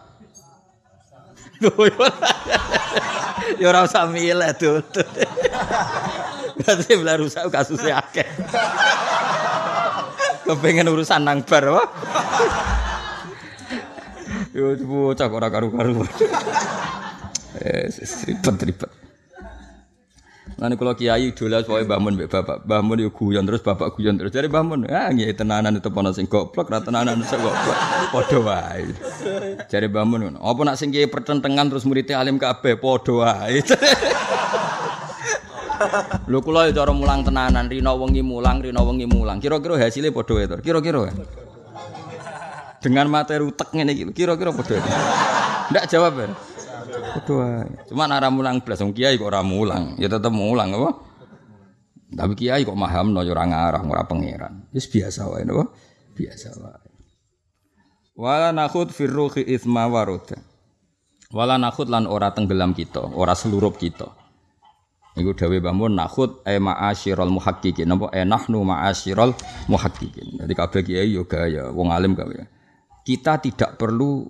Ya 3.55 3.71
ora 3.71 3.87
usah 3.87 4.11
milih 4.11 4.51
tuh. 4.59 4.83
Berarti 6.59 6.91
belah 6.99 7.17
rusak 7.23 7.47
kasusnya 7.55 8.03
akeh. 8.03 8.27
Kepengen 10.43 10.91
urusan 10.91 11.23
nang 11.23 11.47
bar 11.47 11.65
apa? 11.71 11.85
Yo 14.51 14.75
bocah 14.83 15.31
ora 15.31 15.49
karu-karu. 15.55 16.03
Eh, 17.63 17.87
ribet 18.27 18.59
ribet. 18.59 18.91
Nanti 20.55 20.79
kalau 20.79 20.95
kiai 20.95 21.35
dola 21.35 21.67
soalnya 21.67 21.99
bangun 21.99 22.15
mbak 22.15 22.31
bapak, 22.31 22.63
bangun 22.63 23.03
yo 23.03 23.11
guyon 23.11 23.43
terus 23.43 23.59
bapak 23.59 23.99
guyon 23.99 24.15
terus 24.15 24.31
dari 24.31 24.47
bangun, 24.47 24.87
ah 24.87 25.11
nggih 25.11 25.35
tenanan 25.35 25.83
itu 25.83 25.91
pono 25.91 26.15
sing 26.15 26.31
goblok, 26.31 26.71
ra 26.71 26.79
tenanan 26.79 27.19
sing 27.27 27.43
goblok, 27.43 27.75
padha 28.15 28.39
wae. 28.39 28.87
Jare 29.67 29.91
bangun, 29.91 30.39
apa 30.39 30.61
nak 30.63 30.79
sing 30.79 30.95
kiai 30.95 31.11
pertentangan 31.11 31.75
terus 31.75 31.83
muridnya 31.83 32.23
alim 32.23 32.39
kabeh 32.39 32.79
padha 32.79 33.13
wae. 33.19 33.67
Lho 36.31 36.39
kula 36.39 36.71
ya 36.71 36.73
cara 36.73 36.95
mulang 36.95 37.27
tenanan, 37.27 37.67
rino 37.67 37.91
wengi 37.99 38.23
mulang, 38.23 38.63
rino 38.63 38.79
wengi 38.87 39.11
mulang. 39.11 39.43
Kira-kira 39.43 39.75
hasilnya 39.75 40.15
padha 40.15 40.39
wae 40.39 40.47
to. 40.47 40.63
Kira-kira. 40.63 41.11
Dengan 42.79 43.11
materi 43.11 43.43
utek 43.43 43.75
ngene 43.75 43.91
iki, 43.91 44.07
kira-kira 44.15 44.55
padha. 44.55 44.79
Ndak 45.75 45.91
jawab 45.91 46.15
ya. 46.15 46.54
Cuma 47.87 48.11
ora 48.11 48.29
mulang 48.33 48.59
blas 48.65 48.83
wong 48.83 48.91
kiai 48.91 49.15
kok 49.15 49.31
ora 49.31 49.47
mulang, 49.47 49.95
ya 50.03 50.11
tetep 50.11 50.35
mulang 50.35 50.75
apa? 50.75 50.91
Tapi 52.15 52.33
kiai 52.35 52.67
kok 52.67 52.75
mahamno 52.75 53.23
ya 53.23 53.31
ora 53.35 53.45
ngarang, 53.47 53.87
ora 53.91 54.03
pangeran. 54.03 54.71
Wis 54.75 54.91
biasa 54.91 55.31
wae 55.31 55.47
napa? 55.47 55.71
Biasa 56.15 56.49
wae. 56.59 56.91
Wala 58.15 58.55
nakhud 58.55 58.95
fi 58.95 59.11
ruhi 59.11 59.43
itsma 59.43 59.91
waruda. 59.91 60.39
Wala 61.35 61.59
nakhud 61.59 61.91
lan 61.91 62.07
ora 62.07 62.31
tenggelam 62.31 62.71
kita, 62.71 63.03
ora 63.15 63.35
selurup 63.35 63.75
kita. 63.75 64.07
Iku 65.15 65.31
dawe 65.35 65.57
bangun 65.63 65.95
nakhud 65.95 66.43
e 66.43 66.59
ma'asyiral 66.59 67.31
muhaqqiqin 67.31 67.87
napa 67.87 68.11
e 68.11 68.27
nahnu 68.27 68.67
ma'asyiral 68.67 69.31
muhaqqiqin. 69.71 70.43
Jadi 70.43 70.53
kabeh 70.59 70.83
kiai 70.83 71.15
yo 71.15 71.23
gaya 71.27 71.71
wong 71.71 71.95
alim 71.95 72.19
kabeh. 72.19 72.51
Kita 73.07 73.39
tidak 73.39 73.79
perlu 73.79 74.27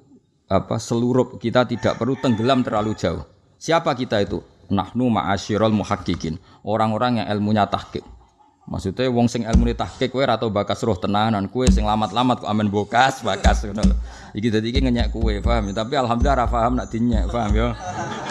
apa 0.49 0.76
seluruh 0.76 1.40
kita 1.40 1.64
tidak 1.64 1.97
perlu 1.97 2.16
tenggelam 2.20 2.61
terlalu 2.61 2.92
jauh. 2.97 3.24
Siapa 3.57 3.97
kita 3.97 4.20
itu? 4.20 4.45
Nahnu 4.68 5.09
ma'asyiral 5.09 5.72
muhaqqiqin. 5.72 6.36
Orang-orang 6.64 7.24
yang 7.24 7.26
ilmunya 7.32 7.64
tahqiq. 7.68 8.05
Maksudnya 8.64 9.12
wong 9.12 9.28
sing 9.28 9.45
ilmu 9.45 9.76
tahqiq 9.76 10.09
kowe 10.09 10.24
ora 10.24 10.40
bakas 10.40 10.80
roh 10.88 10.97
tenanan, 10.97 11.53
kowe 11.53 11.68
sing 11.68 11.84
lamat-lamat 11.84 12.40
kok 12.40 12.49
amen 12.49 12.72
bokas, 12.72 13.20
bakas 13.20 13.68
ngono 13.68 13.92
lho. 13.92 13.97
Iki 14.32 14.49
dadi 14.49 14.72
iki 14.72 14.80
ngenyek 14.80 15.12
kowe, 15.12 15.32
paham 15.45 15.68
ya? 15.68 15.84
Tapi 15.84 15.95
alhamdulillah 16.01 16.36
ora 16.40 16.49
paham 16.49 16.72
nak 16.80 16.88
dinyek, 16.88 17.28
paham 17.28 17.53
ya? 17.53 17.68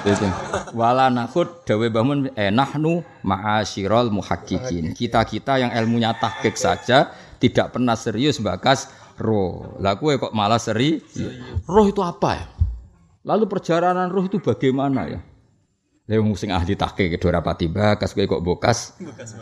Itu. 0.01 0.25
Wala 0.73 1.13
nakhud 1.13 1.69
dawe 1.69 1.85
bangun 1.85 2.33
eh 2.33 2.49
nahnu 2.49 3.05
ma'asyiral 3.21 4.09
muhaqqiqin. 4.09 4.97
Kita-kita 4.97 5.61
yang 5.61 5.69
ilmunya 5.69 6.17
tahqiq 6.17 6.57
saja 6.57 7.13
tidak 7.37 7.77
pernah 7.77 7.93
serius 7.93 8.41
bakas 8.41 8.89
roh. 9.19 9.77
Lah 9.81 9.97
kowe 9.97 10.15
kok 10.15 10.33
malah 10.33 10.61
seri? 10.61 11.01
Roh 11.67 11.85
itu 11.89 12.01
apa 12.01 12.29
ya? 12.33 12.45
Lalu 13.23 13.47
perjalanan 13.47 14.11
roh 14.11 14.25
itu 14.25 14.39
bagaimana 14.39 15.07
ya? 15.07 15.19
Lah 16.03 16.15
wong 16.19 16.35
sing 16.35 16.51
ahli 16.51 16.75
tahqiq 16.75 17.15
ke 17.15 17.27
rapati 17.27 17.71
bakas 17.71 18.13
kowe 18.13 18.25
kok 18.25 18.43
bokas? 18.43 18.95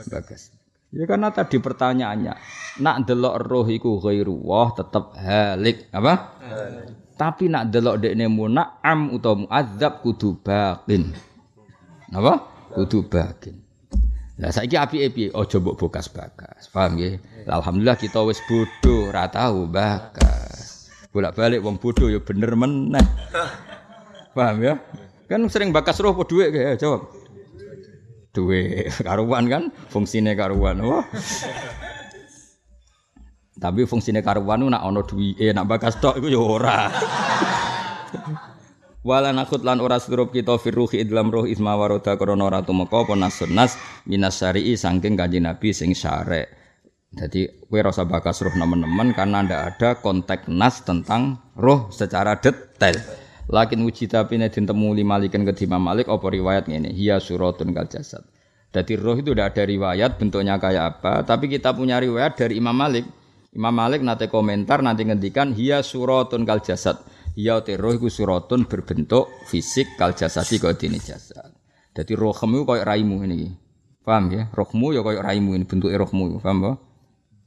Bakas. 0.09 0.53
Ya 0.91 1.07
karena 1.07 1.31
tadi 1.31 1.55
pertanyaannya, 1.55 2.35
nak 2.83 3.07
delok 3.07 3.35
roh 3.47 3.63
iku 3.63 4.03
ghairu 4.03 4.35
wah 4.43 4.75
tetep 4.75 5.15
halik, 5.15 5.87
apa? 5.95 6.35
Halik. 6.43 7.15
Tapi 7.15 7.47
nak 7.47 7.69
delok 7.69 8.01
dekne 8.01 8.25
muna'am 8.27 9.13
utawa 9.13 9.45
muadzab 9.45 10.01
kudu 10.01 10.41
bakin. 10.41 11.15
Apa? 12.11 12.33
Kudu 12.73 13.05
bakin. 13.05 13.60
Lah 14.41 14.49
saiki 14.49 14.73
apike 14.73 15.07
piye? 15.13 15.27
Aja 15.37 15.61
mbok 15.61 15.77
bokas-bakas. 15.77 16.73
Paham 16.73 16.97
nggih? 16.97 17.21
Alhamdulillah 17.45 17.93
kita 17.93 18.25
wis 18.25 18.41
bodoh, 18.49 19.13
ora 19.13 19.29
tahu 19.29 19.69
bakas. 19.69 20.89
Bolak-balik 21.13 21.61
wong 21.61 21.77
bodoh 21.77 22.09
ya 22.09 22.17
bener 22.17 22.57
meneh. 22.57 23.05
Paham 24.33 24.57
ya? 24.65 24.81
Kan 25.29 25.45
sering 25.45 25.69
bakas 25.69 26.01
roh 26.01 26.17
apa 26.17 26.25
dhuwit 26.25 26.49
ya 26.57 26.73
jawab. 26.73 27.05
Duit 28.33 28.89
karuan 29.05 29.45
kan 29.45 29.63
fungsine 29.93 30.33
karuan. 30.33 30.81
Wah. 30.81 31.05
Tapi 33.61 33.85
fungsine 33.85 34.25
karuan 34.25 34.65
nak 34.73 34.81
ana 34.81 35.05
duwike, 35.05 35.53
nak 35.53 35.69
bakas 35.69 36.01
tok 36.01 36.17
iku 36.17 36.27
ya 36.33 36.41
ora. 36.41 36.89
Wala 39.01 39.33
nakut 39.33 39.65
lan 39.65 39.81
ora 39.81 39.97
surup 39.97 40.29
kita 40.29 40.61
firruhi 40.61 41.01
idlam 41.01 41.33
roh 41.33 41.49
isma 41.49 41.73
waroda 41.73 42.21
krana 42.21 42.45
ora 42.45 42.61
tumeka 42.61 43.01
apa 43.01 43.17
nasun 43.17 43.49
nas 43.49 43.73
minas 44.05 44.37
syari'i 44.37 44.77
saking 44.77 45.17
kanjeng 45.17 45.41
Nabi 45.41 45.73
sing 45.73 45.97
syarek. 45.97 46.53
Jadi 47.09 47.49
kowe 47.65 47.81
rasa 47.81 48.05
bakas 48.05 48.45
roh 48.45 48.53
nemen-nemen 48.53 49.17
karena 49.17 49.41
ndak 49.41 49.61
ada 49.73 49.89
konteks 50.05 50.45
nas 50.53 50.85
tentang 50.85 51.41
roh 51.57 51.89
secara 51.89 52.37
detail. 52.37 52.93
Lakin 53.49 53.81
uji 53.81 54.05
tapi 54.05 54.37
den 54.37 54.53
temu 54.53 54.93
malikan 54.93 55.49
ke 55.49 55.65
Imam 55.65 55.81
Malik 55.81 56.05
apa 56.05 56.21
riwayat 56.21 56.69
ngene, 56.69 56.93
hiya 56.93 57.17
suratun 57.17 57.73
kal 57.73 57.89
jasad. 57.89 58.21
Jadi 58.69 59.01
roh 59.01 59.17
itu 59.17 59.33
tidak 59.33 59.57
ada 59.57 59.65
riwayat 59.65 60.21
bentuknya 60.21 60.61
kayak 60.61 61.01
apa, 61.01 61.25
tapi 61.25 61.49
kita 61.49 61.73
punya 61.73 61.97
riwayat 61.97 62.37
dari 62.37 62.61
Imam 62.61 62.77
Malik. 62.77 63.09
Imam 63.51 63.73
Malik 63.73 64.05
nate 64.05 64.29
komentar 64.29 64.85
nanti 64.85 65.03
ngendikan 65.09 65.57
hiya 65.57 65.81
suratun 65.81 66.45
kal 66.45 66.61
jasad 66.61 67.01
Ya 67.35 67.63
roh 67.63 67.93
iku 67.95 68.11
suratun 68.11 68.67
berbentuk 68.67 69.31
fisik 69.47 69.95
kal 69.95 70.11
jasadi 70.11 70.59
kaya 70.59 70.75
dene 70.75 70.99
jasad. 70.99 71.55
Dadi 71.95 72.15
rohmu 72.15 72.67
kaya 72.67 72.83
raimu 72.83 73.23
ini. 73.23 73.51
Paham 74.03 74.31
ya? 74.35 74.51
Rohmu 74.51 74.91
ya 74.91 75.01
kaya 75.03 75.23
raimu 75.23 75.55
ini 75.55 75.63
bentuke 75.63 75.95
rohmu, 75.95 76.43
paham 76.43 76.57
ba? 76.59 76.71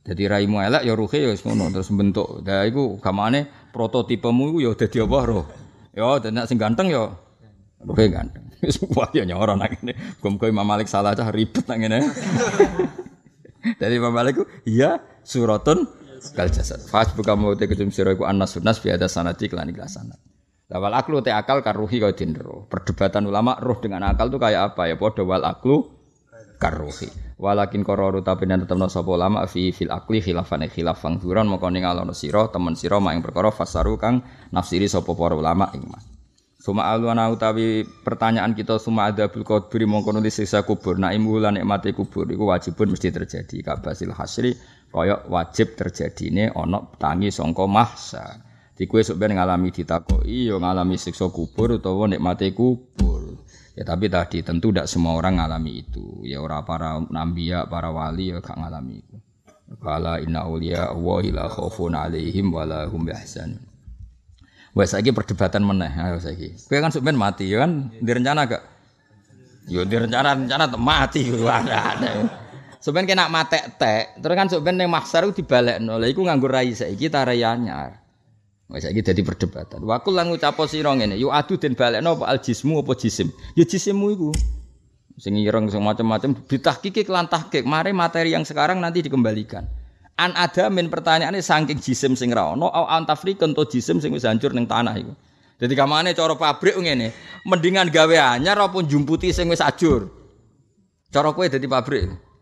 Dadi 0.04 0.24
raimu 0.28 0.60
elek 0.60 0.84
ya 0.84 0.92
rohe 0.96 1.18
ya 1.20 1.32
ngono 1.32 1.72
terus 1.72 1.88
bentuk. 1.92 2.44
Lah 2.44 2.64
iku 2.68 2.96
gamane 3.00 3.48
prototipemu 3.72 4.44
iku 4.52 4.58
ya 4.60 4.70
dadi 4.76 4.98
apa 5.04 5.18
roh. 5.24 5.44
Ya 5.92 6.20
dan 6.20 6.44
sing 6.48 6.56
ganteng 6.56 6.88
ya 6.88 7.12
rohe 7.80 8.04
ganteng. 8.08 8.44
Wis 8.64 8.80
kuat 8.80 9.12
ya 9.12 9.28
nyoro 9.28 9.56
nang 9.56 9.68
ngene. 9.68 9.92
Muga 10.24 10.48
Imam 10.48 10.64
Malik 10.64 10.88
salah 10.88 11.12
cah 11.12 11.28
ribet 11.28 11.68
nang 11.68 11.80
ngene. 11.80 11.98
Dadi 13.80 13.94
Imam 13.96 14.12
Malik 14.12 14.44
iya 14.68 15.00
suratun 15.24 15.88
kal 16.32 16.48
jasad. 16.48 16.80
Fas 16.88 17.12
buka 17.12 17.36
mau 17.36 17.52
te 17.52 17.68
kecum 17.68 17.92
sira 17.92 18.16
iku 18.16 18.24
anas 18.24 18.56
sunas 18.56 18.80
bi 18.80 18.88
ada 18.88 19.10
sanati 19.10 19.52
kelan 19.52 19.68
ikhlas 19.68 20.00
sanat. 20.00 20.16
Lawal 20.72 20.96
aklu 20.96 21.20
te 21.20 21.28
akal 21.28 21.60
karuhi 21.60 22.00
kau 22.00 22.16
dindro. 22.16 22.64
Perdebatan 22.72 23.28
ulama 23.28 23.60
roh 23.60 23.76
dengan 23.84 24.08
akal 24.08 24.32
tuh 24.32 24.40
kayak 24.40 24.72
apa 24.72 24.88
ya? 24.88 24.96
Podo 24.96 25.28
wal 25.28 25.44
aklu 25.44 25.84
karuhi. 26.56 27.12
Walakin 27.34 27.82
kororu 27.82 28.22
tapi 28.22 28.46
dan 28.46 28.62
tetap 28.62 28.78
sapa 28.88 29.10
ulama 29.10 29.44
fi 29.50 29.74
fil 29.74 29.90
akli 29.90 30.22
khilafan 30.22 30.70
khilafang 30.70 31.18
duran 31.18 31.50
mongko 31.50 31.66
ningalono 31.68 32.14
sira 32.14 32.46
temen 32.48 32.78
sira 32.78 33.02
mak 33.02 33.18
ing 33.18 33.22
perkara 33.26 33.50
fasaru 33.50 33.98
kang 33.98 34.22
nafsiri 34.54 34.86
sapa 34.86 35.12
para 35.12 35.34
ulama 35.34 35.68
ing 35.74 35.84
Suma 36.64 36.88
alwana 36.88 37.28
utawi 37.28 37.84
pertanyaan 37.84 38.56
kita 38.56 38.80
suma 38.80 39.12
ada 39.12 39.28
bil 39.28 39.44
kubur 39.44 39.84
mongko 39.84 40.16
nulis 40.16 40.40
siksa 40.40 40.64
kubur. 40.64 40.96
Nah 40.96 41.12
imu 41.12 41.36
lan 41.36 41.60
nikmati 41.60 41.92
kubur 41.92 42.24
iku 42.24 42.48
wajibun 42.48 42.96
mesti 42.96 43.12
terjadi 43.12 43.60
kabasil 43.60 44.16
hasri 44.16 44.56
kaya 44.94 45.26
wajib 45.26 45.74
terjadine 45.74 46.54
ana 46.54 46.86
tangi 46.94 47.34
sangka 47.34 47.66
mahsa. 47.66 48.38
Di 48.74 48.86
sok 48.86 49.18
ben 49.18 49.34
ngalami 49.34 49.70
ditakoki 49.70 50.50
ya 50.50 50.58
ngalami 50.58 50.94
siksa 50.98 51.30
kubur 51.34 51.78
utawa 51.78 52.06
nikmati 52.06 52.54
kubur. 52.54 53.42
Ya 53.74 53.82
tapi 53.82 54.06
tadi 54.06 54.46
tentu 54.46 54.70
tidak 54.70 54.86
semua 54.86 55.18
orang 55.18 55.42
ngalami 55.42 55.82
itu. 55.82 56.22
Ya 56.22 56.38
ora 56.38 56.62
para 56.62 57.02
nabi 57.10 57.50
ya, 57.50 57.66
para 57.66 57.90
wali 57.90 58.30
ya 58.30 58.38
gak 58.38 58.54
ngalami 58.54 59.02
itu. 59.02 59.18
Kala 59.82 60.22
inna 60.22 60.46
auliya 60.46 60.94
wa 60.94 61.18
la 61.22 61.50
khaufun 61.50 61.98
alaihim 61.98 62.54
wa 62.54 62.62
la 62.62 62.86
hum. 62.86 63.10
Wes 64.74 64.90
saiki 64.90 65.14
perdebatan 65.14 65.62
meneh, 65.62 65.90
ayo 65.90 66.18
saiki. 66.18 66.66
Kowe 66.66 66.82
kan 66.82 66.90
sampean 66.90 67.14
mati 67.14 67.46
ya 67.46 67.62
kan 67.62 67.94
direncana 68.02 68.46
gak? 68.46 68.62
Yo 69.70 69.86
direncana-rencana 69.86 70.66
mati 70.74 71.30
ada. 71.46 72.42
Sampeyan 72.84 73.08
kena 73.08 73.32
matek 73.32 73.80
tek, 73.80 74.20
terus 74.20 74.36
kan 74.36 74.44
sampeyan 74.52 74.76
ning 74.76 74.92
mahsyar 74.92 75.24
dibalekno. 75.32 75.96
Lha 75.96 76.04
iku 76.04 76.20
nganggo 76.20 76.52
rai 76.52 76.76
saiki 76.76 77.08
ta 77.08 77.24
rai 77.24 77.40
anyar. 77.40 77.96
Wes 78.68 78.84
saiki 78.84 79.00
dadi 79.00 79.24
perdebatan. 79.24 79.80
Wa 79.88 80.04
kul 80.04 80.20
lan 80.20 80.28
ngucapo 80.28 80.68
sira 80.68 80.92
ngene, 80.92 81.16
yu 81.16 81.32
adu 81.32 81.56
den 81.56 81.72
balekno 81.72 82.20
apa 82.20 82.28
al 82.28 82.44
jismu 82.44 82.84
apa 82.84 82.92
jisim? 82.92 83.32
Ya 83.56 83.64
jisimmu 83.64 84.06
iku. 84.12 84.30
Sing 85.16 85.32
ireng 85.40 85.72
sing 85.72 85.80
macam-macam 85.80 86.36
ditahkiki 86.44 87.08
kelan 87.08 87.24
tahkik, 87.24 87.64
mari 87.64 87.96
materi 87.96 88.36
yang 88.36 88.44
sekarang 88.44 88.84
nanti 88.84 89.00
dikembalikan. 89.00 89.64
An 90.20 90.36
ada 90.36 90.68
min 90.68 90.92
pertanyaannya 90.92 91.40
saking 91.40 91.80
jisim 91.80 92.12
sing 92.20 92.36
ra 92.36 92.52
ono 92.52 92.68
au 92.68 92.84
antafrikun 92.84 93.56
to 93.56 93.64
jisim 93.64 93.96
sing 93.96 94.12
wis 94.12 94.28
hancur 94.28 94.52
ning 94.52 94.68
tanah 94.68 94.92
iku. 95.00 95.16
Jadi 95.56 95.72
kamane 95.72 96.12
cara 96.12 96.36
pabrik 96.36 96.76
ngene, 96.76 97.16
mendingan 97.48 97.88
gawe 97.88 98.36
anyar 98.36 98.60
apa 98.60 98.76
jumputi 98.84 99.32
sing 99.32 99.48
wis 99.48 99.64
ajur. 99.64 100.12
Cara 101.08 101.32
kowe 101.32 101.48
dadi 101.48 101.64
pabrik. 101.64 102.33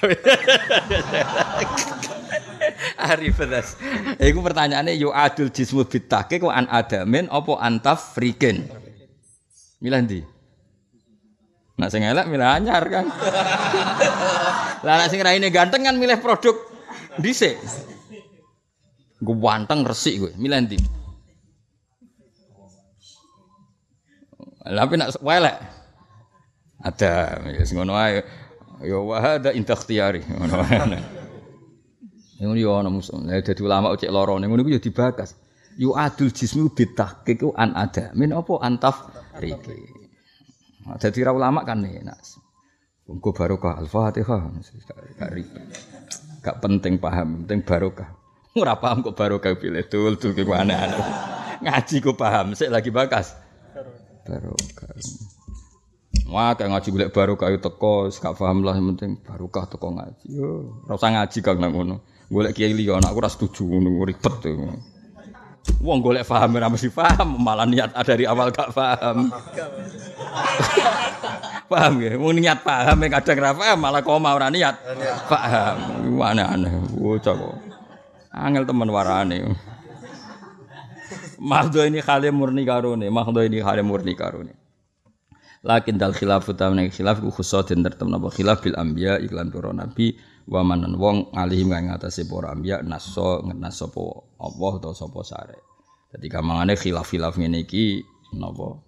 Arif 3.12 3.38
das. 3.46 3.76
Iku 4.18 4.40
pertanyaannya 4.40 4.94
yu 4.94 5.10
adul 5.10 5.50
jismu 5.50 5.84
bitake 5.84 6.38
kok 6.38 6.54
an 6.54 6.70
adamin 6.70 7.26
apa 7.28 7.58
antaf 7.58 8.14
frikin. 8.14 8.70
Milih 9.82 10.00
ndi? 10.06 10.20
Nak 11.78 11.90
sing 11.90 12.06
elek 12.06 12.30
milih 12.30 12.46
anyar 12.46 12.84
kan. 12.86 13.10
Lah 14.86 14.94
nak 15.02 15.10
sing 15.10 15.22
raine 15.22 15.50
ganteng 15.50 15.82
kan 15.82 15.98
milih 15.98 16.22
produk 16.22 16.54
dhisik. 17.18 17.58
Gue 19.22 19.36
wanteng 19.38 19.86
resik 19.86 20.18
gue, 20.18 20.32
milih 20.38 20.58
ndi? 20.66 20.78
Tapi 24.62 24.94
nak 24.94 25.18
welek. 25.22 25.58
Ada, 26.82 27.38
ya 27.46 27.62
ngono 27.78 27.94
ae. 27.94 28.26
Ya 28.82 28.98
wahada 28.98 29.50
intakhtiyari. 29.54 30.26
Ngono 30.30 30.54
ae. 30.66 30.78
Ngono 32.42 32.58
yo 32.58 32.70
ana 32.74 32.90
musuh. 32.90 33.22
Lah 33.22 33.38
dadi 33.38 33.62
ulama 33.62 33.94
cek 33.94 34.10
lara 34.10 34.34
ning 34.42 34.50
ngono 34.50 34.66
ku 34.66 34.70
yo 34.74 34.82
dibakas. 34.82 35.38
Yu 35.78 35.94
adul 35.94 36.34
jismu 36.34 36.74
bitahqiq 36.74 37.38
ku 37.38 37.48
an 37.54 37.72
ada. 37.78 38.10
Min 38.18 38.34
apa 38.34 38.58
antaf 38.60 39.08
riki. 39.38 39.78
Nah, 40.82 40.98
dadi 40.98 41.22
ra 41.22 41.30
ulama 41.30 41.62
kan 41.62 41.86
enak. 41.86 42.18
Engko 43.06 43.30
barokah 43.30 43.78
Al-Fatihah. 43.78 44.42
Gak 45.18 45.30
ribet. 45.30 45.62
Penting 46.42 46.98
paham, 46.98 47.46
penting 47.46 47.62
barokah. 47.62 48.10
Ora 48.58 48.74
paham 48.76 49.06
kok 49.06 49.14
barokah 49.14 49.54
pilih 49.54 49.86
tul 49.86 50.18
tul 50.18 50.34
aneh-aneh. 50.34 50.98
Ngaji 51.62 51.96
kok 52.02 52.18
paham, 52.18 52.58
sik 52.58 52.74
lagi 52.74 52.90
bakas. 52.90 53.38
Barokah. 54.26 54.90
Wah, 56.30 56.54
kayak 56.54 56.70
ngaji 56.70 56.88
golek 56.94 57.10
barokah 57.10 57.50
itu 57.50 57.60
teko, 57.60 58.06
gak 58.08 58.38
paham 58.38 58.62
lah 58.62 58.78
yang 58.78 58.94
penting 58.94 59.18
barokah 59.26 59.66
teko 59.66 59.90
ngaji. 59.90 60.26
Yo, 60.30 60.70
ora 60.86 60.96
ngaji 60.96 61.38
kang 61.42 61.58
nang 61.58 61.74
ngono. 61.74 61.96
Kiai 62.32 62.72
liya 62.72 62.96
aku 62.96 63.18
ora 63.20 63.28
setuju 63.28 63.66
ngono 63.66 64.06
ribet 64.06 64.34
tuh. 64.40 64.72
Wong 65.82 65.98
golek 66.02 66.26
paham 66.26 66.58
ora 66.58 66.70
mesti 66.70 66.90
paham, 66.90 67.38
malah 67.38 67.66
niat 67.66 67.90
dari 68.06 68.24
awal 68.24 68.54
gak 68.54 68.70
paham. 68.70 69.28
paham 71.70 71.94
ya? 72.00 72.16
Wong 72.16 72.38
niat 72.38 72.62
paham 72.62 72.96
kadang 73.10 73.38
ora 73.42 73.52
paham 73.52 73.78
malah 73.82 74.02
koma 74.02 74.34
ora 74.34 74.48
niat. 74.48 74.78
Paham. 75.26 75.76
Aneh-aneh. 76.22 76.72
Bocah 76.96 77.34
kok. 77.34 77.54
Angel 78.32 78.64
teman 78.64 78.88
warane. 78.88 79.52
Mahdo 81.42 81.82
ini 81.82 81.98
khale 81.98 82.30
murni 82.30 82.62
karone, 82.62 83.10
mahdo 83.10 83.42
ini 83.42 83.58
khale 83.58 83.82
murni 83.82 84.14
karone. 84.14 84.61
Lakin 85.62 85.94
dal 85.94 86.10
khilaf 86.10 86.50
utawa 86.50 86.74
khilaf 86.90 87.22
ku 87.22 87.30
khusus 87.30 87.62
den 87.70 87.86
tertem 87.86 88.10
napa 88.10 88.34
khilaf 88.34 88.66
bil 88.66 88.74
anbiya 88.74 89.22
iklan 89.22 89.46
para 89.54 89.70
nabi 89.70 90.18
wa 90.50 90.66
manan 90.66 90.98
wong 90.98 91.30
alihim 91.38 91.70
kang 91.70 91.86
ngatasi 91.86 92.26
para 92.26 92.50
anbiya 92.50 92.82
naso 92.82 93.46
ngenas 93.46 93.78
sapa 93.78 94.02
Allah 94.42 94.72
utawa 94.82 94.94
sapa 94.94 95.20
sare. 95.22 95.58
Dadi 96.10 96.26
kamangane 96.26 96.74
khilaf-khilaf 96.74 97.38
ngene 97.38 97.62
iki 97.62 98.02
napa 98.34 98.82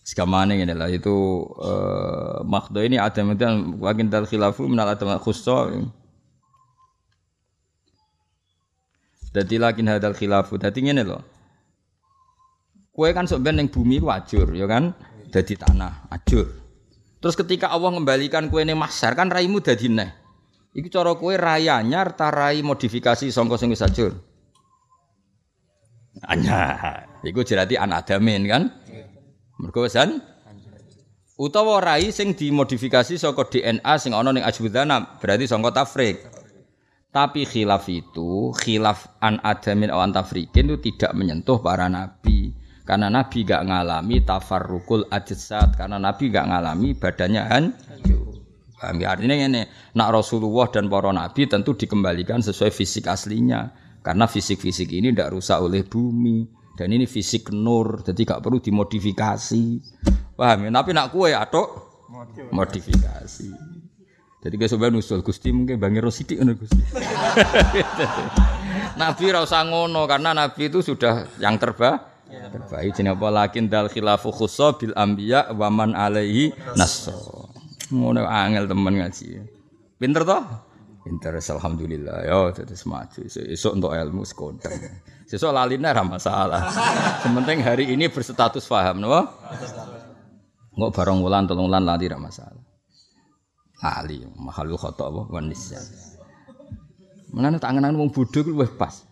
Sekamane 0.00 0.56
ngene 0.56 0.74
lah 0.74 0.88
itu 0.88 1.44
uh, 1.60 2.40
makdo 2.42 2.80
ini 2.80 2.96
ada 2.96 3.20
mungkin 3.20 3.78
wakin 3.78 4.08
dal 4.08 4.24
khilafu 4.24 4.64
minal 4.64 4.88
adam 4.88 5.12
khusso. 5.20 5.70
Dadi 9.30 9.56
lakin 9.60 9.86
hadal 9.86 10.16
khilafu. 10.16 10.56
Dadi 10.56 10.82
ngene 10.82 11.02
lho. 11.04 11.20
Kue 12.90 13.14
kan 13.14 13.28
sok 13.30 13.44
ben 13.44 13.60
bumi 13.70 14.02
ku 14.02 14.10
ajur, 14.10 14.50
ya 14.56 14.66
kan? 14.66 14.90
Dadi 15.30 15.54
tanah, 15.54 16.10
ajur. 16.10 16.46
Terus 17.20 17.36
ketika 17.38 17.70
Allah 17.70 17.94
mengembalikan 17.94 18.50
kue 18.50 18.66
ning 18.66 18.74
mahsyar 18.74 19.14
kan 19.14 19.30
raimu 19.30 19.62
dadi 19.62 19.86
neh. 19.86 20.10
Iku 20.74 20.90
cara 20.90 21.14
kowe 21.14 21.34
rai 21.34 21.70
anyar 21.70 22.14
ta 22.14 22.30
rai 22.30 22.62
modifikasi 22.62 23.30
sangka 23.30 23.58
sing 23.58 23.70
wis 23.70 23.84
ajur. 23.84 24.16
Anyar. 26.26 27.06
Iku 27.22 27.44
jerati 27.44 27.78
anadamin 27.78 28.42
kan? 28.48 28.62
Mergo 29.60 29.84
utawa 31.40 31.80
rai 31.80 32.12
sing 32.12 32.36
dimodifikasi 32.36 33.16
saka 33.16 33.48
DNA 33.48 33.92
sing 33.96 34.12
ana 34.12 34.28
ning 34.28 34.44
ajbudana 34.44 35.16
berarti 35.16 35.48
sangka 35.48 35.72
tafrik. 35.72 36.20
Tapi 37.10 37.42
khilaf 37.42 37.90
itu, 37.90 38.54
khilaf 38.54 39.18
an 39.18 39.42
adamin 39.42 39.90
awan 39.90 40.14
tafrikin 40.14 40.70
itu 40.70 40.78
tidak 40.78 41.10
menyentuh 41.18 41.58
para 41.58 41.90
nabi. 41.90 42.54
Karena 42.90 43.06
nabi 43.06 43.46
gak 43.46 43.70
ngalami 43.70 44.26
tafarrukul 44.26 45.06
ajsad, 45.14 45.78
karena 45.78 46.02
nabi 46.02 46.26
gak 46.26 46.50
ngalami 46.50 46.98
badannya 46.98 47.42
hancur. 47.46 48.42
Paham 48.74 48.98
ya? 48.98 49.14
Artinya 49.14 49.46
ini, 49.46 49.62
nak 49.94 50.10
Rasulullah 50.10 50.66
dan 50.74 50.90
para 50.90 51.14
nabi 51.14 51.46
tentu 51.46 51.78
dikembalikan 51.78 52.42
sesuai 52.42 52.74
fisik 52.74 53.06
aslinya. 53.06 53.70
Karena 54.02 54.26
fisik-fisik 54.26 54.90
ini 54.90 55.14
tidak 55.14 55.38
rusak 55.38 55.62
oleh 55.62 55.86
bumi. 55.86 56.50
Dan 56.74 56.90
ini 56.90 57.06
fisik 57.06 57.54
nur, 57.54 58.02
jadi 58.02 58.26
gak 58.26 58.42
perlu 58.42 58.58
dimodifikasi. 58.58 59.64
Paham 60.34 60.66
ya? 60.66 60.70
Tapi 60.74 60.90
nak 60.90 61.14
kue 61.14 61.30
atau 61.30 61.62
modifikasi. 62.50 63.54
Jadi 64.42 64.54
kayak 64.58 64.66
sebenarnya 64.66 64.98
nusul 64.98 65.22
Gusti 65.22 65.54
mungkin 65.54 65.78
bangi 65.78 66.02
rosidik 66.02 66.42
ngono 66.42 66.58
Gusti. 66.58 66.82
nabi 69.00 69.24
rasa 69.30 69.62
ngono 69.62 70.10
karena 70.10 70.34
Nabi 70.34 70.66
itu 70.66 70.82
sudah 70.82 71.38
yang 71.38 71.54
terbaik. 71.54 72.09
Terbaik 72.30 72.94
jenenge 72.94 73.18
apa 73.18 73.28
lakin 73.28 73.66
dal 73.66 73.90
khilafu 73.90 74.30
khussa 74.30 74.78
bil 74.78 74.94
anbiya 74.94 75.50
wa 75.50 75.66
man 75.66 75.98
alaihi 75.98 76.54
nasso. 76.78 77.50
Ngono 77.90 78.22
angel 78.22 78.70
temen 78.70 78.94
ngaji. 79.02 79.28
Pinter 79.98 80.22
toh? 80.22 80.42
Pinter 81.02 81.34
alhamdulillah 81.34 82.22
ya 82.22 82.54
terus 82.54 82.86
maju. 82.86 83.20
Esok 83.26 83.72
untuk 83.74 83.90
ilmu 83.90 84.22
sekondang. 84.22 84.78
Sesuk 85.26 85.50
laline 85.50 85.90
ora 85.90 86.06
masalah. 86.06 86.70
Sementing 87.22 87.66
hari 87.66 87.90
ini 87.90 88.06
berstatus 88.06 88.66
paham 88.70 89.02
no? 89.02 89.10
Enggak 90.78 90.90
barang 90.94 91.18
wulan 91.18 91.50
tolong 91.50 91.66
wulan 91.66 91.82
lali 91.82 92.06
ora 92.06 92.18
masalah. 92.18 92.62
Lali 93.82 94.22
mahalul 94.38 94.78
khata 94.78 95.10
apa 95.10 95.22
wanisya. 95.34 95.82
Menane 97.34 97.58
tak 97.58 97.74
angen 97.74 97.98
wong 97.98 98.10
pas. 98.78 99.09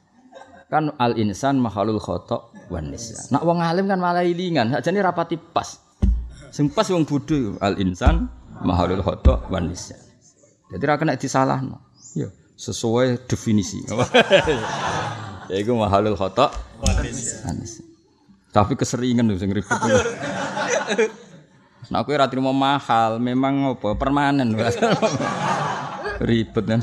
Kan 0.68 0.92
al 1.00 1.16
insan 1.16 1.56
mahalul 1.56 1.96
khata 1.96 2.52
wanisya. 2.68 3.32
Nak 3.32 3.40
wong 3.40 3.64
alim 3.64 3.88
kan 3.88 3.96
malah 3.96 4.20
ilingan, 4.20 4.76
sakjane 4.76 5.00
rapati 5.00 5.40
pas. 5.40 5.80
Sing 6.52 6.68
pas 6.68 6.84
wong 6.92 7.08
bodho 7.08 7.56
al 7.64 7.80
insan 7.80 8.28
mahalul 8.60 9.00
khotok 9.00 9.48
wan 9.48 9.68
nisyan. 9.72 10.00
Jadi 10.68 10.84
ra 10.84 11.00
kena 11.00 11.16
disalahno. 11.16 11.80
Ya, 12.12 12.28
sesuai 12.60 13.24
definisi. 13.24 13.80
ya 15.50 15.56
iku 15.56 15.72
mahalul 15.72 16.16
khotok 16.20 16.52
wan 16.84 16.96
nisyan. 17.00 17.64
Tapi 18.52 18.76
keseringan 18.76 19.28
sing 19.36 19.52
ribet. 19.52 19.80
Nah, 21.88 22.04
aku 22.04 22.12
ra 22.12 22.28
trimo 22.28 22.52
mahal, 22.52 23.16
memang 23.16 23.76
apa 23.76 23.96
permanen. 23.96 24.52
ribet 26.28 26.64
kan. 26.64 26.80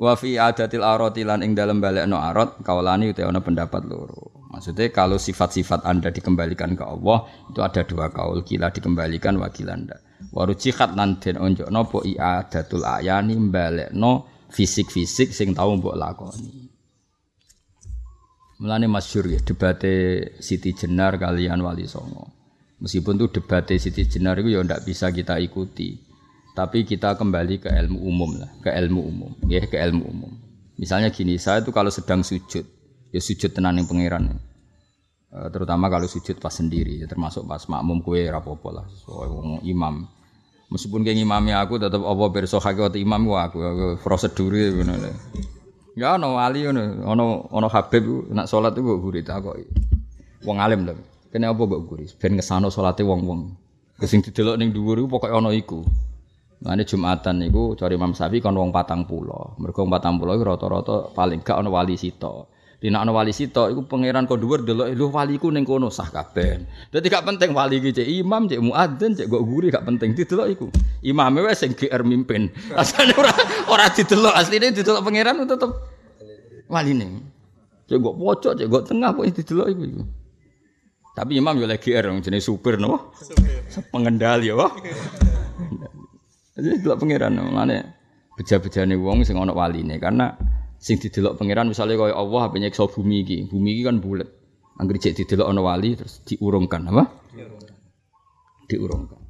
Wa 0.00 0.16
fi 0.16 0.40
adatil 0.40 0.80
arati 0.80 1.28
lan 1.28 1.44
ing 1.44 1.52
dalem 1.52 1.76
balekno 1.76 2.16
arat 2.16 2.64
kaulani 2.64 3.12
utawa 3.12 3.36
ana 3.36 3.44
pendapat 3.44 3.84
loro. 3.84 4.48
Maksudnya 4.48 4.88
kalau 4.88 5.20
sifat-sifat 5.20 5.84
Anda 5.84 6.08
dikembalikan 6.08 6.72
ke 6.72 6.82
Allah 6.82 7.28
itu 7.52 7.60
ada 7.60 7.84
dua 7.84 8.08
kaul, 8.08 8.42
kila 8.42 8.72
dikembalikan 8.72 9.36
wakil 9.36 9.68
Anda. 9.68 10.00
Waru 10.32 10.56
cikat 10.56 10.96
lan 10.96 11.20
den 11.20 11.36
onjokno 11.36 11.80
po 11.86 12.00
i'adatul 12.00 12.82
ayani 12.82 13.36
mbalekno 13.36 14.26
fisik-fisik 14.48 15.36
sing 15.36 15.52
tau 15.52 15.76
mbok 15.76 15.94
lakoni. 15.94 16.66
Mulane 18.60 18.88
masyhur 18.88 19.28
ya 19.30 19.40
debate 19.40 19.92
Siti 20.40 20.76
Jenar 20.76 21.16
kalian 21.20 21.60
Wali 21.60 21.84
Songo. 21.84 22.28
Meskipun 22.80 23.20
itu 23.20 23.40
debate 23.40 23.76
Siti 23.76 24.08
Jenar 24.08 24.40
itu 24.40 24.52
ya 24.52 24.64
ndak 24.64 24.84
bisa 24.84 25.12
kita 25.12 25.36
ikuti. 25.40 26.09
Tapi 26.60 26.84
kita 26.84 27.16
kembali 27.16 27.64
ke 27.64 27.72
ilmu 27.72 27.96
umum 28.04 28.36
lah, 28.36 28.52
ke 28.60 28.68
ilmu 28.68 29.00
umum, 29.00 29.32
ya 29.48 29.64
ke 29.64 29.80
ilmu 29.80 30.04
umum. 30.04 30.28
Misalnya 30.76 31.08
gini, 31.08 31.40
saya 31.40 31.64
itu 31.64 31.72
kalau 31.72 31.88
sedang 31.88 32.20
sujud, 32.20 32.68
ya 33.08 33.16
sujud 33.16 33.48
tenan 33.56 33.80
yang 33.80 33.88
pangeran. 33.88 34.36
Uh, 35.32 35.48
terutama 35.48 35.88
kalau 35.88 36.04
sujud 36.04 36.36
pas 36.36 36.52
sendiri, 36.52 37.00
ya 37.00 37.08
termasuk 37.08 37.48
pas 37.48 37.64
makmum 37.64 38.04
kue 38.04 38.28
rapopo 38.28 38.76
lah, 38.76 38.84
so, 38.92 39.24
imam. 39.64 40.04
Meskipun 40.68 41.00
kayak 41.00 41.24
imamnya 41.24 41.64
aku 41.64 41.80
tetap 41.80 42.04
apa 42.04 42.24
berso 42.28 42.60
hakikat 42.60 43.00
imam 43.00 43.32
aku, 43.32 43.58
aku 43.64 43.86
prosedur 44.04 44.52
gitu. 44.52 44.84
Ya 45.96 46.20
ana 46.20 46.28
wali 46.28 46.68
ngono, 46.68 47.08
ana 47.08 47.24
ana 47.56 47.68
Habib 47.72 48.28
nak 48.30 48.52
salat 48.52 48.76
iku 48.76 48.84
mbok 48.84 48.98
guri 49.00 49.24
takoki. 49.24 49.64
Wong 50.44 50.60
alim 50.60 50.84
lho. 50.84 50.94
Kene 51.32 51.48
apa 51.48 51.58
mbok 51.64 51.88
guri? 51.88 52.04
Ben 52.20 52.36
ngesano 52.36 52.68
salate 52.68 53.00
wong-wong. 53.00 53.48
Sing 54.04 54.20
didelok 54.22 54.60
ning 54.60 54.70
dhuwur 54.76 55.02
iku 55.02 55.18
pokoke 55.18 55.32
ana 55.32 55.50
iku. 55.56 55.82
Mane 56.60 56.84
Jumatan 56.84 57.40
niku 57.40 57.72
cari 57.72 57.96
Imam 57.96 58.12
Syafi'i 58.12 58.44
kon 58.44 58.52
wong 58.52 58.68
patang 58.68 59.08
pulau. 59.08 59.56
Mergo 59.56 59.88
patang 59.88 60.20
pulau 60.20 60.36
iku 60.36 60.44
rata-rata 60.44 61.08
paling 61.16 61.40
gak 61.40 61.56
ana 61.56 61.72
wali 61.72 61.96
sito. 61.96 62.52
Dina 62.76 63.00
ana 63.00 63.16
wali 63.16 63.32
sito 63.32 63.64
iku 63.72 63.88
pangeran 63.88 64.28
kok 64.28 64.36
dhuwur 64.36 64.68
delok 64.68 64.92
lho 64.92 65.08
waliku 65.08 65.48
ning 65.48 65.64
kono 65.64 65.88
sah 65.88 66.12
kabeh. 66.12 66.60
Dadi 66.92 67.08
gak 67.08 67.24
penting 67.24 67.56
wali 67.56 67.80
iki 67.80 67.96
cek 67.96 68.04
imam, 68.04 68.44
cek 68.44 68.60
muadzin, 68.60 69.16
cek 69.16 69.32
gak 69.32 69.40
guri 69.40 69.72
gak 69.72 69.88
penting 69.88 70.12
didelok 70.12 70.48
iku. 70.52 70.66
Imame 71.00 71.48
wis 71.48 71.64
sing 71.64 71.72
GR 71.72 72.04
mimpin. 72.04 72.52
Asane 72.80 73.16
ora 73.16 73.32
ora 73.72 73.88
didelok 73.88 74.36
asline 74.36 74.76
didelok 74.76 75.00
pangeran 75.00 75.40
tetep 75.48 75.70
waline. 76.68 77.24
Cek 77.88 77.96
gak 78.04 78.16
pojok, 78.20 78.52
cek 78.60 78.68
gak 78.68 78.84
tengah 78.84 79.16
kok 79.16 79.24
didelok 79.32 79.68
iku 79.72 79.82
iku. 79.96 80.02
Tapi 81.16 81.40
imam 81.40 81.56
yo 81.56 81.64
lagi 81.64 81.88
GR 81.88 82.04
jenis 82.20 82.44
supir 82.44 82.76
no. 82.76 83.16
Pengendali 83.88 84.52
ya, 84.52 84.60
Jadi 86.60 86.76
delok 86.84 87.00
pangeran 87.00 87.40
ngene 87.40 87.78
beja-bejane 88.36 88.94
wong 89.00 89.24
sing 89.24 89.36
ana 89.36 89.52
waline 89.52 89.96
karena 89.96 90.36
sing 90.80 90.96
didelok 90.96 91.36
pangeran 91.36 91.68
misalnya 91.68 91.96
kaya 91.96 92.16
Allah 92.16 92.48
apa 92.48 92.56
nyekso 92.60 92.88
bumi 92.88 93.24
iki. 93.24 93.48
Bumi 93.48 93.80
iki 93.80 93.82
kan 93.88 94.00
bulat. 94.00 94.28
Angger 94.80 94.96
cek 94.96 95.24
didelok 95.24 95.48
ana 95.48 95.60
wali 95.60 95.92
terus 95.92 96.24
diurungkan 96.24 96.88
apa? 96.88 97.04
Diurungkan. 98.68 99.20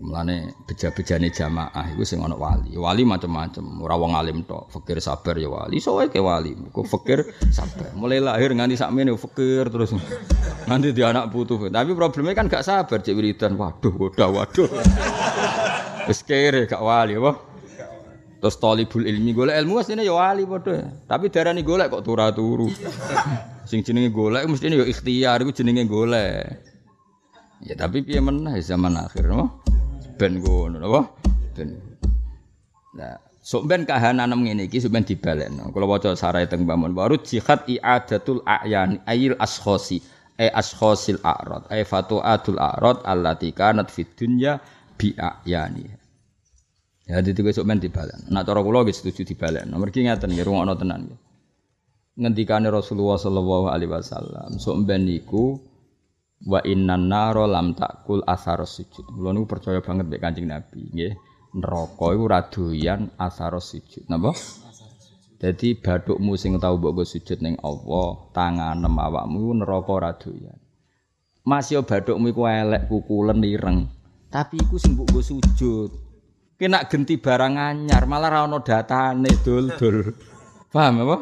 Mulane 0.00 0.54
beja-bejane 0.64 1.28
jamaah 1.28 1.92
iku 1.92 2.02
sing 2.08 2.24
ana 2.24 2.34
wali. 2.34 2.72
Wali 2.72 3.04
macam-macam, 3.04 3.84
ora 3.84 3.94
wong 4.00 4.16
alim 4.16 4.42
tok. 4.48 4.72
Fakir 4.72 4.96
sabar 5.02 5.36
ya 5.36 5.50
wali, 5.50 5.76
sowe 5.76 6.06
ke 6.08 6.18
wali. 6.18 6.56
Kok 6.56 6.86
fakir 6.88 7.26
sabar. 7.52 7.92
Mulai 7.94 8.18
lahir 8.22 8.50
nganti 8.54 8.80
sakmene 8.80 9.12
fakir 9.18 9.68
terus. 9.68 9.92
Nanti 10.66 10.96
dia 10.96 11.12
anak 11.12 11.28
putu. 11.34 11.58
Tapi 11.68 11.92
problemnya 11.92 12.32
kan 12.32 12.48
gak 12.48 12.64
sabar 12.64 13.02
cek 13.02 13.12
wiridan. 13.12 13.58
Waduh, 13.60 13.92
waduh, 13.92 14.30
waduh. 14.30 14.70
Wis 16.08 16.20
kere 16.24 16.64
gak 16.64 16.80
wali 16.80 17.18
apa? 17.18 17.32
Terus 18.40 18.56
talibul 18.56 19.04
ilmi 19.04 19.36
golek 19.36 19.56
ilmu 19.60 19.84
asline 19.84 20.00
ya 20.00 20.16
wali 20.16 20.48
padha. 20.48 20.88
Tapi 21.04 21.28
darani 21.28 21.60
golek 21.60 21.92
kok 21.92 22.00
turu-turu. 22.00 22.72
Sing 23.68 23.84
jenenge 23.84 24.08
golek 24.08 24.48
mesti 24.48 24.72
ya 24.72 24.84
ikhtiar 24.88 25.44
iku 25.44 25.52
jenenge 25.52 25.84
golek. 25.84 26.64
Ya 27.60 27.76
tapi 27.76 28.00
piye 28.00 28.24
meneh 28.24 28.56
zaman 28.64 28.96
akhir 28.96 29.28
no? 29.28 29.60
Ben 30.16 30.40
ngono 30.40 30.80
apa? 30.80 31.00
Ben. 31.52 31.76
Nah, 32.96 33.20
sok 33.44 33.68
ben 33.68 33.84
kahanan 33.84 34.32
ngene 34.32 34.72
iki 34.72 34.80
sok 34.80 34.96
ben 34.96 35.04
dibalekno. 35.04 35.68
Kula 35.68 35.84
waca 35.84 36.16
sarai 36.16 36.48
teng 36.48 36.64
Bamun 36.64 36.96
baru 36.96 37.20
jihad 37.20 37.68
i'adatul 37.68 38.40
a'yan 38.48 39.04
ayil 39.04 39.36
ashkhasi 39.36 40.00
ay 40.40 40.48
ashkhasil 40.48 41.20
a'rad 41.20 41.68
ay 41.68 41.84
fatu'atul 41.84 42.56
a'rad 42.56 43.04
allati 43.04 43.52
kanat 43.52 43.92
fid 43.92 44.08
dunya 44.16 44.56
bi 45.00 45.16
a'yani. 45.16 45.88
Ya 47.08 47.24
dadi 47.24 47.40
besok 47.40 47.64
men 47.64 47.80
dibalen. 47.80 48.28
Nak 48.28 48.44
cara 48.44 48.60
kula 48.60 48.84
nggih 48.84 48.92
setuju 48.92 49.24
dibalen. 49.24 49.72
Mergi 49.72 50.04
ngaten 50.04 50.28
nggih 50.28 50.44
rungokno 50.44 50.76
tenan 50.76 51.08
nggih. 51.08 51.20
Ngendikane 52.20 52.68
Rasulullah 52.68 53.16
sallallahu 53.16 53.72
alaihi 53.72 53.88
wasallam, 53.88 54.60
sok 54.60 54.84
ben 54.84 55.08
niku 55.08 55.56
wa 56.44 56.60
innan 56.60 57.08
naro 57.08 57.48
lam 57.48 57.72
takul 57.72 58.20
asar 58.28 58.60
sujud. 58.68 59.08
Kula 59.08 59.32
niku 59.32 59.48
percaya 59.48 59.80
banget 59.80 60.04
mek 60.04 60.20
Kanjeng 60.20 60.52
Nabi 60.52 60.84
nggih. 60.92 61.14
Neraka 61.50 62.06
iku 62.14 62.22
ora 62.30 62.46
doyan 62.46 63.10
asar 63.16 63.56
sujud. 63.58 64.06
Napa? 64.06 64.36
Jadi 65.40 65.80
badukmu 65.80 66.36
sing 66.36 66.60
tau 66.60 66.76
mbok 66.76 67.00
sujud 67.08 67.40
ning 67.40 67.56
Allah, 67.64 68.28
tangan 68.36 68.84
awakmu 68.84 69.56
neraka 69.56 69.90
ora 69.90 70.12
doyan. 70.12 70.60
Mas 71.42 71.72
yo 71.72 71.80
iku 71.82 72.42
elek 72.44 72.86
kukulen 72.86 73.40
ireng. 73.42 73.88
Tapi 74.30 74.62
iku 74.62 74.78
sing 74.78 74.94
mbok 74.94 75.18
sujud. 75.18 75.90
Kena 76.54 76.86
genti 76.86 77.18
barang 77.18 77.58
anyar, 77.58 78.06
malah 78.06 78.30
ra 78.30 78.46
ono 78.46 78.62
datane 78.62 79.26
dul-dul. 79.42 80.06
Paham 80.72 81.02
apa? 81.02 81.16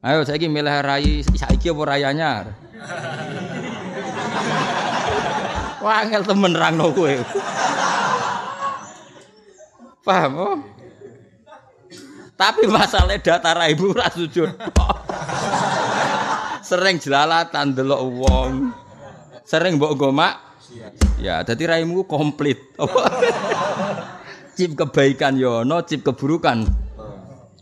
Ayo 0.00 0.24
saiki 0.24 0.48
milih 0.48 0.80
rai 0.80 1.20
saiki 1.20 1.68
apa 1.68 1.82
rai 1.84 2.08
anyar? 2.08 2.56
Wah, 5.84 6.00
angel 6.00 6.24
temen 6.24 6.56
rangno 6.56 6.88
kowe. 6.96 7.12
Paham 10.00 10.32
apa? 10.40 10.56
Tapi 12.36 12.64
masalah 12.64 13.20
data 13.20 13.52
raimu 13.52 13.92
ora 13.92 14.08
sujud. 14.08 14.46
Sering 16.68 16.96
jelalatan 16.96 17.76
delok 17.76 18.02
wong. 18.08 18.72
Sering 19.44 19.76
mbok 19.76 20.00
gomak. 20.00 20.45
Ya, 21.16 21.40
dadi 21.42 21.64
raimu 21.64 22.04
komplit. 22.04 22.60
cip 24.56 24.72
kebaikan 24.72 25.36
yo 25.36 25.62
no 25.68 25.84
cip 25.84 26.00
keburukan. 26.00 26.64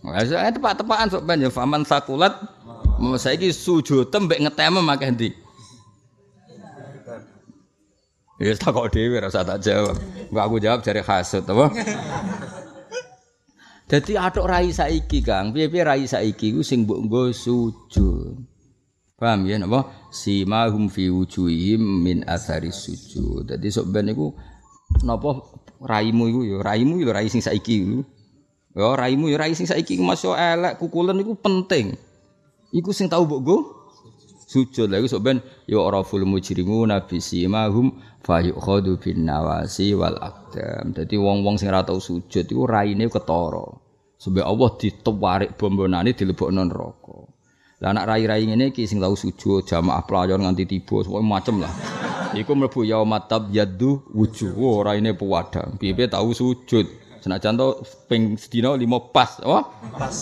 Wah, 0.05 0.23
saya 0.23 0.53
tepak-tepakan 0.55 1.11
sok 1.11 1.25
ben 1.27 1.43
yo 1.43 1.51
faman 1.51 1.83
sakulat 1.83 2.37
saiki 3.19 3.51
sujud 3.51 4.13
tembek 4.13 4.39
ngeteme 4.39 4.79
akeh 4.87 5.11
ndi. 5.11 5.31
Ya 8.43 8.51
tak 8.59 8.75
kok 8.75 8.91
dhewe 8.91 9.23
rasa 9.23 9.47
tak 9.47 9.63
jawab. 9.63 9.97
Enggak 10.31 10.45
aku 10.45 10.57
jawab 10.59 10.81
jare 10.83 11.03
hasud 11.03 11.47
apa? 11.47 11.67
Dadi 13.85 14.13
atok 14.19 14.49
rai 14.49 14.75
saiki 14.75 15.23
Kang, 15.23 15.55
piye-piye 15.55 15.83
rai 15.87 16.05
saiki 16.09 16.51
ku 16.51 16.61
sing 16.65 16.89
mbok 16.89 17.31
sujud. 17.31 18.54
Paham 19.15 19.47
ya 19.47 19.63
napa? 19.63 19.95
Simahum 20.11 20.91
fi 20.91 21.07
wujuhihim 21.07 21.79
min 22.03 22.27
athari 22.27 22.75
sujud. 22.75 23.47
Dadi 23.47 23.71
sok 23.71 23.95
ben 23.95 24.11
iku 24.11 24.35
napa 25.07 25.39
raimu 25.79 26.27
iku 26.27 26.41
ya 26.43 26.57
raimu 26.67 26.99
ya 26.99 27.15
rai 27.15 27.31
sing 27.31 27.39
saiki 27.39 27.75
iku. 27.87 28.03
Ya 28.75 28.91
raimu 28.99 29.31
ya 29.31 29.39
rai 29.39 29.55
sing 29.55 29.71
saiki 29.71 30.03
masuk 30.03 30.35
elek 30.35 30.83
kukulen 30.83 31.23
iku 31.23 31.39
penting. 31.39 31.95
Iku 32.75 32.91
sing 32.91 33.07
tau 33.07 33.23
mbok 33.23 33.41
go 33.47 33.57
sujud 34.51 34.91
lha 34.91 34.99
iku 34.99 35.07
sok 35.07 35.23
ben 35.23 35.39
ya 35.71 35.79
araful 35.79 36.27
mujrimu 36.27 36.83
nabi 36.83 37.23
simahum 37.23 37.95
fa 38.23 38.43
yukhadu 38.43 38.99
bin 38.99 39.31
nawasi 39.31 39.95
wal 39.95 40.19
aqdam. 40.19 40.91
Dadi 40.91 41.15
wong-wong 41.15 41.55
sing 41.55 41.71
ora 41.71 41.87
tau 41.87 42.03
sujud 42.03 42.51
iku 42.51 42.67
raine 42.67 43.07
ketara. 43.07 43.79
Sebab 44.19 44.41
Allah 44.41 44.71
ditewarik 44.81 45.55
bombonane 45.61 46.17
dilebokno 46.17 46.65
neraka. 46.65 47.04
Lah 47.85 47.93
anak 47.93 48.09
rai-rai 48.09 48.49
ngene 48.49 48.73
iki 48.73 48.89
sing 48.89 48.97
tau 48.97 49.13
sujud 49.13 49.69
jamaah 49.69 50.09
pelajar 50.09 50.41
nganti 50.41 50.65
tiba 50.65 51.05
semua 51.05 51.21
macem 51.21 51.61
lah. 51.61 51.69
Iku 52.33 52.57
mlebu 52.57 52.81
yaumatab 52.81 53.53
yaddu 53.53 54.01
wujuh. 54.09 54.57
Oh, 54.57 54.81
raine 54.81 55.13
puwadang. 55.13 55.77
Piye 55.77 55.93
tahu 56.09 56.33
sujud. 56.33 56.89
Senajan 57.21 57.61
to 57.61 57.85
ping 58.09 58.41
sedina 58.41 58.73
5 58.73 58.89
pas, 59.13 59.37
oh? 59.45 59.69
Pas. 60.01 60.17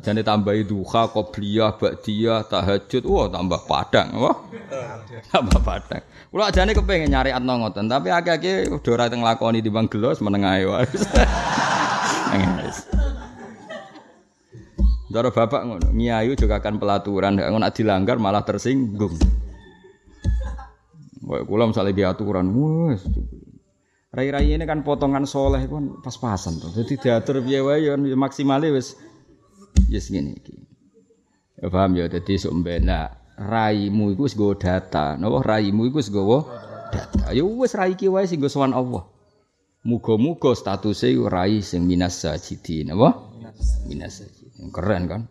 Jane 0.00 0.24
tambahi 0.24 0.64
duha, 0.64 1.12
qobliyah, 1.12 1.76
ba'diyah, 1.76 2.48
tahajud, 2.48 3.04
wah 3.04 3.28
tambah 3.28 3.60
padang, 3.68 4.08
wah. 4.16 4.36
tambah 5.28 5.60
padang. 5.60 6.00
Kula 6.32 6.48
ajane 6.48 6.72
kepengin 6.72 7.12
nyari 7.12 7.36
atno 7.36 7.60
ngoten, 7.60 7.92
tapi 7.92 8.08
akeh-akeh 8.08 8.72
udah 8.72 8.92
ora 8.96 9.12
teng 9.12 9.20
lakoni 9.20 9.60
timbang 9.60 9.92
gelos 9.92 10.24
meneng 10.24 10.48
ae 10.48 10.64
wae. 10.64 10.88
Dara 15.12 15.28
bapak 15.28 15.68
ngono, 15.68 15.92
ngiayu 15.92 16.32
juga 16.40 16.56
akan 16.56 16.80
pelaturan, 16.80 17.36
ngono 17.36 17.68
dilanggar 17.68 18.16
malah 18.16 18.40
tersinggung. 18.48 19.12
Kayak 21.20 21.44
kula 21.48 21.64
misalnya 21.68 21.92
di 21.92 22.04
aturan, 22.04 22.48
wes. 22.52 23.04
Rai-rai 24.12 24.52
ini 24.52 24.68
kan 24.68 24.84
potongan 24.84 25.24
soleh 25.24 25.64
kan 25.64 25.96
pas-pasan 26.04 26.60
tuh. 26.60 26.68
Jadi 26.76 27.00
diatur 27.00 27.40
biaya 27.40 27.64
wae 27.64 27.88
ya 27.88 27.96
maksimale 28.12 28.68
wis 28.68 28.92
yes 29.88 30.12
ngene 30.12 30.36
iki. 30.36 30.52
Ya 31.56 31.72
paham 31.72 31.96
ya 31.96 32.12
dadi 32.12 32.36
sok 32.36 32.60
mbena 32.60 33.08
raimu 33.40 34.12
iku 34.12 34.28
wis 34.28 34.36
data. 34.60 35.16
Napa 35.16 35.40
raimu 35.40 35.88
iku 35.88 36.04
wis 36.04 36.12
nggawa 36.12 36.44
data. 36.92 37.32
Ya 37.32 37.40
wis 37.40 37.72
rai 37.72 37.96
iki 37.96 38.12
wae 38.12 38.28
sing 38.28 38.36
nggo 38.36 38.52
sowan 38.52 38.76
Allah. 38.76 39.08
Muga-muga 39.88 40.52
statusé 40.52 41.16
rai 41.24 41.64
sing 41.64 41.88
minas 41.88 42.20
sajidin, 42.20 42.92
apa? 42.92 43.16
Minas. 43.88 44.20
Keren 44.70 45.04
kan? 45.10 45.22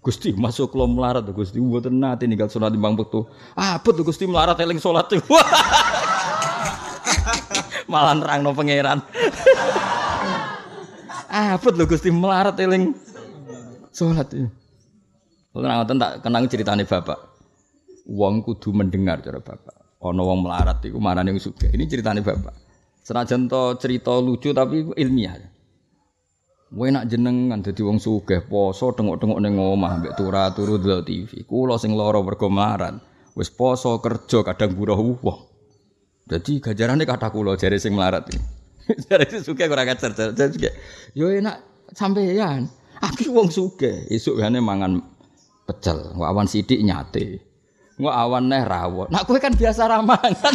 Gusti 0.00 0.32
masuk 0.32 0.72
lo 0.80 0.88
melarat 0.88 1.28
Gusti 1.28 1.60
mboten 1.60 2.00
nate 2.00 2.24
ninggal 2.24 2.48
salat 2.48 2.72
timbang. 2.72 2.96
Ah, 3.52 3.76
betul 3.84 4.00
Gusti 4.08 4.24
melarat 4.24 4.56
eling 4.56 4.80
salat. 4.80 5.12
Malah 7.92 8.16
nerangno 8.16 8.56
pangeran. 8.56 9.04
ah, 11.28 11.60
betul 11.60 11.84
Gusti 11.84 12.08
melarat 12.08 12.56
eling 12.64 12.96
salat. 13.92 14.32
Ora 15.52 15.84
ngoten 15.84 16.00
tak 16.00 16.24
kenang 16.24 16.48
ceritane 16.48 16.88
bapak. 16.88 17.20
Wong 18.08 18.40
kudu 18.40 18.72
mendengar 18.72 19.20
cara 19.20 19.44
bapak. 19.44 20.00
Ana 20.00 20.24
wong 20.24 20.48
melarat 20.48 20.80
iku 20.80 20.96
wong 20.96 21.36
sugih. 21.36 21.76
Ini 21.76 21.84
ceritane 21.84 22.24
bapak. 22.24 22.56
Senajan 23.04 23.52
to 23.52 23.76
cerita 23.76 24.16
lucu 24.16 24.56
tapi 24.56 24.96
ilmiah. 24.96 25.59
Kowe 26.70 26.86
nak 26.86 27.10
jenengan 27.10 27.58
dadi 27.58 27.82
wong 27.82 27.98
sugih 27.98 28.46
poso 28.46 28.94
tengok-tengok 28.94 29.42
ning 29.42 29.58
omah 29.58 29.98
mbek 29.98 30.14
turah 30.14 30.54
turu 30.54 30.78
delok 30.78 31.02
TV. 31.02 31.42
Kula 31.42 31.74
sing 31.82 31.98
lara 31.98 32.22
mergo 32.22 32.46
melarat. 32.46 32.94
Wis 33.34 33.50
poso 33.50 33.98
kerja 33.98 34.46
kadang 34.46 34.78
buruh 34.78 34.94
wong. 34.94 35.50
Dadi 36.30 36.62
gajarane 36.62 37.02
kata 37.02 37.34
kula 37.34 37.58
jare 37.58 37.74
sing 37.82 37.98
melarat 37.98 38.30
iki. 38.30 38.38
jare 39.10 39.26
sing 39.26 39.42
sugih 39.42 39.66
ora 39.66 39.82
kacer. 39.82 40.14
Jare 40.14 40.70
yo 41.10 41.26
enak 41.26 41.58
sampeyan. 41.90 42.70
Aku 43.02 43.34
wong 43.34 43.50
sugih, 43.50 44.06
esuk 44.06 44.38
yane 44.38 44.62
mangan 44.62 45.02
pecel, 45.66 46.14
awan 46.22 46.46
sithik 46.46 46.86
nyate. 46.86 47.42
Nggak 47.98 48.14
awan 48.14 48.46
neh 48.46 48.62
rawon. 48.62 49.10
Nak 49.10 49.26
kowe 49.26 49.42
kan 49.42 49.58
biasa 49.58 49.90
ramangan. 49.90 50.54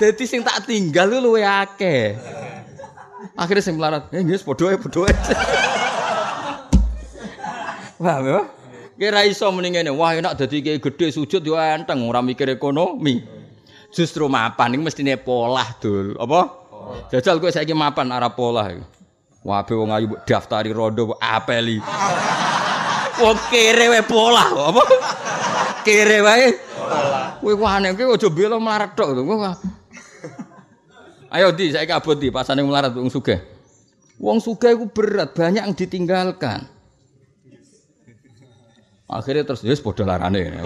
Dadi 0.00 0.24
sing 0.26 0.42
tak 0.42 0.66
tinggal 0.66 1.06
lu 1.06 1.30
luwe 1.30 1.46
akeh. 1.46 2.39
Akhirnya 3.38 3.62
sing 3.62 3.76
melarat, 3.78 4.10
eh 4.10 4.20
nggih 4.22 4.42
padha 4.42 4.74
ae 4.74 4.78
padha 4.78 5.00
ae. 5.06 5.14
Paham 8.00 8.24
ya? 8.24 8.40
Kira 9.00 9.24
iso 9.24 9.48
muni 9.52 9.72
ngene, 9.72 9.92
wah 9.92 10.12
enak 10.12 10.36
dadi 10.36 10.60
kiai 10.60 10.80
gedhe 10.80 11.08
sujud 11.08 11.40
yo 11.40 11.56
enteng 11.56 12.04
ora 12.04 12.20
mikir 12.20 12.48
ekonomi. 12.52 13.20
Justru 13.90 14.28
mapan 14.28 14.76
iki 14.76 14.82
mestine 14.84 15.16
polah 15.16 15.66
dul. 15.80 16.14
Apa? 16.20 16.40
Jajal 17.10 17.40
kowe 17.40 17.50
saiki 17.50 17.72
mapan 17.72 18.12
arah 18.12 18.32
polah 18.32 18.70
iki. 18.70 18.84
Wah, 19.40 19.64
wong 19.64 19.90
ayu 19.90 20.14
daftari 20.28 20.68
rondo 20.68 21.16
apeli. 21.16 21.80
Wong 23.20 23.36
kere 23.48 23.88
wae 23.88 24.04
polah 24.04 24.48
apa? 24.68 24.82
Kere 25.80 26.18
wae. 26.20 26.48
Polah. 26.76 27.40
Kowe 27.40 27.54
wane 27.56 27.96
kowe 27.96 28.14
aja 28.14 28.28
bela 28.28 28.60
melarat 28.60 28.92
tok. 28.92 29.16
Ayo 31.30 31.54
di 31.54 31.70
saya 31.70 31.86
kabut 31.86 32.18
di 32.18 32.34
pasane 32.34 32.58
melarat 32.66 32.90
wong 32.90 33.06
sugih. 33.06 33.38
Wong 34.18 34.42
sugih 34.42 34.74
iku 34.74 34.90
berat, 34.90 35.30
banyak 35.30 35.62
yang 35.62 35.78
ditinggalkan. 35.78 36.66
Akhirnya 39.06 39.46
terus 39.46 39.62
wis 39.62 39.78
padha 39.78 40.02
larane? 40.02 40.58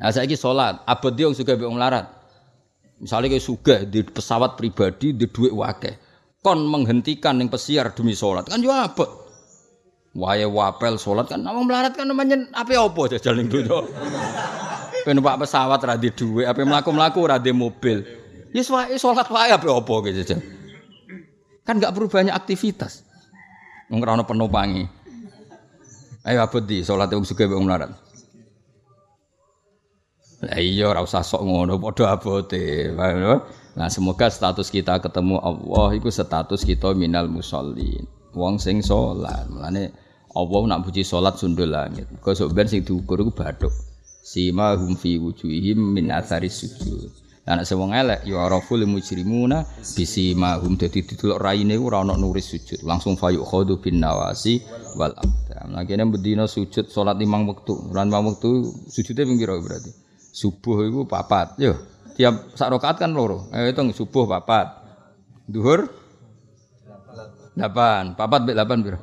Nah 0.00 0.08
saiki 0.08 0.32
salat, 0.32 0.80
abot 0.88 1.12
di 1.12 1.28
wong 1.28 1.36
sugih 1.36 1.60
wong 1.60 1.76
melarat. 1.76 2.08
Misalnya 3.04 3.36
kayak 3.36 3.44
sugih 3.44 3.80
di 3.84 4.00
pesawat 4.00 4.56
pribadi 4.56 5.12
di 5.12 5.28
duit 5.28 5.52
wakeh, 5.52 6.00
kon 6.40 6.64
menghentikan 6.64 7.36
yang 7.36 7.52
pesiar 7.52 7.92
demi 7.92 8.16
sholat 8.16 8.48
kan 8.48 8.64
juga 8.64 8.88
abot. 8.88 9.28
Wae 10.16 10.48
wapel 10.48 10.96
sholat 10.96 11.28
kan, 11.28 11.44
namanya 11.44 11.68
melarat 11.68 11.92
kan 11.94 12.08
namanya 12.08 12.48
apa 12.56 12.80
apa 12.80 13.02
jajal 13.12 13.36
ning 13.36 13.52
dunya. 13.52 13.76
Penumpak 15.04 15.44
pesawat 15.44 15.84
radhi 15.84 16.10
duit, 16.16 16.48
apa 16.48 16.64
melaku 16.64 16.90
melaku 16.96 17.20
radhi 17.28 17.52
mobil. 17.52 18.17
Ya 18.52 18.62
wae 18.64 18.96
salat 18.96 19.28
wae 19.28 19.52
apa 19.52 19.66
apa 19.68 19.94
gitu. 20.08 20.36
Kan 21.68 21.76
enggak 21.80 21.92
perlu 21.92 22.08
banyak 22.08 22.32
aktivitas. 22.32 23.04
Wong 23.92 24.00
ono 24.04 24.24
penumpangi. 24.24 24.84
Ayo 26.24 26.44
abot 26.44 26.64
di 26.64 26.80
salat 26.80 27.12
wong 27.12 27.28
sugih 27.28 27.48
wong 27.48 27.68
melarat. 27.68 27.92
Lah 30.38 30.60
iya 30.62 30.88
ora 30.88 31.02
usah 31.04 31.20
sok 31.20 31.44
ngono 31.44 31.76
padha 31.76 32.14
abote. 32.16 32.94
Nah 33.76 33.88
semoga 33.92 34.32
status 34.32 34.72
kita 34.72 35.02
ketemu 35.02 35.36
Allah 35.42 35.98
itu 35.98 36.08
status 36.08 36.64
kita 36.64 36.96
minal 36.96 37.28
musallin. 37.28 38.08
Wong 38.32 38.56
sing 38.56 38.80
salat. 38.80 39.44
Mulane 39.52 39.92
Allah 40.32 40.60
nak 40.72 40.88
puji 40.88 41.04
salat 41.04 41.36
sundul 41.36 41.68
langit. 41.68 42.08
Kok 42.24 42.32
sok 42.32 42.56
ben 42.56 42.68
sing 42.70 42.80
diukur 42.80 43.20
iku 43.20 43.32
bathuk. 43.34 43.74
Sima 44.24 44.76
hum 44.76 44.96
fi 44.96 45.16
wujuhihim 45.20 45.96
min 45.96 46.12
athari 46.12 46.52
sujud. 46.52 47.27
Anak 47.48 47.64
sewong 47.64 47.96
elek 47.96 48.28
ya 48.28 48.44
araful 48.44 48.84
mujrimuna 48.84 49.64
bisi 49.96 50.36
mahum 50.36 50.76
dadi 50.76 51.00
didelok 51.00 51.40
raine 51.40 51.80
ora 51.80 52.04
ana 52.04 52.12
nuris 52.12 52.52
sujud 52.52 52.84
langsung 52.84 53.16
fayu 53.16 53.40
khadu 53.40 53.80
bin 53.80 54.04
nawasi 54.04 54.60
wal 55.00 55.16
abdam. 55.16 55.72
Nah 55.72 55.82
kene 55.88 56.04
sujud 56.44 56.92
salat 56.92 57.16
limang 57.16 57.48
wektu. 57.48 57.88
Lan 57.96 58.12
limang 58.12 58.36
wektu 58.36 58.68
sujude 58.92 59.24
ping 59.24 59.40
pira 59.40 59.56
berarti? 59.56 59.88
Subuh 60.28 60.84
iku 60.84 61.08
papat. 61.08 61.56
Yo, 61.56 61.72
tiap 62.20 62.52
sak 62.52 62.68
rakaat 62.68 63.00
kan 63.00 63.16
loro. 63.16 63.48
Eh 63.56 63.72
hitung 63.72 63.96
subuh 63.96 64.28
papat. 64.28 64.84
Duhur 65.48 65.88
8. 67.56 68.12
Papat 68.12 68.40
mek 68.44 68.56
8 68.60 68.84
pira? 68.84 68.98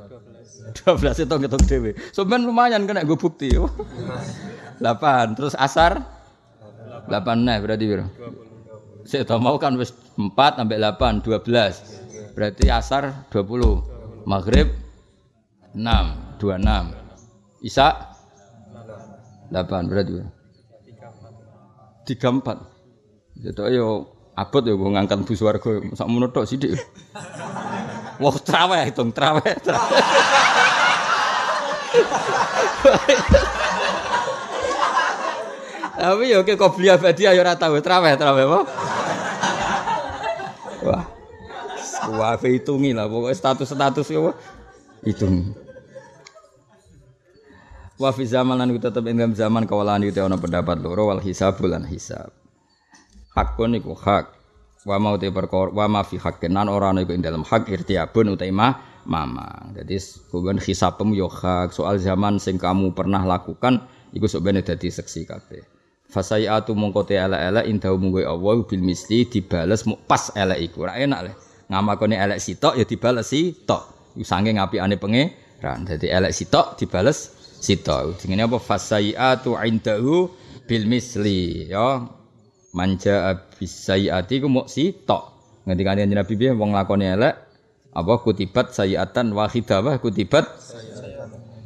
12 0.85 1.25
itu 1.25 1.33
ngitung 1.33 1.63
dhewe. 1.65 1.91
Sampeyan 2.13 2.45
lumayan 2.45 2.85
kena 2.85 3.01
gue 3.01 3.17
bukti. 3.17 3.49
8. 3.57 5.33
Terus 5.33 5.57
asar 5.57 6.14
8 7.05 7.45
nah 7.45 7.57
berarti? 7.61 7.85
Saya 9.05 9.21
tahu 9.21 9.37
mau 9.37 9.57
kan 9.61 9.77
wis 9.77 9.93
4 10.17 10.33
sampai 10.33 10.77
8 10.81 11.21
12. 11.21 12.33
Berarti 12.33 12.65
asar 12.73 13.29
20. 13.29 14.25
Maghrib 14.25 14.73
6 15.77 16.41
26. 16.41 17.65
Isya 17.65 17.87
8 19.53 19.89
berarti 19.89 20.11
piro? 20.11 20.29
34. 22.05 23.41
Jadi 23.45 23.61
ayo 23.73 24.09
abot 24.35 24.63
gue 24.63 24.75
ngangkat 24.75 25.23
bus 25.23 25.41
warga 25.45 25.79
sak 25.95 26.07
mono 26.09 26.27
tok 26.33 26.47
sithik. 26.47 26.75
Wah 28.21 28.35
traweh 28.39 28.87
hitung 28.87 29.11
traweh. 29.11 29.55
Tapi 36.05 36.29
ya 36.29 36.45
kok 36.45 36.77
beli 36.77 36.93
abadi 36.93 37.25
ayo 37.25 37.41
ora 37.41 37.57
tau 37.57 37.73
traweh 37.81 38.13
traweh 38.13 38.45
apa? 38.45 38.59
Wah. 40.85 41.05
Wah, 42.13 42.37
hitungi 42.37 42.93
lah 42.93 43.09
pokoknya 43.09 43.33
status-status 43.33 44.13
ya 44.13 44.29
hitung. 45.01 45.57
Wa 47.97 48.13
fi 48.13 48.29
zaman 48.29 48.61
lan 48.61 48.69
tetep 48.77 49.01
ing 49.09 49.17
zaman 49.33 49.65
kawalan 49.65 50.05
itu 50.05 50.21
ana 50.21 50.37
pendapat 50.37 50.77
loro 50.77 51.09
wal 51.09 51.25
hisab 51.25 51.57
lan 51.65 51.89
hisab. 51.89 52.29
Hakun 53.33 53.73
iku 53.81 53.97
hak. 53.97 54.29
Wa 54.85 55.01
mau 55.01 55.17
te 55.17 55.33
perkara 55.33 55.73
wa 55.73 55.89
ma 55.89 56.01
fi 56.05 56.21
hakin 56.21 56.53
nan 56.53 56.69
ora 56.69 56.93
ana 56.93 57.01
iku 57.01 57.17
ing 57.17 57.25
dalam 57.25 57.41
hak 57.41 57.65
irtiabun 57.65 58.37
utai 58.37 58.53
mah 58.53 59.01
mama. 59.09 59.73
Jadi 59.73 59.97
kemudian 60.29 60.61
hisabmu 60.61 61.17
yo 61.17 61.33
hak 61.33 61.73
soal 61.73 61.97
zaman 61.97 62.37
sing 62.37 62.61
kamu 62.61 62.93
pernah 62.93 63.25
lakukan 63.25 63.89
iku 64.13 64.29
ben 64.37 64.61
dadi 64.61 64.93
seksi 64.93 65.25
kabeh. 65.25 65.74
Fasayatu 66.05 66.71
mongko 66.77 67.03
te 67.03 67.19
elek-elek 67.19 67.65
indahu 67.67 67.95
munggo 67.99 68.23
Allah 68.23 68.55
bil 68.63 68.79
misli 68.79 69.27
dibales 69.27 69.83
pas 70.07 70.31
elek 70.31 70.71
iku. 70.71 70.87
Ora 70.87 70.95
enak 70.95 71.19
le. 71.27 71.31
Ngamakone 71.67 72.15
elek 72.15 72.39
sitok 72.39 72.77
ya 72.79 72.85
dibales 72.87 73.27
sitok. 73.27 74.15
Sange 74.23 74.55
ngapikane 74.55 74.95
pangeran. 74.95 75.83
Dadi 75.83 76.07
elek 76.07 76.31
sitok 76.31 76.79
dibales 76.79 77.33
sitok. 77.59 78.21
Jenenge 78.21 78.47
apa 78.47 78.57
fasayatu 78.61 79.59
indahu 79.59 80.31
bil 80.63 80.85
misli 80.87 81.67
ya. 81.67 82.05
Manja 82.75 83.35
bisayati 83.59 84.39
ku 84.39 84.47
mok 84.47 84.71
sitok. 84.71 85.35
Ngendikane 85.65 86.05
Nabi 86.05 86.33
piye 86.37 86.53
wong 86.53 86.71
lakone 86.71 87.11
elek 87.11 87.35
apa 87.95 88.13
kutibat 88.19 88.75
sayiatan 88.75 89.31
wahidah 89.31 89.79
wa 89.79 89.95
kutibat 89.95 90.45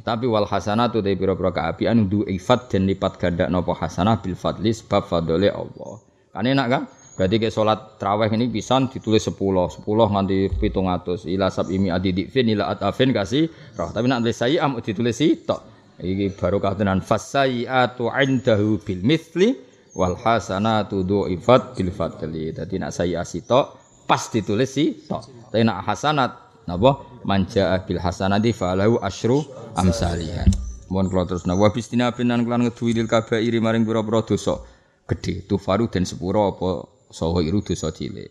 tapi 0.00 0.24
wal 0.24 0.48
hasanatu 0.48 1.04
te 1.04 1.12
pira-pira 1.12 1.52
kaapian 1.52 2.08
du 2.08 2.24
ifat 2.24 2.72
dan 2.72 2.88
lipat 2.88 3.20
ganda 3.20 3.46
napa 3.52 3.76
hasanah 3.76 4.20
bil 4.24 4.36
fadli 4.36 4.72
sebab 4.72 5.04
fadole 5.04 5.52
Allah. 5.52 5.92
Kan 6.32 6.46
enak 6.46 6.66
kan? 6.70 6.82
Berarti 7.20 7.36
ke 7.36 7.52
salat 7.52 8.00
traweh 8.00 8.32
ini 8.32 8.48
pisan 8.48 8.88
ditulis 8.88 9.20
10, 9.28 9.36
10 9.36 9.84
nganti 9.84 10.38
700. 10.56 11.28
Ila 11.28 11.52
sab 11.52 11.68
imi 11.68 11.92
adidifin 11.92 12.48
ila 12.48 12.72
atafin 12.72 13.12
kasih 13.12 13.44
roh. 13.76 13.92
Tapi 13.92 14.08
nak 14.08 14.24
tulis 14.24 14.40
saya 14.40 14.64
am 14.64 14.80
ditulis 14.80 15.20
tok. 15.44 15.60
Iki 16.00 16.40
barokah 16.40 16.80
tenan 16.80 17.04
fasayiatu 17.04 18.08
indahu 18.08 18.80
bil 18.80 19.04
mithli 19.04 19.52
wal 19.92 20.16
hasanatu 20.16 21.04
ifat 21.28 21.76
bil 21.76 21.92
fadli. 21.92 22.56
Dadi 22.56 22.80
nak 22.80 22.96
saya 22.96 23.20
sitok 23.20 23.76
pas 24.08 24.32
ditulis 24.32 24.72
tok. 25.04 25.52
Tapi 25.52 25.60
nak 25.60 25.84
hasanat 25.84 26.49
napa? 26.70 27.02
Manja 27.26 27.74
bil 27.82 27.98
hasanati 27.98 28.54
falahu 28.54 29.02
asyru 29.02 29.42
amsalihah. 29.74 30.46
Mohon 30.90 31.06
kula 31.10 31.22
terus 31.26 31.42
wa 31.46 31.68
bistina 31.70 32.10
binan 32.14 32.46
kelan 32.46 32.66
ngeduwi 32.66 32.98
lil 32.98 33.10
kabairi 33.10 33.58
maring 33.58 33.86
pira-pira 33.86 34.22
dosa 34.26 34.58
gedhe 35.06 35.46
tufaru 35.46 35.86
dan 35.86 36.06
sepuro 36.06 36.54
apa 36.54 36.86
saha 37.10 37.42
iru 37.42 37.62
dosa 37.62 37.90
cilik. 37.90 38.30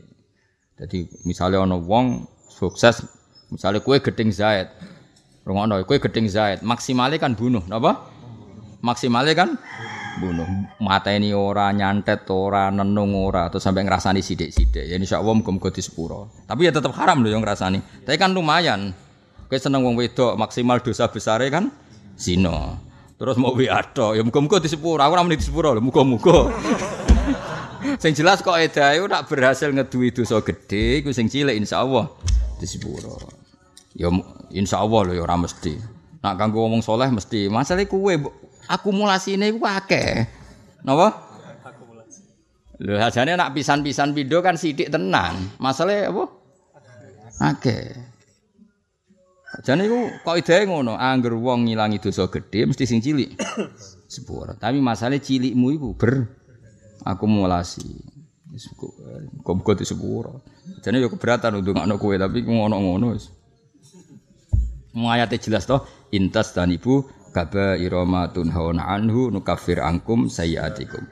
Jadi 0.79 1.07
misalnya 1.27 1.63
ana 1.63 1.75
wong 1.75 2.23
sukses 2.47 3.03
misalnya 3.51 3.83
kue 3.83 3.99
gedeng 3.99 4.31
Zaid. 4.31 4.71
Rungono 5.43 5.79
kue 5.87 5.99
gedeng 5.99 6.27
Zaid. 6.27 6.63
Maksimalnya 6.63 7.19
kan 7.19 7.35
bunuh 7.35 7.63
napa? 7.67 8.07
Maksimalnya 8.79 9.35
kan 9.35 9.49
bunuh. 10.19 10.47
Mata 10.83 11.09
ini 11.15 11.31
ora 11.31 11.71
nyantet 11.71 12.27
ora 12.29 12.67
nenung 12.69 13.15
ora. 13.15 13.47
Atau 13.47 13.63
sampai 13.63 13.87
ngerasani 13.87 14.19
sidik-sidik 14.19 14.85
ya 14.85 14.95
insyaallah 14.99 15.39
muga-muga 15.39 15.71
di 15.71 15.79
sepuro 15.79 16.29
tapi 16.43 16.67
ya 16.67 16.71
tetap 16.75 16.91
haram 16.99 17.23
loh 17.23 17.31
yang 17.31 17.41
ngerasani 17.41 18.03
tapi 18.03 18.19
kan 18.19 18.35
lumayan. 18.35 18.91
Kayak 19.49 19.65
seneng 19.65 19.81
wong 19.81 19.97
wedok 19.97 20.37
maksimal 20.37 20.77
dosa 20.83 21.09
besar 21.09 21.41
kan? 21.49 21.73
Zina. 22.19 22.77
Terus 23.17 23.35
mau 23.39 23.55
wiato 23.55 24.13
ya 24.13 24.21
muga-muga 24.21 24.61
di 24.61 24.69
sepuro 24.69 25.01
aku 25.01 25.13
ora 25.15 25.23
di 25.25 25.41
sepuro 25.41 25.73
lho 25.73 25.81
muga-muga. 25.81 26.51
Sing 28.03 28.11
jelas 28.11 28.43
kok 28.43 28.59
iku 28.59 29.07
nak 29.07 29.31
berhasil 29.31 29.71
ngeduwi 29.71 30.11
dosa 30.11 30.43
gedhe 30.43 30.99
iku 30.99 31.15
sing 31.15 31.31
cilik 31.31 31.55
insyaallah 31.55 32.11
disepuro. 32.59 33.15
Ya 33.95 34.11
insyaallah 34.51 35.01
lho 35.09 35.13
ya 35.15 35.23
ora 35.23 35.39
mesti. 35.39 35.79
Nak 36.19 36.35
kanggo 36.35 36.67
ngomong 36.67 36.83
soleh 36.83 37.07
mesti. 37.07 37.47
Masalah 37.47 37.87
kuwe 37.87 38.19
akumulasine 38.69 39.49
iku 39.49 39.65
akeh. 39.65 40.29
Napa? 40.85 41.07
Akumulasi. 41.65 42.21
Lho 42.85 43.01
ajane 43.01 43.33
nak 43.33 43.57
pisan-pisan 43.57 44.13
video 44.13 44.45
kan 44.45 44.55
sithik 44.55 44.93
tenan. 44.93 45.57
Masalah 45.57 46.13
apa? 46.13 46.23
Akeh. 47.41 47.97
Jane 49.65 49.89
iku 49.89 50.21
kok 50.21 50.37
ide 50.37 50.69
ngono, 50.69 50.93
angger 50.93 51.33
wong 51.33 51.65
ngilangi 51.65 51.97
dosa 51.97 52.29
gedhe 52.29 52.69
mesti 52.69 52.85
sing 52.85 53.01
cilik. 53.01 53.33
Sepuro. 54.13 54.53
Tapi 54.53 54.77
masalah 54.77 55.17
cilikmu 55.17 55.73
iku 55.73 55.89
ber 55.97 56.29
akumulasi. 57.01 57.89
Wis 58.53 58.69
kok 58.77 59.77
di 59.77 59.85
sepuro. 59.85 60.45
Jane 60.81 61.01
yo 61.01 61.09
keberatan 61.09 61.61
untuk 61.61 61.77
ngono 61.77 61.97
kowe 61.97 62.13
tapi 62.17 62.45
ngono-ngono 62.45 63.17
wis. 63.17 63.29
Ayate 64.97 65.37
jelas 65.37 65.69
toh 65.69 65.85
intas 66.09 66.53
dan 66.57 66.73
ibu 66.73 67.05
kaba 67.29 67.77
iroma 67.77 68.29
tunhauna 68.33 68.85
anhu 68.89 69.29
nukafir 69.29 69.79
angkum 69.79 70.27
sayyatikum. 70.27 71.05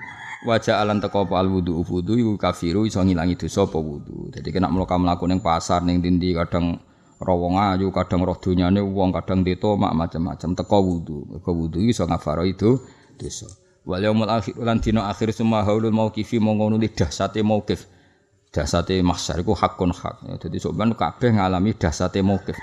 Wajah 0.45 0.79
alan 0.81 1.01
teko 1.01 1.25
al 1.33 1.49
wudu 1.49 1.81
wudu 1.81 2.13
iku 2.13 2.33
kafiru 2.37 2.85
iso 2.85 3.01
ngilangi 3.01 3.35
dosa 3.35 3.65
apa 3.65 3.77
wudu. 3.81 4.29
Jadi 4.29 4.49
kena 4.53 4.69
mloka 4.69 4.95
mlaku 4.95 5.25
ning 5.25 5.41
pasar 5.41 5.81
ning 5.81 5.97
dindi 5.99 6.31
kadang 6.37 6.77
rawong 7.17 7.57
ayu 7.57 7.89
kadang 7.89 8.21
roh 8.21 8.37
dunyane 8.37 8.77
wong 8.77 9.09
kadang 9.11 9.41
mak 9.41 9.93
macam-macam 9.97 10.49
teko 10.53 10.77
wudu. 10.77 11.17
Mergo 11.25 11.51
wudu 11.51 11.81
iso 11.81 12.05
ngafaro 12.05 12.45
itu 12.45 12.77
dosa. 13.17 13.49
Wal 13.87 14.03
yaumul 14.03 14.29
akhir 14.29 14.55
lan 14.61 14.77
dina 14.77 15.09
akhir 15.09 15.33
semua 15.33 15.63
haulul 15.65 15.95
mauqifi 15.95 16.37
mongko 16.37 16.65
nuli 16.69 16.93
dahsate 16.93 17.41
mauqif. 17.41 17.89
Dahsate 18.53 19.01
mahsyar 19.01 19.41
iku 19.41 19.57
hakun 19.57 19.89
hak. 19.89 20.37
Dadi 20.37 20.61
soban 20.61 20.93
kabeh 20.93 21.33
ngalami 21.33 21.73
dahsate 21.75 22.21
mauqif 22.21 22.55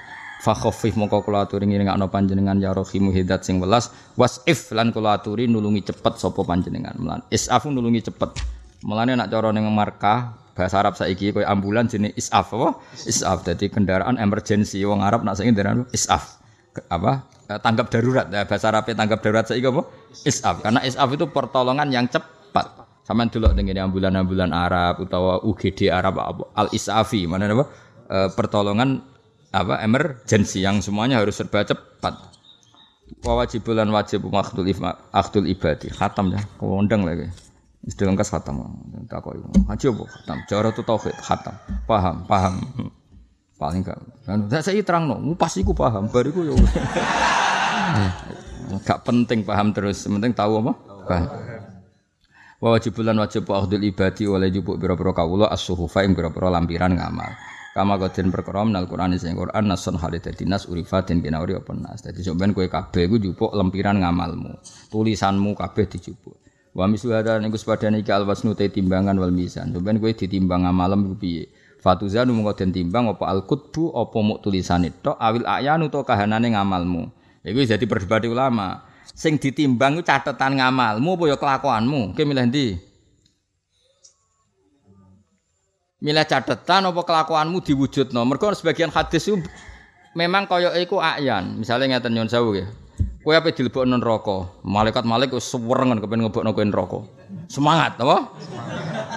fa 0.44 0.52
khaffif 0.52 1.00
mongko 1.00 1.24
kula 1.24 1.48
aturi 1.48 1.64
ngingakno 1.64 2.12
panjenengan 2.12 2.60
ya 2.60 2.76
rahimu 2.76 3.16
hidat 3.16 3.48
sing 3.48 3.64
welas 3.64 3.88
wasif 4.20 4.68
lan 4.76 4.92
kula 4.92 5.16
aturi 5.16 5.48
nulungi 5.48 5.88
cepet 5.88 6.20
sapa 6.20 6.44
panjenengan 6.44 6.92
melan 7.00 7.24
isafu 7.32 7.72
nulungi 7.72 8.04
cepet 8.04 8.36
melane 8.84 9.16
nak 9.16 9.32
cara 9.32 9.48
ning 9.56 9.64
markah 9.72 10.44
bahasa 10.54 10.80
Arab 10.80 10.94
saiki 10.94 11.34
koyo 11.34 11.44
ambulan 11.44 11.90
jenis 11.90 12.14
isaf 12.14 12.54
apa? 12.54 12.78
Isaf. 13.04 13.42
Jadi 13.42 13.68
kendaraan 13.68 14.16
emergency 14.16 14.80
wong 14.86 15.02
Arab 15.02 15.26
nak 15.26 15.36
saiki 15.36 15.50
kendaraan 15.50 15.84
isaf. 15.90 16.38
Apa? 16.88 17.26
Eh, 17.50 17.58
tanggap 17.60 17.90
darurat. 17.90 18.30
Ya, 18.30 18.46
bahasa 18.46 18.70
Arab 18.70 18.86
tanggap 18.86 19.18
darurat 19.20 19.44
saiki 19.50 19.66
apa? 19.66 19.82
Isaf. 20.22 20.62
Karena 20.62 20.80
isaf 20.86 21.10
itu 21.10 21.26
pertolongan 21.28 21.90
yang 21.90 22.06
cepat. 22.06 22.86
Sama 23.04 23.28
dulu 23.28 23.52
dengan 23.52 23.84
ambulan-ambulan 23.90 24.48
Arab 24.56 25.04
atau 25.04 25.36
UGD 25.44 25.92
Arab 25.92 26.16
al 26.56 26.72
isafi 26.72 27.28
mana 27.28 27.52
apa? 27.52 27.68
E, 28.08 28.18
pertolongan 28.32 29.04
apa 29.54 29.78
emergency 29.86 30.66
yang 30.66 30.82
semuanya 30.82 31.22
harus 31.22 31.38
serba 31.38 31.62
cepat. 31.62 32.34
Wajibulan 33.22 33.86
wajib 33.94 34.26
makhdul 34.26 34.66
ibadi 35.46 35.86
khatam 35.94 36.34
ya, 36.34 36.42
kondang 36.58 37.06
lagi. 37.06 37.30
Istilah 37.84 38.16
lengkap 38.16 38.26
khatam. 38.26 38.64
Takoi. 39.06 39.38
Haji 39.70 39.84
apa 39.92 40.04
khatam? 40.08 40.36
Cara 40.48 40.68
itu 40.72 40.82
tauhid 40.82 41.16
khatam. 41.20 41.54
Paham, 41.86 42.16
paham. 42.26 42.54
Paling 43.54 43.86
gak. 43.86 44.00
Kan 44.26 44.50
saya 44.50 44.82
terang 44.82 45.06
no, 45.06 45.20
pas 45.38 45.52
iku 45.54 45.76
paham, 45.76 46.10
bariku 46.10 46.42
yo. 46.42 46.56
Gak 48.82 49.04
penting 49.06 49.44
paham 49.44 49.70
terus, 49.70 50.08
penting 50.08 50.32
tahu 50.34 50.64
apa? 50.64 50.72
Paham. 51.06 51.28
Wa 52.58 52.68
wajibulan 52.80 53.20
wajib 53.20 53.44
akhdul 53.52 53.84
ibadi 53.84 54.24
oleh 54.24 54.48
jupuk 54.48 54.80
biro-biro 54.80 55.12
kawula 55.12 55.52
as-suhufa 55.52 56.02
ing 56.08 56.16
biro-biro 56.16 56.48
lampiran 56.48 56.96
ngamal. 56.96 57.30
Kama 57.74 57.98
kodin 57.98 58.30
perkara 58.30 58.62
menal 58.62 58.86
Quran 58.86 59.18
sing 59.18 59.34
Quran 59.34 59.66
nasun 59.66 59.98
halid 59.98 60.22
dadi 60.22 60.46
nas 60.46 60.70
urifatin 60.70 61.18
kena 61.18 61.42
uri 61.42 61.58
apa 61.58 61.74
nas. 61.74 62.06
Dadi 62.06 62.22
sampean 62.22 62.54
kowe 62.54 62.62
kabeh 62.70 63.10
iku 63.10 63.50
lempiran 63.50 63.98
ngamalmu. 63.98 64.54
Tulisanmu 64.94 65.58
kabeh 65.58 65.90
dijupuk. 65.90 66.38
Wa 66.70 66.86
mislu 66.86 67.10
hada 67.18 67.42
niku 67.42 67.58
sepadane 67.58 68.06
iki 68.06 68.14
alwasnu 68.14 68.54
te 68.54 68.70
timbangan 68.70 69.18
wal 69.18 69.34
mizan. 69.34 69.74
Sampeyan 69.74 69.98
kowe 69.98 70.06
ditimbang 70.14 70.70
amalem 70.70 71.02
ku 71.02 71.14
piye? 71.18 71.50
Fatuzanu 71.82 72.30
mung 72.30 72.46
den 72.54 72.70
timbang 72.70 73.10
apa 73.10 73.26
al 73.26 73.42
qutbu 73.42 73.90
apa 73.90 74.18
muk 74.22 74.38
tulisane 74.38 74.94
tok 75.02 75.18
awil 75.18 75.42
ayanu 75.42 75.90
to 75.90 76.06
kahanane 76.06 76.54
ngamalmu. 76.54 77.10
Iku 77.42 77.58
jadi 77.58 77.82
perdebatan 77.90 78.30
ulama. 78.30 78.86
Sing 79.18 79.34
ditimbang 79.34 79.98
ku 79.98 80.06
catatan 80.06 80.62
ngamalmu 80.62 81.18
apa 81.18 81.24
ya 81.26 81.36
kelakuanmu? 81.42 82.14
Kowe 82.14 82.22
milih 82.22 82.46
ndi? 82.54 82.66
Milih 86.04 86.28
catatan 86.28 86.92
apa 86.92 87.00
kelakuanmu 87.00 87.64
diwujudno. 87.64 88.28
Mergo 88.28 88.52
sebagian 88.52 88.92
hadis 88.92 89.24
itu 89.24 89.40
memang 90.12 90.44
kaya 90.44 90.76
iku 90.76 91.00
ayan. 91.00 91.56
Misalnya 91.56 91.96
ngeten 91.96 92.12
nyon 92.12 92.28
sewu 92.28 92.52
nggih. 92.52 92.68
Kowe 93.24 93.32
ape 93.32 93.56
dilebokno 93.56 93.96
neraka? 93.96 94.52
Malaikat 94.68 95.08
malaikat 95.08 95.40
wis 95.40 95.48
suwerengen 95.48 96.04
kepen 96.04 96.20
ngebokno 96.20 96.52
kowe 96.52 96.60
neraka. 96.60 97.00
Semangat, 97.48 97.96
apa? 97.96 98.36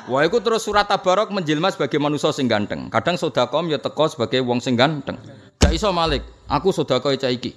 Wah, 0.07 0.23
iku 0.23 0.39
terus 0.39 0.63
surat 0.63 0.87
Tabarok 0.87 1.35
menjelma 1.35 1.67
sebagai 1.75 1.99
manusia 1.99 2.31
sing 2.31 2.47
ganteng. 2.47 2.87
Kadang 2.87 3.19
sedakom 3.19 3.67
ya 3.67 3.83
teko 3.83 4.07
sebagai 4.07 4.39
wong 4.47 4.63
sing 4.63 4.79
ganteng. 4.79 5.19
Gak 5.59 5.75
iso 5.75 5.91
Malik, 5.91 6.23
aku 6.47 6.71
sedekah 6.71 7.11
cah 7.19 7.27
iki. 7.27 7.51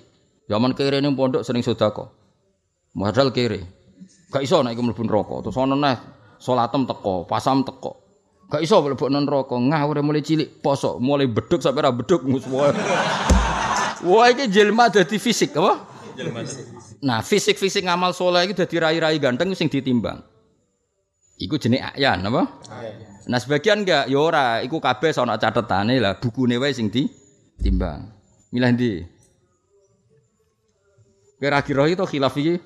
Zaman 0.50 0.74
kere 0.74 0.98
ning 0.98 1.14
pondok 1.14 1.46
sering 1.46 1.62
sedekah. 1.62 2.10
Modal 2.98 3.30
kere. 3.30 3.62
Gak 4.34 4.42
iso 4.42 4.58
nek 4.66 4.74
iku 4.74 4.82
neraka. 5.06 5.46
Terus 5.46 5.54
ana 5.54 5.78
neh 5.78 5.96
salatem 6.42 6.82
teko, 6.82 7.30
pasam 7.30 7.62
teko. 7.62 7.99
Gak 8.50 8.62
iso 8.66 8.82
mlebokno 8.82 9.22
neraka. 9.22 9.54
Ngawur 9.54 10.02
mulai 10.02 10.26
cilik 10.26 10.58
poso, 10.58 10.98
mulai 10.98 11.30
beduk 11.30 11.62
sampai 11.62 11.86
ra 11.86 11.94
beduk 11.94 12.26
Wah, 14.00 14.26
iki 14.32 14.48
jelma 14.48 14.88
dadi 14.88 15.20
fisik 15.20 15.54
apa? 15.60 15.86
Nah, 17.04 17.20
fisik-fisik 17.20 17.84
ngamal 17.84 18.16
soleh 18.16 18.48
itu 18.48 18.56
dadi 18.56 18.80
rai-rai 18.80 19.20
ganteng 19.20 19.52
sing 19.52 19.68
ditimbang. 19.68 20.24
Iku 21.36 21.60
jenis 21.60 21.84
ayan 21.96 22.24
apa? 22.24 22.60
Nah, 23.28 23.38
sebagian 23.38 23.84
enggak 23.84 24.08
ya 24.08 24.18
ora, 24.20 24.64
iku 24.64 24.80
kabeh 24.80 25.12
ana 25.20 25.36
catetane 25.36 26.00
lah, 26.00 26.16
bukune 26.16 26.56
wae 26.56 26.72
sing 26.72 26.88
ditimbang. 26.88 28.08
Milih 28.50 28.70
ndi? 28.72 28.92
Kira-kira 31.40 31.88
itu 31.88 32.04
khilaf 32.04 32.34
iki. 32.36 32.56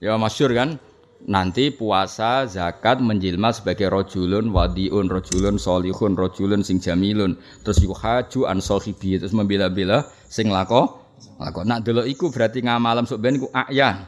Ya 0.00 0.16
masyur 0.20 0.52
kan? 0.52 0.76
Nanti 1.24 1.72
puasa, 1.72 2.44
zakat 2.44 3.00
menjilma 3.00 3.48
sebagai 3.48 3.88
rojulun, 3.88 4.52
wadiun, 4.52 5.08
rojulun, 5.08 5.56
solihun, 5.56 6.20
rojulun, 6.20 6.60
sing 6.60 6.84
jamilun. 6.84 7.40
Terus 7.64 7.80
iku 7.80 7.96
haju 7.96 8.40
an 8.44 8.60
terus 8.60 9.32
membela-bela 9.32 10.04
sing 10.28 10.52
lako 10.52 11.04
Lakon 11.34 11.66
nak 11.66 11.82
delok 11.82 12.06
iku 12.06 12.30
berarti 12.30 12.62
ngamalam 12.62 13.04
sok 13.08 13.18
ben 13.18 13.38
iku 13.38 13.48
ayan. 13.50 14.06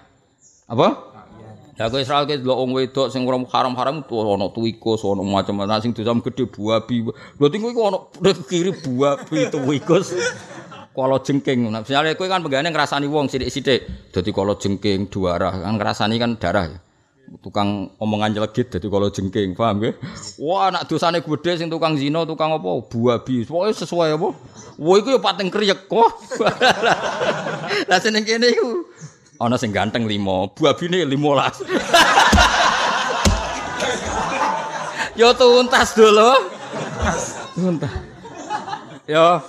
Apa? 0.71 1.15
Ya 1.77 1.93
kowe 1.93 2.01
Israel 2.01 2.25
kowe 2.25 2.39
delok 2.39 2.59
wong 2.65 2.71
wedok 2.73 3.07
sing 3.13 3.27
ora 3.29 3.37
haram-haram 3.37 4.07
tuh 4.07 4.25
ana 4.25 4.49
tuikus, 4.49 5.05
ana 5.05 5.23
macam-macam 5.27 5.79
sing 5.83 5.93
dosam 5.93 6.23
gedhe 6.23 6.49
buabi. 6.49 7.05
Lho 7.11 7.47
tingku 7.51 7.75
iku 7.75 7.83
ana 7.91 7.99
kiri 8.47 8.73
buabi 8.73 9.51
tuikus. 9.51 10.15
Kalau 10.97 11.21
jengking, 11.21 11.69
nah, 11.69 11.85
misalnya 11.85 12.17
kowe 12.17 12.25
kan 12.25 12.41
pegane 12.41 12.73
ngrasani 12.73 13.05
wong 13.05 13.29
sithik-sithik. 13.29 13.85
Dadi 14.17 14.33
kalau 14.33 14.57
jengking 14.57 15.13
dua 15.13 15.37
arah 15.37 15.53
kan 15.53 15.77
ngrasani 15.77 16.17
kan 16.17 16.41
darah 16.41 16.73
ya. 16.73 16.79
Tukang 17.43 17.91
omongan 17.99 18.35
nyelekit 18.35 18.71
jadi 18.71 18.87
kalau 18.87 19.11
jengking 19.11 19.55
paham 19.59 19.83
ya 19.83 19.93
wah 20.39 20.71
anak 20.71 20.87
dosane 20.87 21.19
gede 21.23 21.53
sing 21.59 21.69
tukang 21.71 21.99
zina 21.99 22.23
tukang 22.23 22.55
apa? 22.55 22.81
Buabi 22.87 23.43
pokoknya 23.47 23.75
sesuai 23.75 24.15
apa? 24.15 24.29
Wah 24.77 24.97
itu 25.01 25.09
ya 25.15 25.21
pating 25.21 25.49
kriek 25.51 25.89
kok. 25.89 26.11
Lah 27.91 27.99
seneng 27.99 28.23
kene 28.23 28.53
iku. 28.53 28.85
Ana 29.37 29.59
sing 29.61 29.75
ganteng 29.75 30.09
limo 30.09 30.49
buabine 30.57 31.05
15 31.05 31.15
yo 35.21 35.33
tuntas 35.37 35.93
dulu 35.97 36.33
tuntas. 37.57 37.93
Yo 39.09 39.41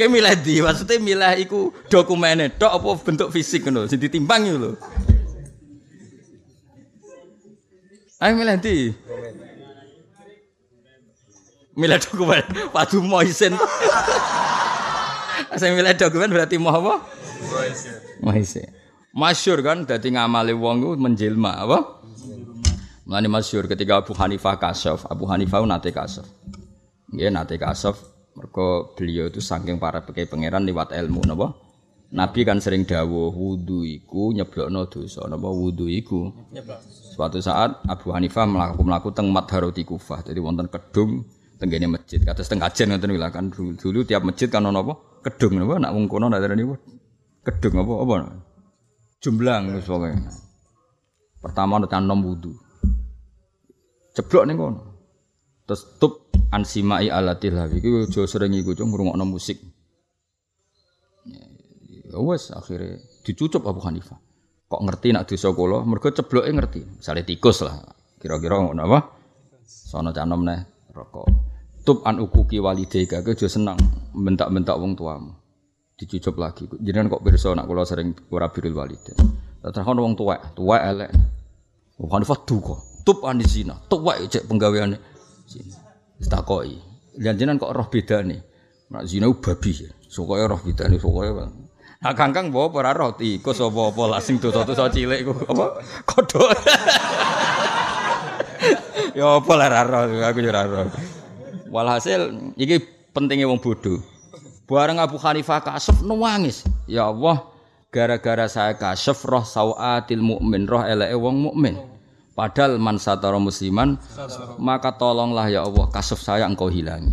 Kayak 0.00 0.16
milih 0.16 0.32
di, 0.40 0.64
maksudnya 0.64 0.96
milih 0.96 1.34
iku 1.44 1.76
dokumennya, 1.92 2.48
dok 2.56 2.72
apa 2.72 2.88
bentuk 3.04 3.28
fisik 3.28 3.68
ngono, 3.68 3.84
sing 3.84 4.00
ditimbang 4.00 4.48
lho. 4.48 4.72
Ayo 8.20 8.36
milih 8.36 8.56
di. 8.60 8.92
Milih 11.72 11.98
dokumen. 12.04 12.44
Padu 12.68 13.00
Moisen. 13.00 13.56
Saya 15.56 15.72
milih 15.72 15.96
dokumen 15.96 16.28
berarti 16.28 16.60
mau 16.60 16.76
apa? 16.76 17.00
Moisen. 18.20 18.68
Masyur 19.16 19.64
kan, 19.64 19.88
jadi 19.88 20.20
ngamali 20.20 20.52
wong 20.52 21.00
menjelma 21.00 21.64
apa? 21.64 21.78
Mulane 23.08 23.26
masyur 23.26 23.66
ketika 23.66 24.04
Abu 24.04 24.14
Hanifah 24.14 24.54
kasaf, 24.60 25.08
Abu 25.08 25.26
Hanifah 25.26 25.64
nate 25.66 25.90
kasaf. 25.90 26.28
Nggih 27.10 27.32
nate 27.32 27.58
kasaf 27.58 27.98
mergo 28.38 28.94
beliau 28.94 29.26
itu 29.26 29.42
saking 29.42 29.82
para 29.82 30.04
pekai 30.06 30.30
pangeran 30.30 30.62
liwat 30.62 30.94
ilmu 30.94 31.26
napa? 31.26 31.56
Nabi 32.10 32.42
kan 32.42 32.58
sering 32.58 32.86
dawuh 32.86 33.30
wudu 33.34 33.82
iku 33.82 34.30
nyeblokno 34.30 34.86
dosa. 34.86 35.26
Napa 35.26 35.46
wudu 35.46 35.90
iku? 35.90 36.30
Suatu 37.20 37.36
saat 37.36 37.84
Abu 37.84 38.16
Hanifah 38.16 38.48
melakukan 38.48 38.80
melaku 38.80 39.12
teng 39.12 39.28
Madharoti 39.28 39.84
Kufah. 39.84 40.24
Jadi 40.24 40.40
wonten 40.40 40.72
kedung 40.72 41.28
tenggene 41.60 41.84
masjid. 41.84 42.16
Kados 42.16 42.48
teng 42.48 42.56
kajen 42.56 42.96
ngoten 42.96 43.12
lho 43.12 43.28
kan 43.28 43.52
dulu, 43.52 43.76
dulu 43.76 44.08
tiap 44.08 44.24
masjid 44.24 44.48
kan 44.48 44.64
ono 44.64 44.80
apa? 44.80 44.94
Kedung 45.28 45.60
napa 45.60 45.76
nak 45.76 45.92
wong 45.92 46.08
kono 46.08 46.32
nak 46.32 46.40
darani 46.40 46.64
kedung 47.44 47.76
apa 47.76 47.92
apa? 47.92 48.14
Jumblang 49.20 49.68
wis 49.76 49.84
pokoke. 49.84 50.16
Pertama 51.44 51.76
ana 51.76 52.00
nom 52.00 52.24
wudu. 52.24 52.56
Ceblok 54.16 54.48
ning 54.48 54.56
kono. 54.56 54.80
Terus 55.68 56.00
tup 56.00 56.32
ansimai 56.48 57.12
alatil 57.12 57.52
hawi 57.52 57.84
iku 57.84 58.08
aja 58.08 58.24
sering 58.24 58.56
iku 58.56 58.72
cung 58.72 58.96
ngrungokno 58.96 59.28
musik. 59.28 59.60
Ya 61.84 62.16
wes 62.16 62.48
akhirnya 62.48 62.96
dicucup 63.28 63.68
Abu 63.68 63.84
Hanifah. 63.84 64.29
Kok 64.70 64.86
ngerti 64.86 65.10
nak 65.10 65.26
dosa 65.26 65.50
kula? 65.50 65.82
Mergo 65.82 66.14
cebloke 66.14 66.46
ngerti. 66.46 67.02
Misale 67.02 67.26
tikus 67.26 67.66
lah. 67.66 67.74
Kira-kira 68.22 68.62
ngono 68.62 68.86
apa? 68.86 68.98
Sono 69.66 70.14
canom 70.14 70.46
neh 70.46 70.62
rokok. 70.94 71.26
Tub 71.82 72.06
an 72.06 72.22
ukuki 72.22 72.62
walidayka 72.62 73.26
ke 73.26 73.34
aja 73.34 73.50
seneng 73.50 73.74
bentak-bentak 74.14 74.78
wong 74.78 74.94
tuamu. 74.94 75.34
Dicucup 75.98 76.38
lagi. 76.38 76.70
Jenengan 76.78 77.18
kok 77.18 77.26
pirsa 77.26 77.50
nak 77.50 77.66
kula 77.66 77.82
sering 77.82 78.14
ora 78.30 78.46
birul 78.46 78.78
walidain. 78.78 79.18
Terus 79.58 79.82
wong 79.82 80.14
tuwek, 80.14 80.54
tuwek 80.54 80.82
elek. 80.86 81.10
Abu 81.98 82.06
Hanifah 82.14 82.40
duka. 82.46 82.76
Tub 83.02 83.26
an 83.26 83.42
zina. 83.42 83.74
Tuwek 83.90 84.30
cek 84.30 84.46
penggaweane. 84.46 84.96
Zina. 85.50 85.76
Takoki. 86.30 86.78
Jenengan 87.18 87.58
kok 87.58 87.74
roh 87.74 87.90
bedane. 87.90 88.38
Nak 88.94 89.02
zina 89.02 89.26
babi. 89.34 89.70
Sokoke 90.06 90.46
roh 90.46 90.60
bedane 90.62 90.94
sokoke. 90.94 91.30
Nah 92.00 92.16
kangkang 92.16 92.48
bawa 92.48 92.72
para 92.72 92.96
roh 92.96 93.12
tikus 93.12 93.60
apa 93.60 93.92
apa 93.92 94.02
lah 94.08 94.20
sing 94.24 94.40
dosa-dosa 94.40 94.88
cilik 94.88 95.20
ku 95.20 95.36
apa 95.36 95.84
kodok. 96.08 96.48
ya 99.20 99.36
apa 99.36 99.52
lah 99.52 99.84
roh 99.84 100.08
aku 100.24 100.40
yo 100.40 100.48
roh. 100.48 100.88
Walhasil 101.68 102.56
iki 102.56 102.80
pentingnya 103.12 103.44
wong 103.44 103.60
bodoh. 103.60 104.00
Bareng 104.64 104.96
Abu 104.96 105.20
Hanifah 105.20 105.60
kasuf 105.60 106.00
nangis. 106.00 106.64
Ya 106.88 107.12
Allah, 107.12 107.44
gara-gara 107.92 108.48
saya 108.48 108.80
kasuf 108.80 109.20
roh 109.28 109.44
sawatil 109.44 110.24
mukmin, 110.24 110.64
roh 110.64 110.80
eleke 110.80 111.20
wong 111.20 111.52
mukmin. 111.52 111.76
Padahal 112.32 112.80
man 112.80 112.96
satara 112.96 113.36
musliman, 113.36 114.00
maka 114.56 114.96
tolonglah 114.96 115.52
ya 115.52 115.68
Allah 115.68 115.84
kasuf 115.92 116.24
saya 116.24 116.48
engkau 116.48 116.72
hilangi. 116.72 117.12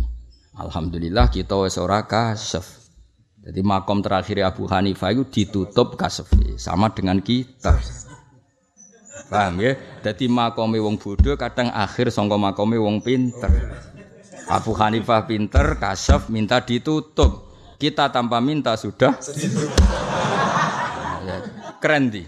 Alhamdulillah 0.56 1.28
kita 1.28 1.60
wis 1.60 1.76
ora 1.76 2.08
kasuf. 2.08 2.77
Jadi 3.38 3.60
makom 3.64 4.02
terakhir 4.02 4.44
Abu 4.44 4.66
Hanifah 4.66 5.14
itu 5.14 5.24
ditutup 5.26 5.94
kasefi 5.94 6.58
sama 6.58 6.90
dengan 6.92 7.22
kita. 7.22 7.78
Paham 9.28 9.60
ya? 9.60 9.76
Jadi 10.00 10.30
makome 10.30 10.80
wong 10.80 10.96
bodoh 10.96 11.36
kadang 11.36 11.68
akhir 11.74 12.08
sangka 12.14 12.40
makome 12.40 12.80
wong 12.80 13.04
pinter. 13.04 13.50
Abu 14.48 14.72
Hanifah 14.72 15.28
pinter, 15.28 15.76
kasef 15.76 16.32
minta 16.32 16.64
ditutup. 16.64 17.52
Kita 17.78 18.10
tanpa 18.10 18.42
minta 18.42 18.74
sudah 18.74 19.14
ya, 21.22 21.36
keren 21.78 22.10
di. 22.10 22.26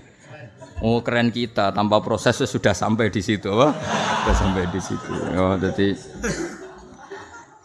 Oh 0.80 1.02
keren 1.02 1.34
kita 1.34 1.74
tanpa 1.74 1.98
proses 2.00 2.38
sudah 2.38 2.70
sampai 2.72 3.10
di 3.10 3.18
situ. 3.18 3.50
Sudah 3.50 4.36
sampai 4.36 4.64
di 4.70 4.80
situ. 4.80 5.12
Oh 5.34 5.58
jadi 5.58 5.96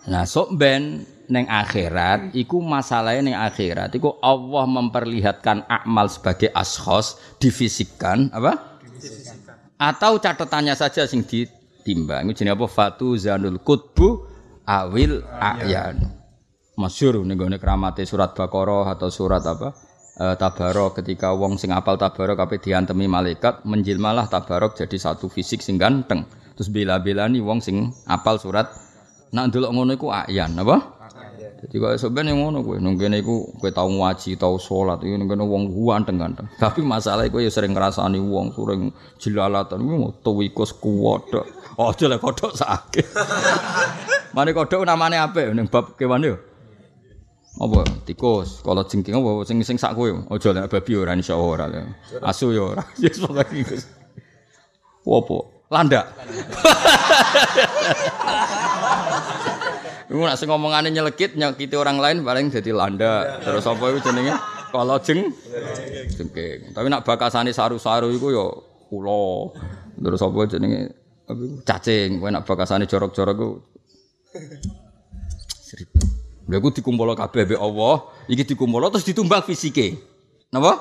Nah, 0.05 0.21
sok 0.21 0.53
ben 0.53 1.01
neng 1.27 1.49
akhirat 1.49 2.33
iku 2.37 2.61
masalahnya 2.61 3.21
neng 3.21 3.37
akhirat. 3.37 3.93
Iku 3.95 4.21
Allah 4.21 4.65
memperlihatkan 4.69 5.65
amal 5.67 6.07
sebagai 6.07 6.49
ashos 6.53 7.17
difisikkan 7.41 8.31
apa? 8.31 8.79
Atau 9.75 10.23
catatannya 10.23 10.73
saja 10.73 11.03
sing 11.03 11.27
ditimbang. 11.27 12.31
Itu 12.31 12.43
jenis 12.43 12.55
apa? 12.55 12.65
Fatu 12.71 13.19
zanul 13.19 13.59
kutbu 13.59 14.23
awil 14.65 15.21
ayan. 15.39 15.99
Masyur 16.75 17.23
nih 17.23 17.35
gue 17.39 17.59
keramate 17.59 18.03
surat 18.03 18.35
bakoroh 18.35 18.83
atau 18.87 19.07
surat 19.07 19.43
apa? 19.43 19.71
E, 20.15 20.25
tabarok. 20.35 20.99
Ketika 20.99 21.31
wong 21.31 21.55
sing 21.55 21.71
apal 21.71 21.95
tabarok 21.95 22.39
apa 22.39 22.59
diantemi 22.59 23.07
malaikat 23.07 23.63
menjilmalah 23.63 24.27
tabarok 24.27 24.75
jadi 24.75 24.95
satu 24.95 25.31
fisik 25.31 25.63
sing 25.63 25.79
ganteng. 25.79 26.27
Terus 26.55 26.71
bela-bela 26.71 27.27
nih 27.27 27.43
wong 27.43 27.59
sing 27.63 27.91
apal 28.07 28.39
surat. 28.39 28.71
Nak 29.35 29.51
dulu 29.51 29.67
ngono 29.71 29.91
iku 29.95 30.07
ayan 30.11 30.55
apa 30.55 30.94
jadi 31.65 31.81
kok 31.81 31.97
sebenarnya 31.97 32.37
yang 32.37 32.45
ngono 32.45 32.61
kowe, 32.61 32.77
nunggu 32.77 33.09
iku 33.09 33.57
kowe 33.57 33.73
tau 33.73 33.89
ngaji, 33.89 34.37
tau 34.37 34.61
sholat, 34.61 35.01
iku 35.01 35.17
nunggu 35.17 35.49
wong 35.49 35.63
ganteng-ganteng. 35.73 36.45
Tapi 36.61 36.85
masalah 36.85 37.25
kowe 37.33 37.41
ya 37.41 37.49
sering 37.49 37.73
ngrasani 37.73 38.21
wong, 38.21 38.53
sering 38.53 38.93
jilalatan, 39.17 39.81
iku 39.81 39.95
mau 39.97 40.13
tuwikus 40.21 40.77
kuwodok. 40.77 41.49
Oh, 41.81 41.89
jelek 41.89 42.21
kodok 42.21 42.53
sakit. 42.53 43.07
Mane 44.37 44.53
kodok 44.53 44.85
namane 44.85 45.17
apa? 45.17 45.49
Ning 45.57 45.65
bab 45.65 45.97
kewan 45.97 46.21
yo. 46.21 46.37
Apa? 47.57 47.81
Tikus. 48.05 48.61
Kalau 48.61 48.85
jengking 48.85 49.17
apa 49.17 49.41
sing 49.49 49.57
sing 49.65 49.81
sak 49.81 49.97
kowe? 49.97 50.07
Aja 50.29 50.53
nek 50.53 50.69
babi 50.69 50.91
ora 50.93 51.17
insyaallah 51.17 51.49
ora. 51.49 51.65
Asu 52.21 52.53
yo 52.53 52.77
ora. 52.77 52.85
Yes 53.01 53.17
pokoke 53.23 53.57
iku. 53.57 53.75
Apa? 55.09 55.37
Landak. 55.73 56.05
Iku 60.15 60.23
nak 60.23 60.39
sing 60.39 60.47
ngomongane 60.47 60.95
nyelekit 60.95 61.35
nyakiti 61.35 61.75
orang 61.75 61.99
lain 61.99 62.23
paling 62.23 62.47
jadi 62.47 62.71
landa. 62.71 63.35
Terus 63.43 63.67
apa 63.67 63.83
iku 63.91 63.99
jenenge? 63.99 64.31
Kalau 64.71 64.95
jeng 65.03 65.27
jengking. 66.15 66.71
Tapi 66.71 66.87
nak 66.87 67.03
bakasane 67.03 67.51
saru-saru 67.51 68.15
iku 68.15 68.31
ya 68.31 68.47
kula. 68.87 69.51
Terus 69.99 70.23
apa 70.23 70.39
jenenge? 70.47 70.95
Cacing. 71.67 72.23
Kowe 72.23 72.31
nak 72.31 72.47
bakasane 72.47 72.87
jorok-jorok 72.87 73.35
iku 73.35 73.49
Seribu. 75.51 75.99
Lha 76.47 76.63
iku 76.63 76.71
dikumpul 76.71 77.11
kabeh 77.11 77.43
mbek 77.43 77.59
Allah, 77.59 78.07
iki 78.31 78.55
dikumpul 78.55 78.87
terus 78.95 79.03
ditumbang 79.03 79.43
fisike. 79.43 79.99
Napa? 80.47 80.79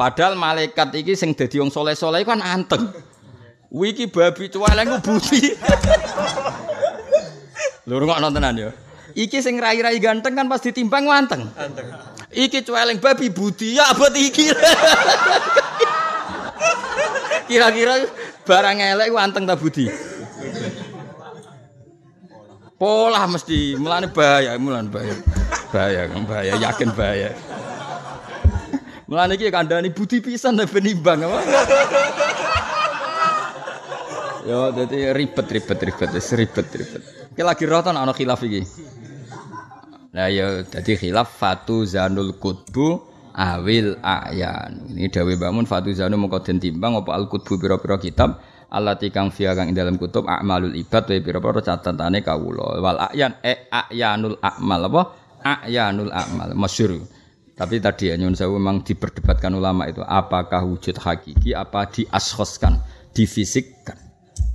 Padahal 0.00 0.32
malaikat 0.32 0.96
iki 0.96 1.12
sing 1.12 1.36
dadi 1.36 1.60
wong 1.60 1.68
soleh-soleh 1.68 2.24
kan 2.24 2.40
anteng. 2.40 2.88
Wiki 3.68 4.08
babi 4.08 4.48
cuweleng 4.48 4.96
budi. 5.04 5.52
Lho 7.86 8.02
rungokno 8.02 8.34
tenan 8.34 8.58
ya. 8.58 8.70
Iki 9.14 9.38
sing 9.38 9.62
rai-rai 9.62 10.02
ganteng 10.02 10.34
kan 10.34 10.50
pas 10.50 10.58
ditimbang 10.58 11.06
wanteng. 11.06 11.46
Anteng. 11.54 11.86
Iki 12.34 12.66
cueling 12.66 12.98
babi 12.98 13.30
budi 13.30 13.78
ya 13.78 13.94
abot 13.94 14.10
iki. 14.10 14.50
Kira-kira 17.48 18.10
barang 18.42 18.76
elek 18.82 19.14
wanteng 19.14 19.46
ta 19.46 19.54
budi? 19.54 19.86
Pola 22.76 23.24
mesti, 23.24 23.78
mulane 23.78 24.10
bahaya, 24.12 24.58
mulane 24.60 24.90
bahaya. 24.92 25.16
Bahaya, 25.72 26.02
bahaya, 26.12 26.52
yakin 26.60 26.90
bahaya. 26.92 27.30
Mulane 29.06 29.38
iki 29.38 29.48
kandhani 29.48 29.94
budi 29.94 30.18
pisan 30.18 30.58
ben 30.58 30.82
nimbang 30.82 31.22
apa? 31.22 31.38
Yo, 34.46 34.70
jadi 34.70 35.10
ribet, 35.10 35.50
ribet, 35.50 35.78
ribet, 35.82 36.10
ribet, 36.14 36.66
ribet. 36.70 37.02
Iki 37.34 37.42
lagi 37.42 37.66
roh 37.66 37.82
ana 37.82 38.14
khilaf 38.14 38.46
iki. 38.46 38.62
Nah 40.14 40.30
ya 40.30 40.62
dadi 40.62 40.94
khilaf 40.94 41.34
fatu 41.34 41.82
zanul 41.82 42.38
kutbu 42.38 43.02
awil 43.34 43.98
ayan. 44.06 44.86
Ini 44.94 45.10
dawe 45.10 45.34
bangun 45.34 45.66
fatu 45.66 45.90
zanu 45.90 46.14
mongko 46.14 46.46
den 46.46 46.62
timbang 46.62 46.94
apa 46.94 47.10
al 47.12 47.26
kutbu 47.26 47.58
pira-pira 47.58 47.98
kitab 47.98 48.38
allati 48.70 49.10
kang 49.10 49.34
fiha 49.34 49.58
kang 49.58 49.74
dalam 49.74 49.98
kutub 49.98 50.30
a'malul 50.30 50.78
ibad 50.78 51.10
wa 51.10 51.18
pira-pira 51.18 51.60
catatane 51.66 52.22
kawula. 52.22 52.78
Wal 52.78 52.98
ayan 53.12 53.36
e 53.42 53.66
ayanul 53.68 54.38
a'mal 54.38 54.86
apa? 54.86 55.02
Ayanul 55.42 56.14
a'mal 56.14 56.54
masyhur. 56.54 57.02
Tapi 57.58 57.82
tadi 57.82 58.08
ya 58.08 58.16
nyun 58.16 58.38
sewu 58.38 58.62
memang 58.62 58.86
diperdebatkan 58.86 59.50
ulama 59.58 59.90
itu 59.90 60.06
apakah 60.06 60.62
wujud 60.62 61.02
hakiki 61.02 61.50
apa 61.50 61.90
diaskhoskan, 61.90 62.78
difisikkan. 63.10 64.05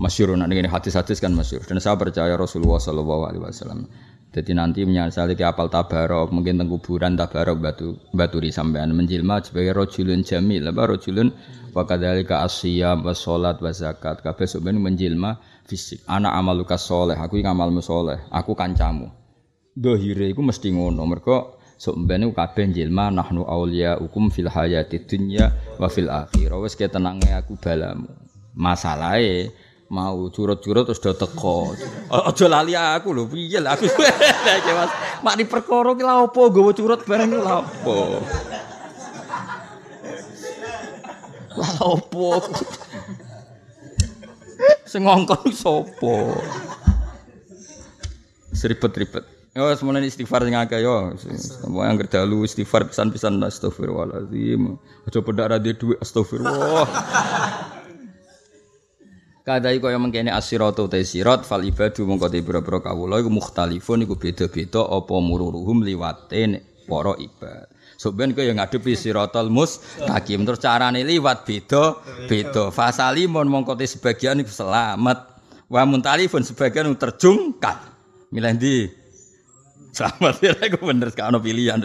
Masyur 0.02 0.34
nak 0.34 0.50
ini 0.50 0.66
hadis-hadis 0.66 1.22
kan 1.22 1.34
masyur. 1.34 1.62
Dan 1.64 1.78
saya 1.78 1.98
percaya 1.98 2.34
Rasulullah 2.34 2.82
Shallallahu 2.82 3.24
Alaihi 3.30 3.44
Wasallam. 3.44 3.86
Jadi 4.32 4.56
nanti 4.56 4.88
menyesali 4.88 5.36
ke 5.36 5.44
apal 5.44 5.68
tabarok 5.68 6.32
mungkin 6.32 6.56
tentang 6.56 6.72
kuburan 6.72 7.20
tabarok 7.20 7.58
batu 7.60 8.00
baturi 8.16 8.48
sampean 8.48 8.96
menjilma 8.96 9.44
sebagai 9.44 9.76
rojulun 9.76 10.24
jamil. 10.24 10.72
Apa 10.72 10.96
rojulun? 10.96 11.36
Wakadhalika 11.76 12.40
asyam 12.48 13.04
wa 13.04 13.12
sholat 13.12 13.60
wa 13.60 13.72
zakat. 13.76 14.24
Kabeh 14.24 14.48
sebenarnya 14.48 14.80
menjilma 14.80 15.36
fisik. 15.68 16.08
Anak 16.08 16.32
amaluka 16.32 16.80
soleh 16.80 17.20
aku 17.20 17.44
yang 17.44 17.60
amalmu 17.60 17.84
soleh 17.84 18.24
aku 18.32 18.56
kancamu. 18.56 19.12
Dohire 19.76 20.32
iku 20.32 20.40
mesti 20.40 20.72
ngono 20.72 21.04
mereka 21.04 21.60
sebenarnya 21.76 22.32
kabeh 22.32 22.72
jilma 22.72 23.12
nahnu 23.12 23.44
aulia 23.44 24.00
hukum 24.00 24.32
fil 24.32 24.48
hayati 24.48 25.04
dunya 25.04 25.52
wa 25.76 25.92
fil 25.92 26.08
akhirah. 26.08 26.56
Wes 26.56 26.80
ketenange 26.80 27.36
aku 27.36 27.60
balamu. 27.60 28.08
Masalahnya 28.56 29.52
mau 29.92 30.32
curut-curut 30.32 30.88
terus 30.88 31.04
do 31.04 31.12
teko. 31.12 31.76
Aja 32.32 32.46
lali 32.48 32.74
aku 32.74 33.12
lho, 33.12 33.28
piye 33.28 33.60
lah 33.64 33.76
aku. 33.76 33.92
Mas, 33.92 34.92
mak 35.20 35.36
di 35.36 35.44
perkara 35.44 35.92
ki 35.92 36.04
lha 36.08 36.24
opo 36.24 36.48
curut 36.48 37.04
bareng 37.04 37.36
lha 37.36 37.60
opo? 37.60 38.24
Lha 41.60 41.72
opo? 41.84 42.40
Sing 44.88 45.04
ngongkon 45.04 45.52
sapa? 45.52 46.16
Seribet-ribet. 48.56 49.28
Yo 49.52 49.68
semuanya 49.76 50.08
istighfar 50.08 50.48
sing 50.48 50.56
akeh 50.56 50.80
yo. 50.80 51.12
Semua 51.20 51.92
yang 51.92 52.00
dalu 52.08 52.48
istighfar 52.48 52.88
pisan-pisan 52.88 53.36
astagfirullahalazim. 53.44 54.80
Aja 55.04 55.20
pedak 55.20 55.48
ra 55.52 55.58
duwe 55.60 56.00
astagfirullah. 56.00 56.88
Kadai 59.42 59.82
kaya 59.82 59.98
mengkene 59.98 60.30
asiratu 60.30 60.86
te 60.86 61.02
sirat 61.02 61.50
fal 61.50 61.66
ibadu 61.66 62.06
mongko 62.06 62.30
te 62.30 62.46
pira-pira 62.46 62.78
kawula 62.78 63.18
iku 63.18 63.34
mukhtalifun 63.34 64.06
iku 64.06 64.14
beda-beda 64.14 64.86
apa 64.86 65.16
mururuhum 65.18 65.82
liwate 65.82 66.62
para 66.86 67.18
ibad. 67.18 67.66
Soben 67.98 68.38
kaya 68.38 68.54
ngadepi 68.54 68.94
siratal 68.94 69.50
mustaqim 69.50 70.46
terus 70.46 70.62
carane 70.62 71.02
liwat 71.02 71.42
beda 71.42 71.98
beda. 72.30 72.70
Fasalimun 72.70 73.50
mongko 73.50 73.74
te 73.82 73.90
sebagian 73.90 74.38
iku 74.46 74.54
selamat. 74.54 75.26
Wa 75.66 75.90
muntalifun 75.90 76.46
sebagian 76.46 76.94
terjungkal. 76.94 77.82
Milih 78.30 78.54
ndi? 78.62 79.01
Selamat 79.92 80.40
ya, 80.40 80.56
aku 80.56 80.88
bener 80.88 81.12
ono 81.12 81.44
pilihan 81.44 81.84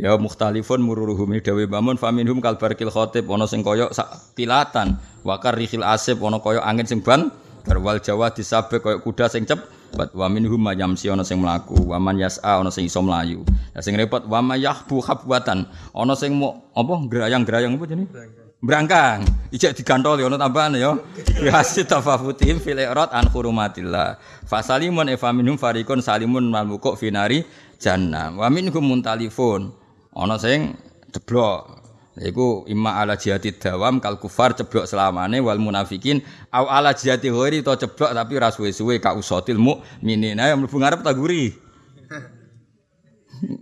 Ya 0.00 0.16
mukhtalifun 0.16 0.80
mururuhum 0.80 1.28
dawe 1.44 1.64
bamun 1.68 2.00
faminhum 2.00 2.40
kal 2.40 2.56
barkil 2.56 2.88
khotib 2.88 3.28
ana 3.28 3.44
sing 3.44 3.60
kaya 3.60 3.92
sak 3.92 4.32
tilatan. 4.32 4.96
Wakar 5.20 5.60
rihil 5.60 5.84
asib 5.84 6.24
ana 6.24 6.40
kaya 6.40 6.64
angin 6.64 6.88
sing 6.88 7.04
ban 7.04 7.28
garwal 7.68 8.00
jawa 8.00 8.32
disabek 8.32 8.80
kaya 8.80 8.96
kuda 9.04 9.28
sing 9.28 9.44
cep 9.44 9.60
wa 9.92 10.26
minhum 10.32 10.56
mayamsi 10.56 11.12
ana 11.12 11.20
sing 11.20 11.36
mlaku 11.36 11.76
wa 11.84 12.00
man 12.00 12.16
yas'a 12.16 12.64
ana 12.64 12.72
sing 12.72 12.88
iso 12.88 13.04
mlayu. 13.04 13.44
Lah 13.76 13.84
sing 13.84 13.92
repot 13.92 14.24
wa 14.24 14.40
mayahbu 14.40 14.96
habwatan 15.04 15.68
ana 15.92 16.14
sing 16.16 16.32
mau 16.32 16.64
apa 16.72 16.96
grayang-grayang 17.12 17.76
apa 17.76 17.84
jenenge 17.84 18.45
Brangkang, 18.66 19.22
ijek 19.54 19.78
digantol 19.78 20.18
ya 20.18 20.26
ono 20.26 20.34
tambahan 20.34 20.74
ya. 20.74 20.98
Biasi 21.38 21.86
tafafutim 21.86 22.58
fil 22.58 22.82
irad 22.82 23.14
an 23.14 23.30
hurumatillah. 23.30 24.18
Fasalimun 24.42 25.06
efaminum 25.14 25.54
farikun 25.54 26.02
salimun 26.02 26.50
malmukuk 26.50 26.98
finari 26.98 27.46
jannah. 27.78 28.34
Wa 28.34 28.50
minhum 28.50 28.82
muntalifun. 28.82 29.70
Ana 30.18 30.34
sing 30.42 30.74
jeblok. 31.14 31.78
Iku 32.18 32.66
imma 32.66 32.98
ala 32.98 33.14
jihati 33.14 33.54
dawam 33.54 34.02
kal 34.02 34.18
kufar 34.18 34.58
ceblok 34.58 34.90
selamane 34.90 35.38
wal 35.38 35.62
munafikin 35.62 36.24
au 36.50 36.66
ala 36.66 36.90
jihati 36.90 37.30
ghairi 37.30 37.62
to 37.62 37.70
ceblok 37.76 38.18
tapi 38.18 38.34
ra 38.40 38.50
suwe-suwe 38.50 38.98
ka 38.98 39.14
usatil 39.14 39.62
mukminin. 39.62 40.42
Ayo 40.42 40.58
mlebu 40.58 40.74
ngarep 40.74 41.06
tak 41.06 41.14
guri. 41.14 41.54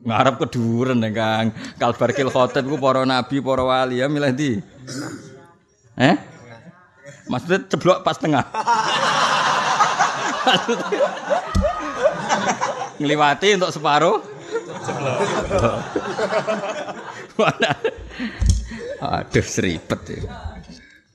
ngarep 0.08 0.34
keduren 0.40 1.02
Kang. 1.12 1.50
Kalbarkil 1.76 2.30
khotib 2.30 2.64
ku 2.70 2.78
para 2.78 3.02
nabi, 3.02 3.42
para 3.42 3.64
wali 3.66 4.00
ya 4.00 4.06
milih 4.08 4.32
ndi? 4.32 4.52
Eh? 5.98 6.16
Maksudnya 7.30 7.58
ceblok 7.70 8.04
pas 8.04 8.18
tengah. 8.20 8.44
Ngliwati 13.00 13.56
untuk 13.56 13.72
separuh. 13.72 14.20
Aduh 19.04 19.44
seribet 19.44 20.00
ya. 20.08 20.22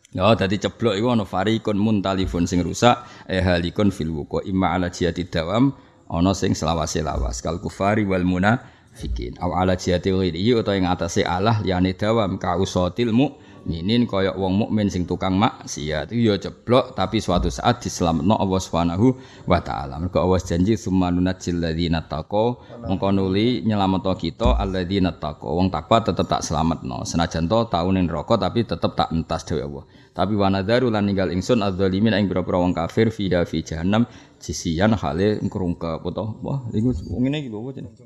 Ya 0.10 0.34
dadi 0.34 0.58
ceblok 0.58 0.98
iku 0.98 1.14
ana 1.14 1.22
farikun 1.22 1.78
muntalifun 1.78 2.50
sing 2.50 2.66
rusak 2.66 3.06
eh 3.30 3.46
halikun 3.46 3.94
fil 3.94 4.10
wuqa 4.10 4.42
imma 4.42 4.74
ala 4.74 4.90
jihati 4.90 5.30
dawam 5.30 5.70
ana 6.10 6.34
sing 6.34 6.58
selawase 6.58 7.06
lawas 7.06 7.46
kal 7.46 7.62
kufari 7.62 8.10
wal 8.10 8.26
munafikin 8.26 9.38
aw 9.38 9.54
ala 9.54 9.78
jihati 9.78 10.10
ghairi 10.10 10.50
utawa 10.58 10.82
ing 10.82 10.90
atase 10.90 11.22
Allah 11.22 11.62
liyane 11.62 11.94
dawam 11.94 12.42
ka 12.42 12.58
usatil 12.58 13.14
mukminin 13.60 14.08
kaya 14.08 14.32
wong 14.32 14.56
mukmin 14.56 14.88
sing 14.88 15.04
tukang 15.04 15.36
maksiat. 15.36 16.16
Itu 16.16 16.32
ya 16.32 16.36
ceblok 16.40 16.96
tapi 16.96 17.20
suatu 17.20 17.52
saat 17.52 17.84
diselametno 17.84 18.40
Allah 18.40 18.60
Subhanahu 18.64 19.08
wa 19.44 19.60
taala. 19.60 20.00
Mergo 20.00 20.24
Allah 20.24 20.40
janji 20.40 20.80
summa 20.80 21.12
nunajjil 21.12 21.60
ladzina 21.60 22.08
taqwa 22.08 22.56
mongko 22.88 23.12
nuli 23.12 23.68
nyelametno 23.68 24.16
kita 24.16 24.56
alladzina 24.56 25.12
taqwa 25.20 25.60
wong 25.60 25.68
takwa 25.68 26.00
tetep 26.00 26.24
tak 26.24 26.42
selametno. 26.42 27.04
Senajan 27.04 27.52
to 27.52 27.68
taun 27.68 28.00
ning 28.00 28.08
neraka 28.08 28.40
tapi 28.40 28.64
tetep 28.64 28.96
tak 28.96 29.12
entas 29.12 29.44
dewe 29.44 29.68
Allah. 29.68 29.84
Tapi 30.16 30.34
wanadaru 30.40 30.88
lan 30.88 31.04
ninggal 31.12 31.30
ingsun 31.36 31.60
adzalimin 31.60 32.16
ing 32.16 32.32
pira-pira 32.32 32.60
wong 32.64 32.72
kafir 32.72 33.12
fi 33.12 33.28
fi 33.44 33.58
jahannam. 33.60 34.08
Sisian 34.40 34.96
hale 34.96 35.44
ngrungkep 35.44 36.00
apa? 36.00 36.24
Wah 36.40 36.60
iku 36.72 36.96
ngene 36.96 37.44
iki 37.44 37.52
lho 37.52 37.60
apa 37.60 37.70
jenenge? 37.76 38.00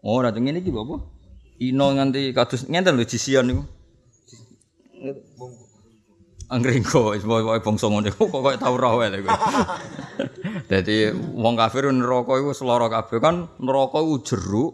Oh 0.00 0.24
ngene 0.24 0.64
iki 0.64 0.72
lho 0.72 0.80
apa? 0.88 0.96
Ino 1.60 1.86
nganti 1.92 2.32
kados 2.32 2.64
ngenten 2.68 2.96
lho 2.96 3.04
sisian 3.04 3.44
niku 3.48 3.75
Anggringko, 6.46 7.18
pokoke 7.18 7.58
bangsa 7.58 7.90
ngene 7.90 8.14
kok 8.14 8.30
kok 8.30 8.54
tau 8.62 8.78
roh 8.78 9.02
wae 9.02 9.18
kowe. 9.18 9.34
Dadi 10.70 11.10
wong 11.10 11.58
kafir 11.58 11.90
neraka 11.90 12.38
iku 12.38 12.54
seloro 12.54 12.86
kabeh 12.86 13.18
kan 13.18 13.50
neraka 13.58 13.98
iku 13.98 14.14
jeruk. 14.22 14.72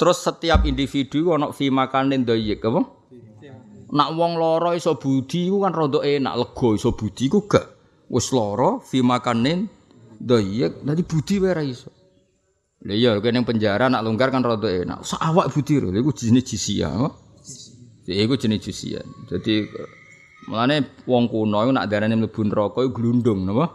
Terus 0.00 0.24
setiap 0.24 0.64
individu 0.64 1.36
ana 1.36 1.52
fi 1.52 1.68
makanin 1.68 2.24
dayyik 2.24 2.64
apa? 2.64 2.80
Nak 3.94 4.08
wong 4.16 4.40
lara 4.40 4.72
iso 4.72 4.96
budi 4.96 5.52
iku 5.52 5.68
kan 5.68 5.76
rada 5.76 6.00
enak, 6.00 6.34
lega 6.40 6.68
iso 6.72 6.96
budi 6.96 7.28
iku 7.28 7.44
gak. 7.44 7.66
Wis 8.08 8.32
lara 8.32 8.80
fi 8.80 9.04
makanin 9.04 9.68
dayyik, 10.16 10.88
dadi 10.88 11.02
budi 11.04 11.36
wae 11.36 11.52
ra 11.52 11.62
iso. 11.62 11.92
Lah 12.84 12.96
iya 12.96 13.20
kene 13.20 13.44
penjara 13.44 13.92
nak 13.92 14.00
longgar 14.08 14.32
kan 14.32 14.40
rada 14.40 14.72
enak. 14.72 15.04
Sak 15.04 15.20
awak 15.20 15.52
budi 15.52 15.84
lho, 15.84 15.92
iku 15.92 16.16
jenis 16.16 16.48
jisia. 16.48 16.88
Iku 18.08 18.40
jenis 18.40 18.60
jisia. 18.60 19.04
Jadi 19.28 19.68
Mulane 20.44 21.04
wong 21.08 21.24
kuno 21.32 21.64
iku 21.64 21.72
nak 21.72 21.88
darane 21.88 22.14
mlebu 22.20 22.40
neraka 22.44 22.84
iku 22.84 22.92
glundung 22.92 23.48
napa? 23.48 23.72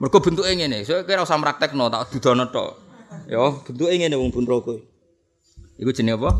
Mergo 0.00 0.18
bentuke 0.18 0.50
ngene, 0.56 0.82
saya 0.82 1.04
kira 1.04 1.22
usah 1.22 1.36
praktekno 1.36 1.92
tak 1.92 2.08
dudono 2.10 2.48
tok. 2.48 2.70
Ya, 3.30 3.38
bentuke 3.52 3.92
ngene 3.94 4.16
wong 4.18 4.34
bun 4.34 4.48
neraka. 4.48 4.74
Iku 5.78 5.90
jenenge 5.94 6.18
apa? 6.18 6.30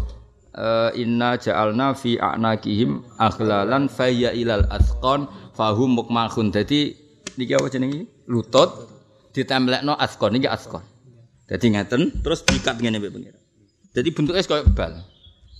Uh, 0.51 0.90
inna 0.98 1.39
ja'alna 1.39 1.94
fi 1.94 2.19
a'naqihim 2.19 3.07
aghlalan 3.23 3.86
fayya 3.86 4.35
ilal 4.35 4.66
asqan 4.66 5.31
fahum 5.55 5.94
mukmahun. 5.94 6.51
Dadi 6.51 6.90
niki 7.39 7.55
apa 7.55 7.70
jenenge? 7.70 8.11
Lutut 8.27 8.90
ditemplekno 9.31 9.94
asqan 9.94 10.35
niki 10.35 10.51
asqan. 10.51 10.82
Dadi 11.47 11.70
ngeten 11.70 12.19
terus 12.27 12.43
diikat 12.43 12.82
ngene 12.82 12.98
mbek 12.98 13.15
pengira. 13.15 13.39
Dadi 13.94 14.09
bentuknya 14.11 14.43
koyo 14.43 14.66
bal. 14.74 15.07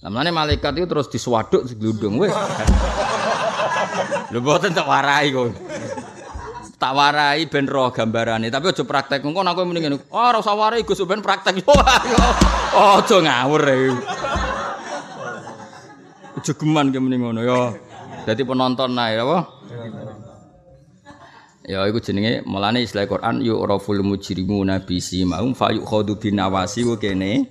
Lah 0.01 0.11
malaikat 0.11 0.73
itu 0.81 0.89
terus 0.89 1.07
diswaduk 1.13 1.69
seglundung 1.69 2.17
wis. 2.19 2.33
Lho 4.31 4.39
mboten 4.39 4.71
tak 4.71 4.87
warai 4.87 5.35
kok. 5.35 5.51
Tak 6.81 6.97
warai 6.97 7.45
ben 7.45 7.69
roh 7.69 7.93
gambarane, 7.93 8.49
tapi 8.49 8.73
aja 8.73 8.89
praktek. 8.89 9.21
Engko 9.21 9.45
aku 9.45 9.69
mending 9.69 9.85
ngene. 9.85 9.97
Oh, 10.09 10.17
ora 10.17 10.41
usah 10.41 10.57
warai 10.57 10.81
Gus 10.81 11.03
ben 11.05 11.21
praktek. 11.21 11.61
Aja 12.73 13.17
ngawur 13.21 13.65
e. 13.69 13.93
Aja 16.41 16.53
geman 16.57 16.89
ki 16.89 16.99
mending 17.03 17.21
ngono 17.21 17.41
ya. 17.45 17.61
Dadi 18.25 18.43
penonton 18.49 18.97
ae 18.97 19.21
apa? 19.21 19.39
Ya 21.69 21.85
iku 21.85 22.01
jenenge 22.01 22.41
mulane 22.49 22.81
istilah 22.81 23.05
Quran 23.05 23.45
yu 23.45 23.61
raful 23.61 24.01
mujrimu 24.01 24.65
nabi 24.65 25.05
simaum 25.05 25.53
fa 25.53 25.77
yukhadu 25.77 26.17
binawasi 26.17 26.89
ku 26.89 26.97
kene. 26.97 27.45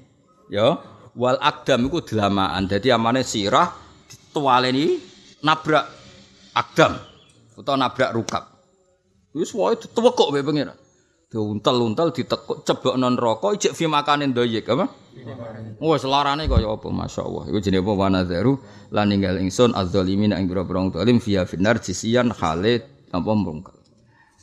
Ya, 0.49 0.81
wal 1.13 1.37
akdam 1.37 1.85
iku 1.85 2.01
delamaan. 2.01 2.65
Dadi 2.65 2.89
amane 2.89 3.21
sirah 3.21 3.69
ditualeni 4.09 4.97
nabrak 5.45 5.98
akdam 6.55 6.97
utawa 7.59 7.77
nabrak 7.77 8.11
rukap. 8.15 8.43
Wis 9.35 9.53
wae 9.53 9.77
ditewekok 9.77 10.33
wae 10.33 10.41
pengira. 10.41 10.73
Diuntel-untel 11.29 12.09
ditekuk 12.09 12.65
cebok 12.65 12.97
non 12.97 13.13
rokok 13.13 13.53
ijek 13.53 13.77
fi 13.77 13.85
makanin 13.85 14.33
doyek 14.33 14.65
apa? 14.73 14.89
Wes 15.77 16.01
larane 16.01 16.49
kaya 16.49 16.65
apa 16.65 16.89
masyaallah. 16.89 17.53
Iku 17.53 17.57
jenenge 17.61 17.85
apa 17.85 17.93
wanadzaru 17.93 18.53
lan 18.89 19.13
ninggal 19.13 19.37
ingsun 19.37 19.77
azzalimin 19.77 20.33
ing 20.33 20.49
pira-pira 20.49 20.89
zalim 20.89 21.21
fiya 21.21 21.45
finar 21.45 21.77
jisian 21.77 22.33
khalid 22.33 22.81
apa 23.13 23.29
mrungkel. 23.29 23.77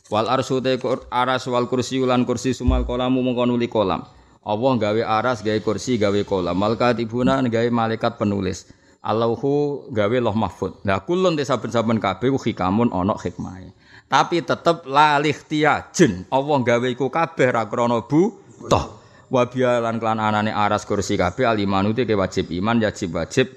Wal 0.07 0.31
arsu 0.31 0.63
te 0.63 0.79
aras 1.11 1.43
wal 1.51 1.67
kursi 1.67 1.99
ulan 1.99 2.23
kursi 2.23 2.55
sumal 2.55 2.87
kolamu 2.87 3.19
mongko 3.19 3.43
nuli 3.43 3.67
kolam. 3.67 4.07
Allah 4.47 4.73
gawe 4.79 5.01
aras 5.03 5.43
gawe 5.43 5.59
kursi 5.59 5.99
gawe 5.99 6.23
kolam. 6.23 6.55
Malkatibuna 6.55 7.43
gawe 7.43 7.67
malaikat 7.67 8.15
penulis. 8.15 8.71
Allahu 9.07 9.87
gawe 9.87 10.17
loh 10.19 10.35
mahfud. 10.35 10.83
Nah 10.83 10.99
kulun 10.99 11.39
te 11.39 11.47
saben-saben 11.47 11.95
kabeh 11.95 12.27
ku 12.27 12.35
hikamun 12.35 12.91
ana 12.91 13.15
hikmahe. 13.15 13.71
Tapi 14.11 14.43
tetep 14.43 14.83
lalih 14.83 15.35
tiajin. 15.47 16.27
Allah 16.27 16.57
gawe 16.59 16.87
iku 16.91 17.07
kabeh 17.07 17.47
ra 17.55 17.63
krana 17.71 18.03
butuh. 18.03 18.99
Wa 19.31 19.47
lan 19.83 19.99
klan 19.99 20.19
anane 20.19 20.51
aras 20.51 20.83
kursi 20.83 21.15
kabeh 21.15 21.47
alimanu 21.47 21.95
te 21.95 22.03
wajib 22.03 22.51
iman 22.51 22.83
wajib 22.83 23.15
wajib 23.15 23.47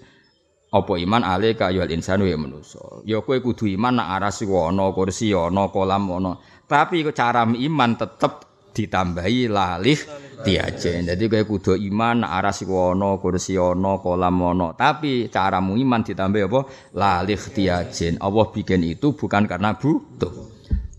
apa 0.70 0.92
iman 1.02 1.22
ale 1.26 1.58
ka 1.58 1.74
ya 1.74 1.86
insanu 1.90 2.30
ya 2.30 2.38
manusa 2.38 3.02
ya 3.02 3.22
kowe 3.22 3.38
kudu 3.42 3.66
iman 3.74 3.98
nak 3.98 4.18
aras 4.18 4.42
iku 4.42 4.70
kursi 4.94 5.34
ana 5.34 5.66
kolam 5.70 6.10
ana 6.10 6.38
tapi 6.70 7.02
cara 7.10 7.42
iman 7.42 7.90
tetep 7.98 8.49
ditambahi 8.72 9.50
lalih 9.50 9.98
tiajen. 10.40 11.06
Jadi 11.08 11.24
kowe 11.28 11.42
kudu 11.44 11.72
iman 11.76 12.24
aras 12.24 12.64
ana, 12.64 13.20
kursi 13.20 13.60
ana, 13.60 14.00
kolam 14.00 14.40
ana. 14.40 14.68
Tapi 14.72 15.28
caramu 15.28 15.76
iman 15.76 16.00
ditambah 16.00 16.42
apa? 16.48 16.60
Lalih 16.96 17.40
tiajen. 17.52 18.16
Allah 18.18 18.46
bikin 18.48 18.82
itu 18.86 19.12
bukan 19.12 19.44
karena 19.44 19.76
butuh. 19.76 20.32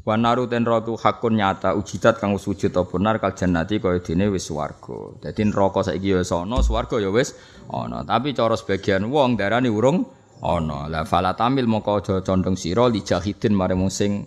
Wa 0.02 0.18
naru 0.18 0.50
ten 0.50 0.66
ratu 0.66 0.98
hakun 0.98 1.38
nyata 1.38 1.78
ujidat 1.78 2.18
kang 2.18 2.34
sujud 2.34 2.74
apa 2.74 2.90
benar 2.90 3.22
kal 3.22 3.38
jannati 3.38 3.78
kaya 3.78 4.02
dene 4.02 4.34
wis 4.34 4.50
swarga. 4.50 5.14
Dadi 5.22 5.46
neraka 5.46 5.86
saiki 5.86 6.18
wis 6.18 6.34
ana, 6.34 6.58
swarga 6.66 6.98
ya 6.98 7.14
wis 7.14 7.38
ana. 7.70 8.02
Tapi 8.02 8.34
cara 8.34 8.58
sebagian 8.58 9.06
wong 9.14 9.38
darani 9.38 9.70
urung 9.70 10.10
ana. 10.42 10.90
Lah 10.90 11.06
fala 11.06 11.38
tamil 11.38 11.70
mongko 11.70 12.02
aja 12.02 12.16
condong 12.26 12.58
sira 12.58 12.90
li 12.90 13.06
jahidin 13.06 13.54
mare 13.54 13.78
sing 13.94 14.26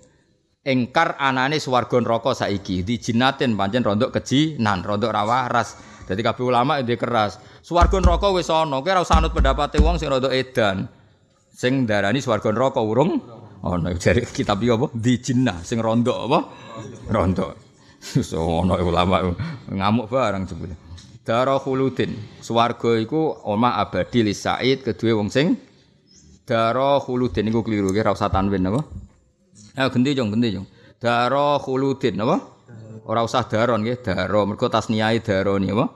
engkar 0.64 1.20
anane 1.20 1.60
swarga 1.60 2.00
neraka 2.00 2.32
saiki. 2.32 2.82
Di 2.82 2.96
jinatin 2.98 3.54
pancen 3.54 3.84
rondok 3.84 4.16
kejinan 4.16 4.80
rondok 4.80 5.12
rawaras 5.12 5.76
dadi 6.08 6.24
kabeh 6.24 6.44
ulama 6.44 6.80
ndek 6.80 7.04
keras. 7.04 7.38
Swarga 7.60 8.00
neraka 8.00 8.32
wis 8.32 8.48
ana 8.48 8.80
kowe 8.80 8.90
ora 8.90 9.04
usah 9.04 9.20
anut 9.20 9.32
pendapate 9.36 9.78
wong 9.78 10.00
sing 10.00 10.08
rondok 10.08 10.32
edan. 10.32 10.88
Sing 11.54 11.86
darani 11.86 12.18
swarga 12.24 12.50
neraka 12.50 12.80
urung 12.80 13.20
ana. 13.60 13.92
Jare 14.00 14.24
kitab 14.24 14.64
iki 14.64 14.72
apa? 14.72 14.86
Di 14.96 15.12
jinnah 15.20 15.60
sing 15.60 15.78
rondok 15.78 16.18
apa? 16.28 16.38
Rondok. 17.12 17.50
So 18.04 18.64
ana 18.64 18.80
ulama 18.80 19.20
ngamuk 19.68 20.08
barang 20.08 20.48
jebule. 20.48 20.74
Dara 21.24 21.56
khuludin. 21.60 22.40
Swarga 22.40 23.00
iku 23.00 23.32
omah 23.48 23.80
abadi 23.80 24.20
li 24.24 24.36
Said 24.36 24.84
kedue 24.84 25.12
wong 25.12 25.28
sing 25.28 25.56
Dara 26.44 27.00
khuludin. 27.00 27.48
Iku 27.48 27.64
kliru 27.64 27.88
ki 27.96 28.04
ora 28.04 28.12
usah 28.12 28.28
tanwin 28.28 28.68
apa 28.68 29.03
Ya 29.74 29.90
genti 29.90 30.14
jong, 30.14 30.30
genti 30.30 30.54
jong. 30.54 30.66
Daro 31.02 31.58
khuludin 31.58 32.22
apa? 32.22 32.38
Ora 33.04 33.26
usah 33.26 33.44
daron 33.50 33.82
nggih, 33.82 34.00
daro 34.06 34.46
mergo 34.46 34.70
tasniyae 34.70 35.18
daroni 35.18 35.74
apa? 35.74 35.90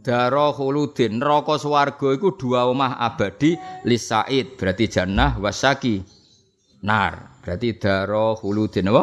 Daro 0.00 0.56
khuludin 0.56 1.20
neraka 1.20 1.60
swarga 1.60 2.08
iku 2.16 2.32
dua 2.40 2.64
omah 2.64 2.96
abadi 2.96 3.54
lisaid 3.84 4.56
berarti 4.56 4.88
jannah 4.88 5.36
wasaki 5.36 6.00
nar 6.80 7.38
berarti 7.44 7.76
daro 7.76 8.32
khuludin 8.40 8.88
apa? 8.88 9.02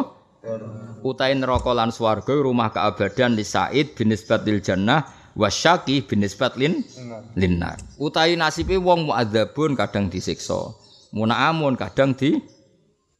Utai 1.06 1.38
neraka 1.38 1.70
lan 1.70 1.94
swarga 1.94 2.34
rumah 2.34 2.74
keabadian 2.74 3.38
lisaid 3.38 3.94
binisbat 3.94 4.42
lil 4.42 4.58
jannah 4.58 5.06
wasyaki 5.38 6.02
binisbat 6.02 6.58
lin 6.58 6.82
linnar. 7.38 7.78
Utai 8.02 8.34
nasibe 8.34 8.74
wong 8.74 9.06
muadzabun 9.06 9.78
kadang 9.78 10.10
disiksa. 10.10 10.74
Munaamun 11.14 11.78
kadang 11.78 12.18
di 12.18 12.42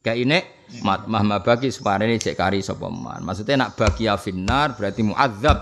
kaine 0.03 0.56
mat 0.83 1.07
mah 1.07 1.43
bagi 1.43 1.71
separene 1.71 2.19
cek 2.19 2.35
kari 2.35 2.59
sapa. 2.63 2.87
Maksudnya 3.23 3.67
nak 3.67 3.75
baqiya 3.75 4.15
finnar 4.15 4.75
berarti 4.75 5.01
muadzab, 5.03 5.57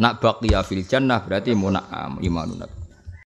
nak 0.00 0.20
baqiya 0.20 0.60
fil 0.64 0.84
jannah 0.84 1.20
berarti 1.20 1.52
muna'am 1.56 2.20
imanun. 2.20 2.79